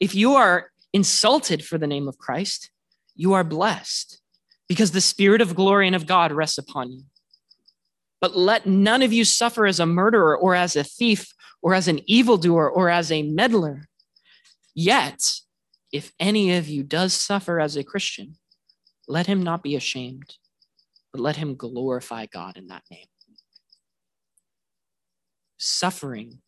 If 0.00 0.14
you 0.14 0.34
are 0.34 0.70
insulted 0.94 1.62
for 1.62 1.76
the 1.76 1.86
name 1.86 2.08
of 2.08 2.16
Christ, 2.16 2.70
you 3.14 3.34
are 3.34 3.44
blessed, 3.44 4.18
because 4.66 4.92
the 4.92 5.02
Spirit 5.02 5.42
of 5.42 5.54
glory 5.54 5.86
and 5.86 5.94
of 5.94 6.06
God 6.06 6.32
rests 6.32 6.56
upon 6.56 6.90
you. 6.90 7.02
But 8.20 8.36
let 8.36 8.66
none 8.66 9.02
of 9.02 9.12
you 9.12 9.26
suffer 9.26 9.66
as 9.66 9.78
a 9.78 9.86
murderer 9.86 10.36
or 10.36 10.54
as 10.54 10.76
a 10.76 10.84
thief 10.84 11.34
or 11.60 11.74
as 11.74 11.88
an 11.88 12.00
evildoer 12.06 12.70
or 12.70 12.88
as 12.88 13.12
a 13.12 13.22
meddler. 13.22 13.88
Yet, 14.74 15.40
if 15.92 16.12
any 16.20 16.56
of 16.56 16.68
you 16.68 16.82
does 16.82 17.12
suffer 17.14 17.60
as 17.60 17.76
a 17.76 17.84
Christian, 17.84 18.36
let 19.08 19.26
him 19.26 19.42
not 19.42 19.62
be 19.62 19.74
ashamed, 19.74 20.36
but 21.12 21.20
let 21.20 21.36
him 21.36 21.56
glorify 21.56 22.26
God 22.26 22.56
in 22.56 22.68
that 22.68 22.84
name. 22.90 23.06
Suffering 25.58 26.38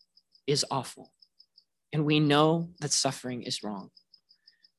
is 0.46 0.64
awful, 0.70 1.12
and 1.92 2.04
we 2.04 2.20
know 2.20 2.70
that 2.80 2.92
suffering 2.92 3.42
is 3.42 3.62
wrong. 3.62 3.90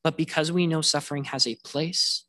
But 0.02 0.16
because 0.16 0.50
we 0.50 0.66
know 0.66 0.80
suffering 0.80 1.24
has 1.24 1.46
a 1.46 1.58
place, 1.64 2.24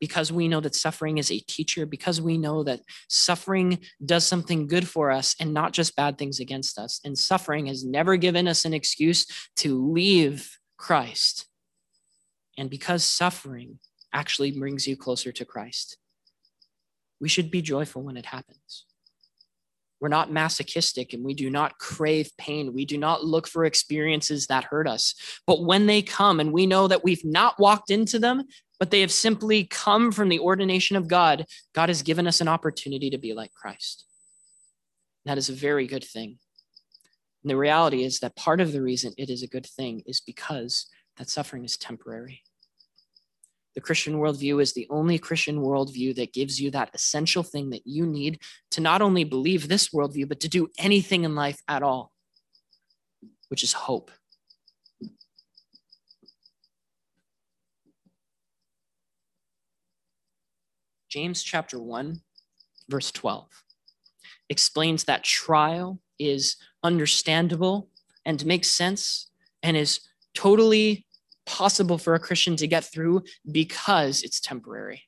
because 0.00 0.32
we 0.32 0.48
know 0.48 0.60
that 0.60 0.74
suffering 0.74 1.18
is 1.18 1.30
a 1.30 1.38
teacher, 1.38 1.86
because 1.86 2.20
we 2.20 2.36
know 2.36 2.62
that 2.64 2.80
suffering 3.08 3.78
does 4.04 4.26
something 4.26 4.66
good 4.66 4.86
for 4.86 5.10
us 5.10 5.34
and 5.40 5.54
not 5.54 5.72
just 5.72 5.96
bad 5.96 6.18
things 6.18 6.40
against 6.40 6.78
us, 6.78 7.00
and 7.04 7.16
suffering 7.16 7.66
has 7.66 7.84
never 7.84 8.16
given 8.16 8.46
us 8.46 8.64
an 8.64 8.74
excuse 8.74 9.24
to 9.56 9.92
leave 9.92 10.58
Christ. 10.84 11.46
And 12.58 12.68
because 12.68 13.02
suffering 13.04 13.78
actually 14.12 14.50
brings 14.50 14.86
you 14.86 14.98
closer 14.98 15.32
to 15.32 15.44
Christ, 15.46 15.96
we 17.18 17.26
should 17.26 17.50
be 17.50 17.62
joyful 17.62 18.02
when 18.02 18.18
it 18.18 18.26
happens. 18.26 18.84
We're 19.98 20.08
not 20.08 20.30
masochistic 20.30 21.14
and 21.14 21.24
we 21.24 21.32
do 21.32 21.48
not 21.48 21.78
crave 21.78 22.30
pain. 22.36 22.74
We 22.74 22.84
do 22.84 22.98
not 22.98 23.24
look 23.24 23.48
for 23.48 23.64
experiences 23.64 24.48
that 24.48 24.64
hurt 24.64 24.86
us. 24.86 25.14
But 25.46 25.64
when 25.64 25.86
they 25.86 26.02
come 26.02 26.38
and 26.38 26.52
we 26.52 26.66
know 26.66 26.86
that 26.86 27.02
we've 27.02 27.24
not 27.24 27.58
walked 27.58 27.90
into 27.90 28.18
them, 28.18 28.42
but 28.78 28.90
they 28.90 29.00
have 29.00 29.10
simply 29.10 29.64
come 29.64 30.12
from 30.12 30.28
the 30.28 30.40
ordination 30.40 30.98
of 30.98 31.08
God, 31.08 31.46
God 31.72 31.88
has 31.88 32.02
given 32.02 32.26
us 32.26 32.42
an 32.42 32.48
opportunity 32.48 33.08
to 33.08 33.16
be 33.16 33.32
like 33.32 33.54
Christ. 33.54 34.04
That 35.24 35.38
is 35.38 35.48
a 35.48 35.54
very 35.54 35.86
good 35.86 36.04
thing. 36.04 36.40
And 37.44 37.50
the 37.50 37.58
reality 37.58 38.04
is 38.04 38.20
that 38.20 38.36
part 38.36 38.62
of 38.62 38.72
the 38.72 38.80
reason 38.80 39.12
it 39.18 39.28
is 39.28 39.42
a 39.42 39.46
good 39.46 39.66
thing 39.66 40.02
is 40.06 40.18
because 40.18 40.86
that 41.18 41.28
suffering 41.28 41.62
is 41.62 41.76
temporary. 41.76 42.42
The 43.74 43.82
Christian 43.82 44.14
worldview 44.14 44.62
is 44.62 44.72
the 44.72 44.86
only 44.88 45.18
Christian 45.18 45.58
worldview 45.58 46.14
that 46.16 46.32
gives 46.32 46.58
you 46.58 46.70
that 46.70 46.90
essential 46.94 47.42
thing 47.42 47.68
that 47.70 47.86
you 47.86 48.06
need 48.06 48.40
to 48.70 48.80
not 48.80 49.02
only 49.02 49.24
believe 49.24 49.68
this 49.68 49.90
worldview, 49.90 50.26
but 50.26 50.40
to 50.40 50.48
do 50.48 50.70
anything 50.78 51.24
in 51.24 51.34
life 51.34 51.60
at 51.68 51.82
all, 51.82 52.12
which 53.48 53.62
is 53.62 53.74
hope. 53.74 54.10
James 61.10 61.42
chapter 61.42 61.78
1, 61.78 62.22
verse 62.88 63.12
12 63.12 63.46
explains 64.48 65.04
that 65.04 65.24
trial 65.24 66.00
is 66.18 66.56
understandable 66.82 67.88
and 68.24 68.44
makes 68.46 68.68
sense 68.68 69.30
and 69.62 69.76
is 69.76 70.00
totally 70.34 71.06
possible 71.46 71.98
for 71.98 72.14
a 72.14 72.20
Christian 72.20 72.56
to 72.56 72.66
get 72.66 72.84
through 72.84 73.22
because 73.50 74.22
it's 74.22 74.40
temporary. 74.40 75.02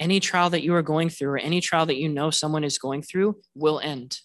Any 0.00 0.20
trial 0.20 0.50
that 0.50 0.62
you 0.62 0.74
are 0.74 0.82
going 0.82 1.08
through, 1.08 1.30
or 1.30 1.38
any 1.38 1.60
trial 1.60 1.86
that 1.86 1.96
you 1.96 2.08
know 2.08 2.30
someone 2.30 2.64
is 2.64 2.78
going 2.78 3.02
through, 3.02 3.40
will 3.54 3.80
end. 3.80 4.20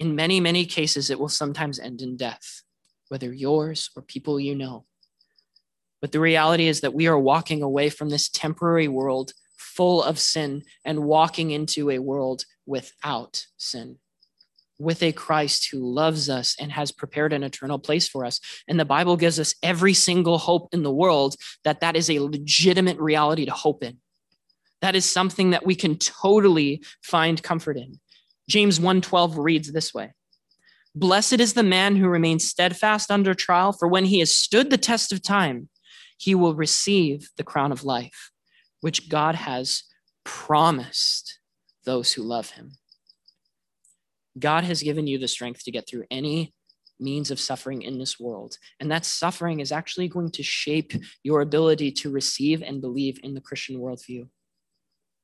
In 0.00 0.16
many, 0.16 0.40
many 0.40 0.66
cases, 0.66 1.10
it 1.10 1.18
will 1.18 1.28
sometimes 1.28 1.78
end 1.78 2.02
in 2.02 2.16
death, 2.16 2.62
whether 3.08 3.32
yours 3.32 3.90
or 3.96 4.02
people 4.02 4.40
you 4.40 4.54
know. 4.54 4.84
But 6.00 6.12
the 6.12 6.20
reality 6.20 6.66
is 6.66 6.80
that 6.80 6.94
we 6.94 7.06
are 7.06 7.18
walking 7.18 7.62
away 7.62 7.88
from 7.88 8.10
this 8.10 8.28
temporary 8.28 8.88
world 8.88 9.32
full 9.56 10.02
of 10.02 10.18
sin 10.18 10.62
and 10.84 11.04
walking 11.04 11.50
into 11.50 11.90
a 11.90 11.98
world 11.98 12.44
without 12.66 13.46
sin 13.56 13.98
with 14.78 15.02
a 15.02 15.12
Christ 15.12 15.68
who 15.70 15.78
loves 15.78 16.28
us 16.28 16.54
and 16.60 16.70
has 16.72 16.92
prepared 16.92 17.32
an 17.32 17.42
eternal 17.42 17.78
place 17.78 18.08
for 18.08 18.24
us. 18.24 18.40
And 18.68 18.78
the 18.78 18.84
Bible 18.84 19.16
gives 19.16 19.40
us 19.40 19.54
every 19.62 19.94
single 19.94 20.38
hope 20.38 20.68
in 20.72 20.82
the 20.82 20.92
world 20.92 21.36
that 21.64 21.80
that 21.80 21.96
is 21.96 22.10
a 22.10 22.18
legitimate 22.18 22.98
reality 22.98 23.46
to 23.46 23.52
hope 23.52 23.82
in. 23.82 23.98
That 24.82 24.94
is 24.94 25.08
something 25.08 25.50
that 25.50 25.64
we 25.64 25.74
can 25.74 25.96
totally 25.96 26.82
find 27.02 27.42
comfort 27.42 27.78
in. 27.78 27.98
James 28.48 28.78
1:12 28.78 29.38
reads 29.38 29.72
this 29.72 29.94
way: 29.94 30.12
Blessed 30.94 31.40
is 31.40 31.54
the 31.54 31.62
man 31.62 31.96
who 31.96 32.08
remains 32.08 32.46
steadfast 32.46 33.10
under 33.10 33.34
trial, 33.34 33.72
for 33.72 33.88
when 33.88 34.04
he 34.04 34.18
has 34.18 34.36
stood 34.36 34.70
the 34.70 34.78
test 34.78 35.12
of 35.12 35.22
time, 35.22 35.70
he 36.18 36.34
will 36.34 36.54
receive 36.54 37.30
the 37.36 37.44
crown 37.44 37.72
of 37.72 37.84
life, 37.84 38.30
which 38.82 39.08
God 39.08 39.34
has 39.34 39.82
promised 40.24 41.38
those 41.86 42.12
who 42.12 42.22
love 42.22 42.50
him. 42.50 42.72
God 44.38 44.64
has 44.64 44.82
given 44.82 45.06
you 45.06 45.18
the 45.18 45.28
strength 45.28 45.64
to 45.64 45.70
get 45.70 45.88
through 45.88 46.04
any 46.10 46.52
means 47.00 47.30
of 47.30 47.40
suffering 47.40 47.82
in 47.82 47.98
this 47.98 48.20
world. 48.20 48.58
And 48.80 48.90
that 48.90 49.04
suffering 49.04 49.60
is 49.60 49.72
actually 49.72 50.08
going 50.08 50.30
to 50.32 50.42
shape 50.42 50.92
your 51.22 51.40
ability 51.40 51.92
to 51.92 52.10
receive 52.10 52.62
and 52.62 52.80
believe 52.80 53.18
in 53.22 53.34
the 53.34 53.40
Christian 53.40 53.78
worldview. 53.78 54.28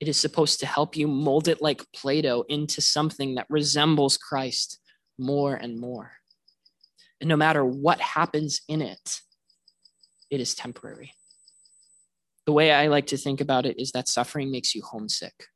It 0.01 0.09
is 0.09 0.17
supposed 0.17 0.61
to 0.61 0.67
help 0.67 0.97
you 0.97 1.07
mold 1.07 1.49
it 1.49 1.63
like 1.63 1.87
Play 1.95 2.23
Doh 2.23 2.45
into 2.49 2.81
something 2.81 3.37
that 3.37 3.47
resembles 3.49 4.17
Christ 4.17 4.79
more 5.19 5.55
and 5.55 5.79
more. 5.79 6.13
And 7.21 7.29
no 7.29 7.37
matter 7.37 7.65
what 7.65 8.01
happens 8.01 8.63
in 8.69 8.83
it, 8.83 9.21
it 10.31 10.41
is 10.41 10.55
temporary. 10.55 11.13
The 12.47 12.53
way 12.53 12.73
I 12.73 12.89
like 12.89 13.07
to 13.09 13.17
think 13.17 13.41
about 13.41 13.65
it 13.65 13.79
is 13.79 13.93
that 13.93 14.09
suffering 14.09 14.51
makes 14.51 14.75
you 14.75 14.83
homesick. 14.83 15.47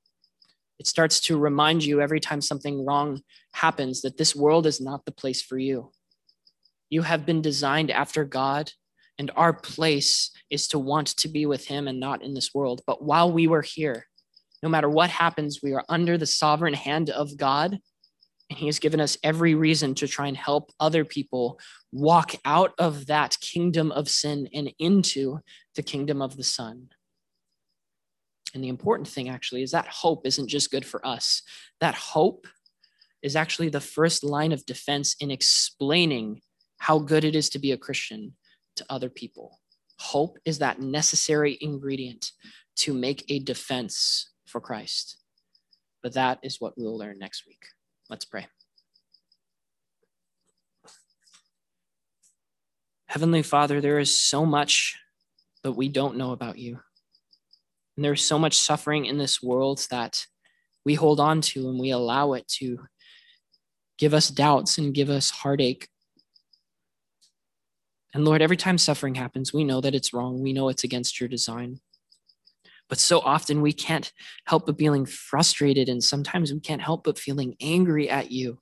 It 0.78 0.86
starts 0.86 1.20
to 1.22 1.38
remind 1.38 1.84
you 1.84 2.00
every 2.00 2.20
time 2.20 2.40
something 2.40 2.84
wrong 2.84 3.22
happens 3.52 4.02
that 4.02 4.18
this 4.18 4.36
world 4.36 4.66
is 4.66 4.80
not 4.80 5.04
the 5.04 5.12
place 5.12 5.42
for 5.42 5.58
you. 5.58 5.90
You 6.90 7.02
have 7.02 7.26
been 7.26 7.42
designed 7.42 7.90
after 7.90 8.24
God, 8.24 8.72
and 9.18 9.30
our 9.34 9.52
place 9.52 10.30
is 10.50 10.68
to 10.68 10.78
want 10.78 11.08
to 11.08 11.28
be 11.28 11.46
with 11.46 11.66
Him 11.66 11.88
and 11.88 11.98
not 11.98 12.22
in 12.22 12.34
this 12.34 12.54
world. 12.54 12.82
But 12.86 13.02
while 13.02 13.32
we 13.32 13.46
were 13.46 13.62
here, 13.62 14.06
no 14.62 14.68
matter 14.68 14.88
what 14.88 15.10
happens, 15.10 15.60
we 15.62 15.72
are 15.72 15.84
under 15.88 16.18
the 16.18 16.26
sovereign 16.26 16.74
hand 16.74 17.10
of 17.10 17.36
God. 17.36 17.78
And 18.50 18.58
He 18.58 18.66
has 18.66 18.78
given 18.78 19.00
us 19.00 19.16
every 19.24 19.54
reason 19.54 19.94
to 19.96 20.06
try 20.06 20.28
and 20.28 20.36
help 20.36 20.70
other 20.78 21.04
people 21.04 21.58
walk 21.90 22.34
out 22.44 22.72
of 22.78 23.06
that 23.06 23.36
kingdom 23.40 23.90
of 23.90 24.08
sin 24.08 24.48
and 24.52 24.72
into 24.78 25.40
the 25.74 25.82
kingdom 25.82 26.22
of 26.22 26.36
the 26.36 26.44
Son. 26.44 26.90
And 28.56 28.64
the 28.64 28.70
important 28.70 29.06
thing 29.06 29.28
actually 29.28 29.62
is 29.62 29.72
that 29.72 29.86
hope 29.86 30.26
isn't 30.26 30.48
just 30.48 30.70
good 30.70 30.86
for 30.86 31.06
us. 31.06 31.42
That 31.82 31.94
hope 31.94 32.46
is 33.22 33.36
actually 33.36 33.68
the 33.68 33.82
first 33.82 34.24
line 34.24 34.50
of 34.50 34.64
defense 34.64 35.14
in 35.20 35.30
explaining 35.30 36.40
how 36.78 36.98
good 36.98 37.22
it 37.22 37.36
is 37.36 37.50
to 37.50 37.58
be 37.58 37.72
a 37.72 37.76
Christian 37.76 38.32
to 38.76 38.86
other 38.88 39.10
people. 39.10 39.60
Hope 39.98 40.38
is 40.46 40.58
that 40.60 40.80
necessary 40.80 41.58
ingredient 41.60 42.32
to 42.76 42.94
make 42.94 43.26
a 43.28 43.40
defense 43.40 44.30
for 44.46 44.58
Christ. 44.58 45.18
But 46.02 46.14
that 46.14 46.38
is 46.42 46.58
what 46.58 46.78
we'll 46.78 46.96
learn 46.96 47.18
next 47.18 47.46
week. 47.46 47.66
Let's 48.08 48.24
pray. 48.24 48.46
Heavenly 53.04 53.42
Father, 53.42 53.82
there 53.82 53.98
is 53.98 54.18
so 54.18 54.46
much 54.46 54.96
that 55.62 55.72
we 55.72 55.90
don't 55.90 56.16
know 56.16 56.32
about 56.32 56.56
you. 56.56 56.80
And 57.96 58.04
there's 58.04 58.24
so 58.24 58.38
much 58.38 58.58
suffering 58.58 59.06
in 59.06 59.18
this 59.18 59.42
world 59.42 59.86
that 59.90 60.26
we 60.84 60.94
hold 60.94 61.18
on 61.18 61.40
to 61.40 61.68
and 61.68 61.80
we 61.80 61.90
allow 61.90 62.34
it 62.34 62.46
to 62.48 62.86
give 63.98 64.14
us 64.14 64.28
doubts 64.28 64.78
and 64.78 64.94
give 64.94 65.10
us 65.10 65.30
heartache. 65.30 65.88
And 68.14 68.24
Lord, 68.24 68.42
every 68.42 68.56
time 68.56 68.78
suffering 68.78 69.14
happens, 69.14 69.52
we 69.52 69.64
know 69.64 69.80
that 69.80 69.94
it's 69.94 70.12
wrong. 70.12 70.40
We 70.40 70.52
know 70.52 70.68
it's 70.68 70.84
against 70.84 71.20
your 71.20 71.28
design. 71.28 71.80
But 72.88 72.98
so 72.98 73.20
often 73.20 73.62
we 73.62 73.72
can't 73.72 74.12
help 74.46 74.66
but 74.66 74.78
feeling 74.78 75.06
frustrated. 75.06 75.88
And 75.88 76.02
sometimes 76.02 76.52
we 76.52 76.60
can't 76.60 76.80
help 76.80 77.04
but 77.04 77.18
feeling 77.18 77.56
angry 77.60 78.08
at 78.08 78.30
you 78.30 78.60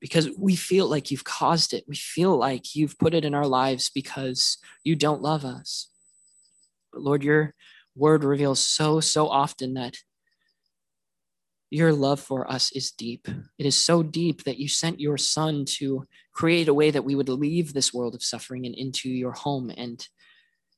because 0.00 0.28
we 0.36 0.56
feel 0.56 0.88
like 0.88 1.10
you've 1.10 1.24
caused 1.24 1.72
it. 1.72 1.84
We 1.86 1.94
feel 1.94 2.36
like 2.36 2.74
you've 2.74 2.98
put 2.98 3.14
it 3.14 3.24
in 3.24 3.34
our 3.34 3.46
lives 3.46 3.90
because 3.94 4.58
you 4.82 4.96
don't 4.96 5.22
love 5.22 5.44
us. 5.44 5.88
But 6.92 7.02
Lord, 7.02 7.22
you're 7.22 7.54
word 7.94 8.24
reveals 8.24 8.60
so, 8.60 9.00
so 9.00 9.28
often 9.28 9.74
that 9.74 9.96
your 11.70 11.92
love 11.92 12.20
for 12.20 12.50
us 12.50 12.70
is 12.72 12.90
deep. 12.90 13.26
It 13.58 13.64
is 13.64 13.74
so 13.74 14.02
deep 14.02 14.44
that 14.44 14.58
you 14.58 14.68
sent 14.68 15.00
your 15.00 15.16
son 15.16 15.64
to 15.78 16.06
create 16.34 16.68
a 16.68 16.74
way 16.74 16.90
that 16.90 17.04
we 17.04 17.14
would 17.14 17.30
leave 17.30 17.72
this 17.72 17.94
world 17.94 18.14
of 18.14 18.22
suffering 18.22 18.66
and 18.66 18.74
into 18.74 19.08
your 19.08 19.32
home. 19.32 19.72
And 19.74 20.06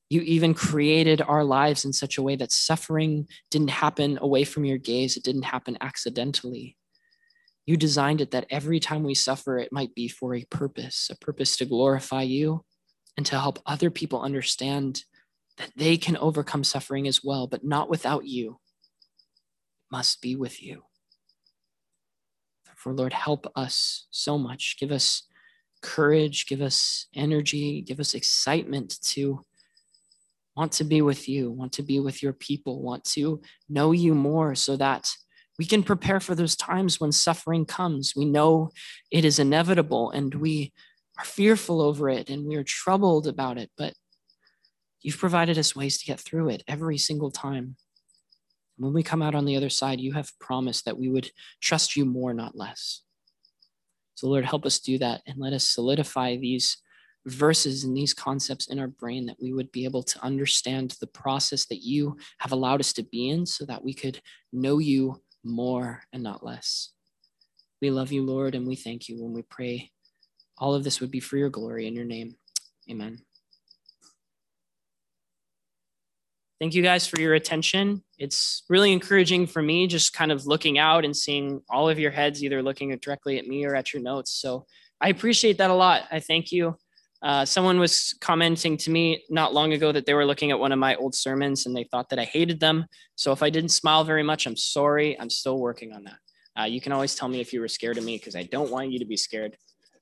you 0.08 0.20
even 0.20 0.54
created 0.54 1.20
our 1.20 1.42
lives 1.42 1.84
in 1.84 1.92
such 1.92 2.16
a 2.16 2.22
way 2.22 2.36
that 2.36 2.52
suffering 2.52 3.26
didn't 3.50 3.70
happen 3.70 4.18
away 4.20 4.44
from 4.44 4.64
your 4.64 4.78
gaze, 4.78 5.16
it 5.16 5.24
didn't 5.24 5.42
happen 5.42 5.76
accidentally. 5.80 6.76
You 7.66 7.76
designed 7.76 8.20
it 8.20 8.30
that 8.30 8.46
every 8.50 8.78
time 8.78 9.02
we 9.02 9.14
suffer, 9.14 9.58
it 9.58 9.72
might 9.72 9.94
be 9.94 10.06
for 10.06 10.34
a 10.34 10.44
purpose, 10.44 11.10
a 11.10 11.16
purpose 11.16 11.56
to 11.56 11.64
glorify 11.64 12.22
you 12.22 12.64
and 13.16 13.24
to 13.26 13.40
help 13.40 13.58
other 13.66 13.90
people 13.90 14.20
understand 14.20 15.02
that 15.58 15.70
they 15.76 15.96
can 15.96 16.16
overcome 16.16 16.64
suffering 16.64 17.06
as 17.06 17.22
well, 17.22 17.46
but 17.46 17.64
not 17.64 17.88
without 17.88 18.26
you. 18.26 18.58
It 19.82 19.92
must 19.92 20.20
be 20.20 20.36
with 20.36 20.62
you. 20.62 20.84
For 22.76 22.92
Lord, 22.92 23.12
help 23.12 23.50
us 23.56 24.06
so 24.10 24.36
much. 24.36 24.76
Give 24.78 24.92
us 24.92 25.22
courage, 25.80 26.46
give 26.46 26.60
us 26.60 27.06
energy, 27.14 27.82
give 27.82 28.00
us 28.00 28.14
excitement 28.14 29.00
to 29.02 29.44
want 30.56 30.72
to 30.72 30.84
be 30.84 31.02
with 31.02 31.28
you, 31.28 31.50
want 31.50 31.72
to 31.72 31.82
be 31.82 32.00
with 32.00 32.22
your 32.22 32.32
people, 32.32 32.82
want 32.82 33.04
to 33.04 33.40
know 33.68 33.92
you 33.92 34.14
more 34.14 34.54
so 34.54 34.76
that 34.76 35.10
we 35.58 35.64
can 35.64 35.82
prepare 35.82 36.20
for 36.20 36.34
those 36.34 36.56
times 36.56 37.00
when 37.00 37.12
suffering 37.12 37.64
comes. 37.64 38.14
We 38.16 38.24
know 38.24 38.70
it 39.10 39.24
is 39.24 39.38
inevitable 39.38 40.10
and 40.10 40.34
we 40.34 40.72
are 41.18 41.24
fearful 41.24 41.80
over 41.80 42.08
it 42.08 42.28
and 42.28 42.46
we 42.46 42.56
are 42.56 42.64
troubled 42.64 43.26
about 43.26 43.58
it, 43.58 43.70
but 43.76 43.94
You've 45.04 45.18
provided 45.18 45.58
us 45.58 45.76
ways 45.76 45.98
to 45.98 46.06
get 46.06 46.18
through 46.18 46.48
it 46.48 46.64
every 46.66 46.96
single 46.96 47.30
time. 47.30 47.76
When 48.78 48.94
we 48.94 49.02
come 49.02 49.20
out 49.20 49.34
on 49.34 49.44
the 49.44 49.54
other 49.54 49.68
side, 49.68 50.00
you 50.00 50.14
have 50.14 50.36
promised 50.40 50.86
that 50.86 50.98
we 50.98 51.10
would 51.10 51.30
trust 51.60 51.94
you 51.94 52.06
more, 52.06 52.32
not 52.32 52.56
less. 52.56 53.02
So, 54.14 54.28
Lord, 54.28 54.46
help 54.46 54.64
us 54.64 54.80
do 54.80 54.96
that 54.98 55.20
and 55.26 55.36
let 55.38 55.52
us 55.52 55.68
solidify 55.68 56.36
these 56.36 56.78
verses 57.26 57.84
and 57.84 57.94
these 57.94 58.14
concepts 58.14 58.68
in 58.68 58.78
our 58.78 58.88
brain 58.88 59.26
that 59.26 59.36
we 59.40 59.52
would 59.52 59.70
be 59.72 59.84
able 59.84 60.02
to 60.02 60.24
understand 60.24 60.96
the 61.00 61.06
process 61.06 61.66
that 61.66 61.82
you 61.82 62.16
have 62.38 62.52
allowed 62.52 62.80
us 62.80 62.94
to 62.94 63.02
be 63.02 63.28
in 63.28 63.44
so 63.44 63.66
that 63.66 63.84
we 63.84 63.92
could 63.92 64.22
know 64.54 64.78
you 64.78 65.20
more 65.44 66.02
and 66.14 66.22
not 66.22 66.44
less. 66.44 66.92
We 67.82 67.90
love 67.90 68.10
you, 68.10 68.24
Lord, 68.24 68.54
and 68.54 68.66
we 68.66 68.76
thank 68.76 69.10
you 69.10 69.22
when 69.22 69.34
we 69.34 69.42
pray 69.42 69.90
all 70.56 70.74
of 70.74 70.82
this 70.82 71.00
would 71.00 71.10
be 71.10 71.20
for 71.20 71.36
your 71.36 71.50
glory 71.50 71.86
in 71.86 71.94
your 71.94 72.06
name. 72.06 72.36
Amen. 72.90 73.18
Thank 76.60 76.74
you 76.74 76.82
guys 76.82 77.06
for 77.06 77.20
your 77.20 77.34
attention. 77.34 78.02
It's 78.16 78.62
really 78.68 78.92
encouraging 78.92 79.46
for 79.46 79.60
me 79.60 79.86
just 79.86 80.12
kind 80.12 80.30
of 80.30 80.46
looking 80.46 80.78
out 80.78 81.04
and 81.04 81.16
seeing 81.16 81.60
all 81.68 81.88
of 81.88 81.98
your 81.98 82.12
heads 82.12 82.44
either 82.44 82.62
looking 82.62 82.96
directly 82.98 83.38
at 83.38 83.46
me 83.46 83.64
or 83.64 83.74
at 83.74 83.92
your 83.92 84.02
notes. 84.02 84.30
So 84.32 84.66
I 85.00 85.08
appreciate 85.08 85.58
that 85.58 85.70
a 85.70 85.74
lot. 85.74 86.04
I 86.12 86.20
thank 86.20 86.52
you. 86.52 86.76
Uh, 87.22 87.44
someone 87.44 87.80
was 87.80 88.14
commenting 88.20 88.76
to 88.76 88.90
me 88.90 89.24
not 89.30 89.52
long 89.52 89.72
ago 89.72 89.90
that 89.90 90.06
they 90.06 90.14
were 90.14 90.26
looking 90.26 90.50
at 90.50 90.58
one 90.58 90.72
of 90.72 90.78
my 90.78 90.94
old 90.96 91.14
sermons 91.14 91.66
and 91.66 91.74
they 91.74 91.84
thought 91.84 92.08
that 92.10 92.18
I 92.18 92.24
hated 92.24 92.60
them. 92.60 92.86
So 93.16 93.32
if 93.32 93.42
I 93.42 93.50
didn't 93.50 93.70
smile 93.70 94.04
very 94.04 94.22
much, 94.22 94.46
I'm 94.46 94.56
sorry. 94.56 95.18
I'm 95.18 95.30
still 95.30 95.58
working 95.58 95.92
on 95.92 96.04
that. 96.04 96.18
Uh, 96.60 96.64
you 96.64 96.80
can 96.80 96.92
always 96.92 97.14
tell 97.14 97.28
me 97.28 97.40
if 97.40 97.52
you 97.52 97.60
were 97.60 97.68
scared 97.68 97.98
of 97.98 98.04
me 98.04 98.16
because 98.16 98.36
I 98.36 98.44
don't 98.44 98.70
want 98.70 98.92
you 98.92 98.98
to 99.00 99.06
be 99.06 99.16
scared. 99.16 99.56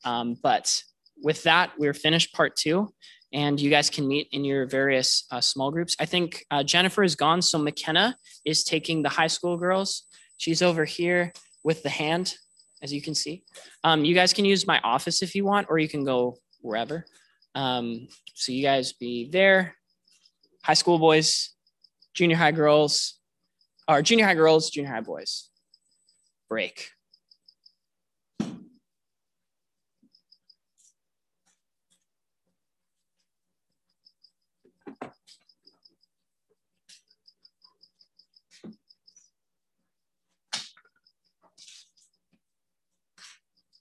Um, 0.05 0.37
but 0.43 0.83
with 1.23 1.45
that, 1.45 1.73
we're 1.79 1.95
finished 1.95 2.35
part 2.35 2.57
two 2.57 2.93
and 3.33 3.61
you 3.61 3.71
guys 3.71 3.89
can 3.89 4.07
meet 4.07 4.29
in 4.33 4.45
your 4.45 4.67
various 4.67 5.25
uh, 5.31 5.41
small 5.41 5.71
groups. 5.71 5.97
I 5.99 6.05
think 6.05 6.45
uh, 6.51 6.63
Jennifer 6.63 7.03
is 7.03 7.15
gone, 7.15 7.41
so 7.43 7.59
McKenna 7.59 8.17
is 8.45 8.65
taking 8.65 9.03
the 9.03 9.09
high 9.09 9.27
school 9.27 9.57
girls. 9.57 10.05
She's 10.37 10.63
over 10.63 10.85
here 10.85 11.33
with 11.65 11.83
the 11.83 11.89
hand, 11.89 12.35
as 12.83 12.93
you 12.93 13.01
can 13.01 13.15
see. 13.15 13.45
Um, 13.85 14.05
you 14.05 14.15
guys 14.15 14.33
can 14.33 14.45
use 14.45 14.67
my 14.67 14.81
office 14.81 15.23
if 15.23 15.35
you 15.35 15.45
want, 15.45 15.69
or 15.71 15.79
you 15.79 15.89
can 15.89 16.05
go 16.05 16.37
wherever. 16.61 17.05
Um, 17.55 18.09
so 18.35 18.53
you 18.53 18.63
guys 18.63 18.93
be 18.93 19.31
there. 19.31 19.77
High 20.65 20.75
school 20.75 20.99
boys, 20.99 21.51
junior 22.15 22.37
high 22.37 22.53
girls, 22.53 23.19
or 23.89 24.03
junior 24.03 24.27
high 24.27 24.35
girls, 24.35 24.71
junior 24.71 24.91
high 24.91 25.01
boys. 25.01 25.49
Break. 26.49 26.91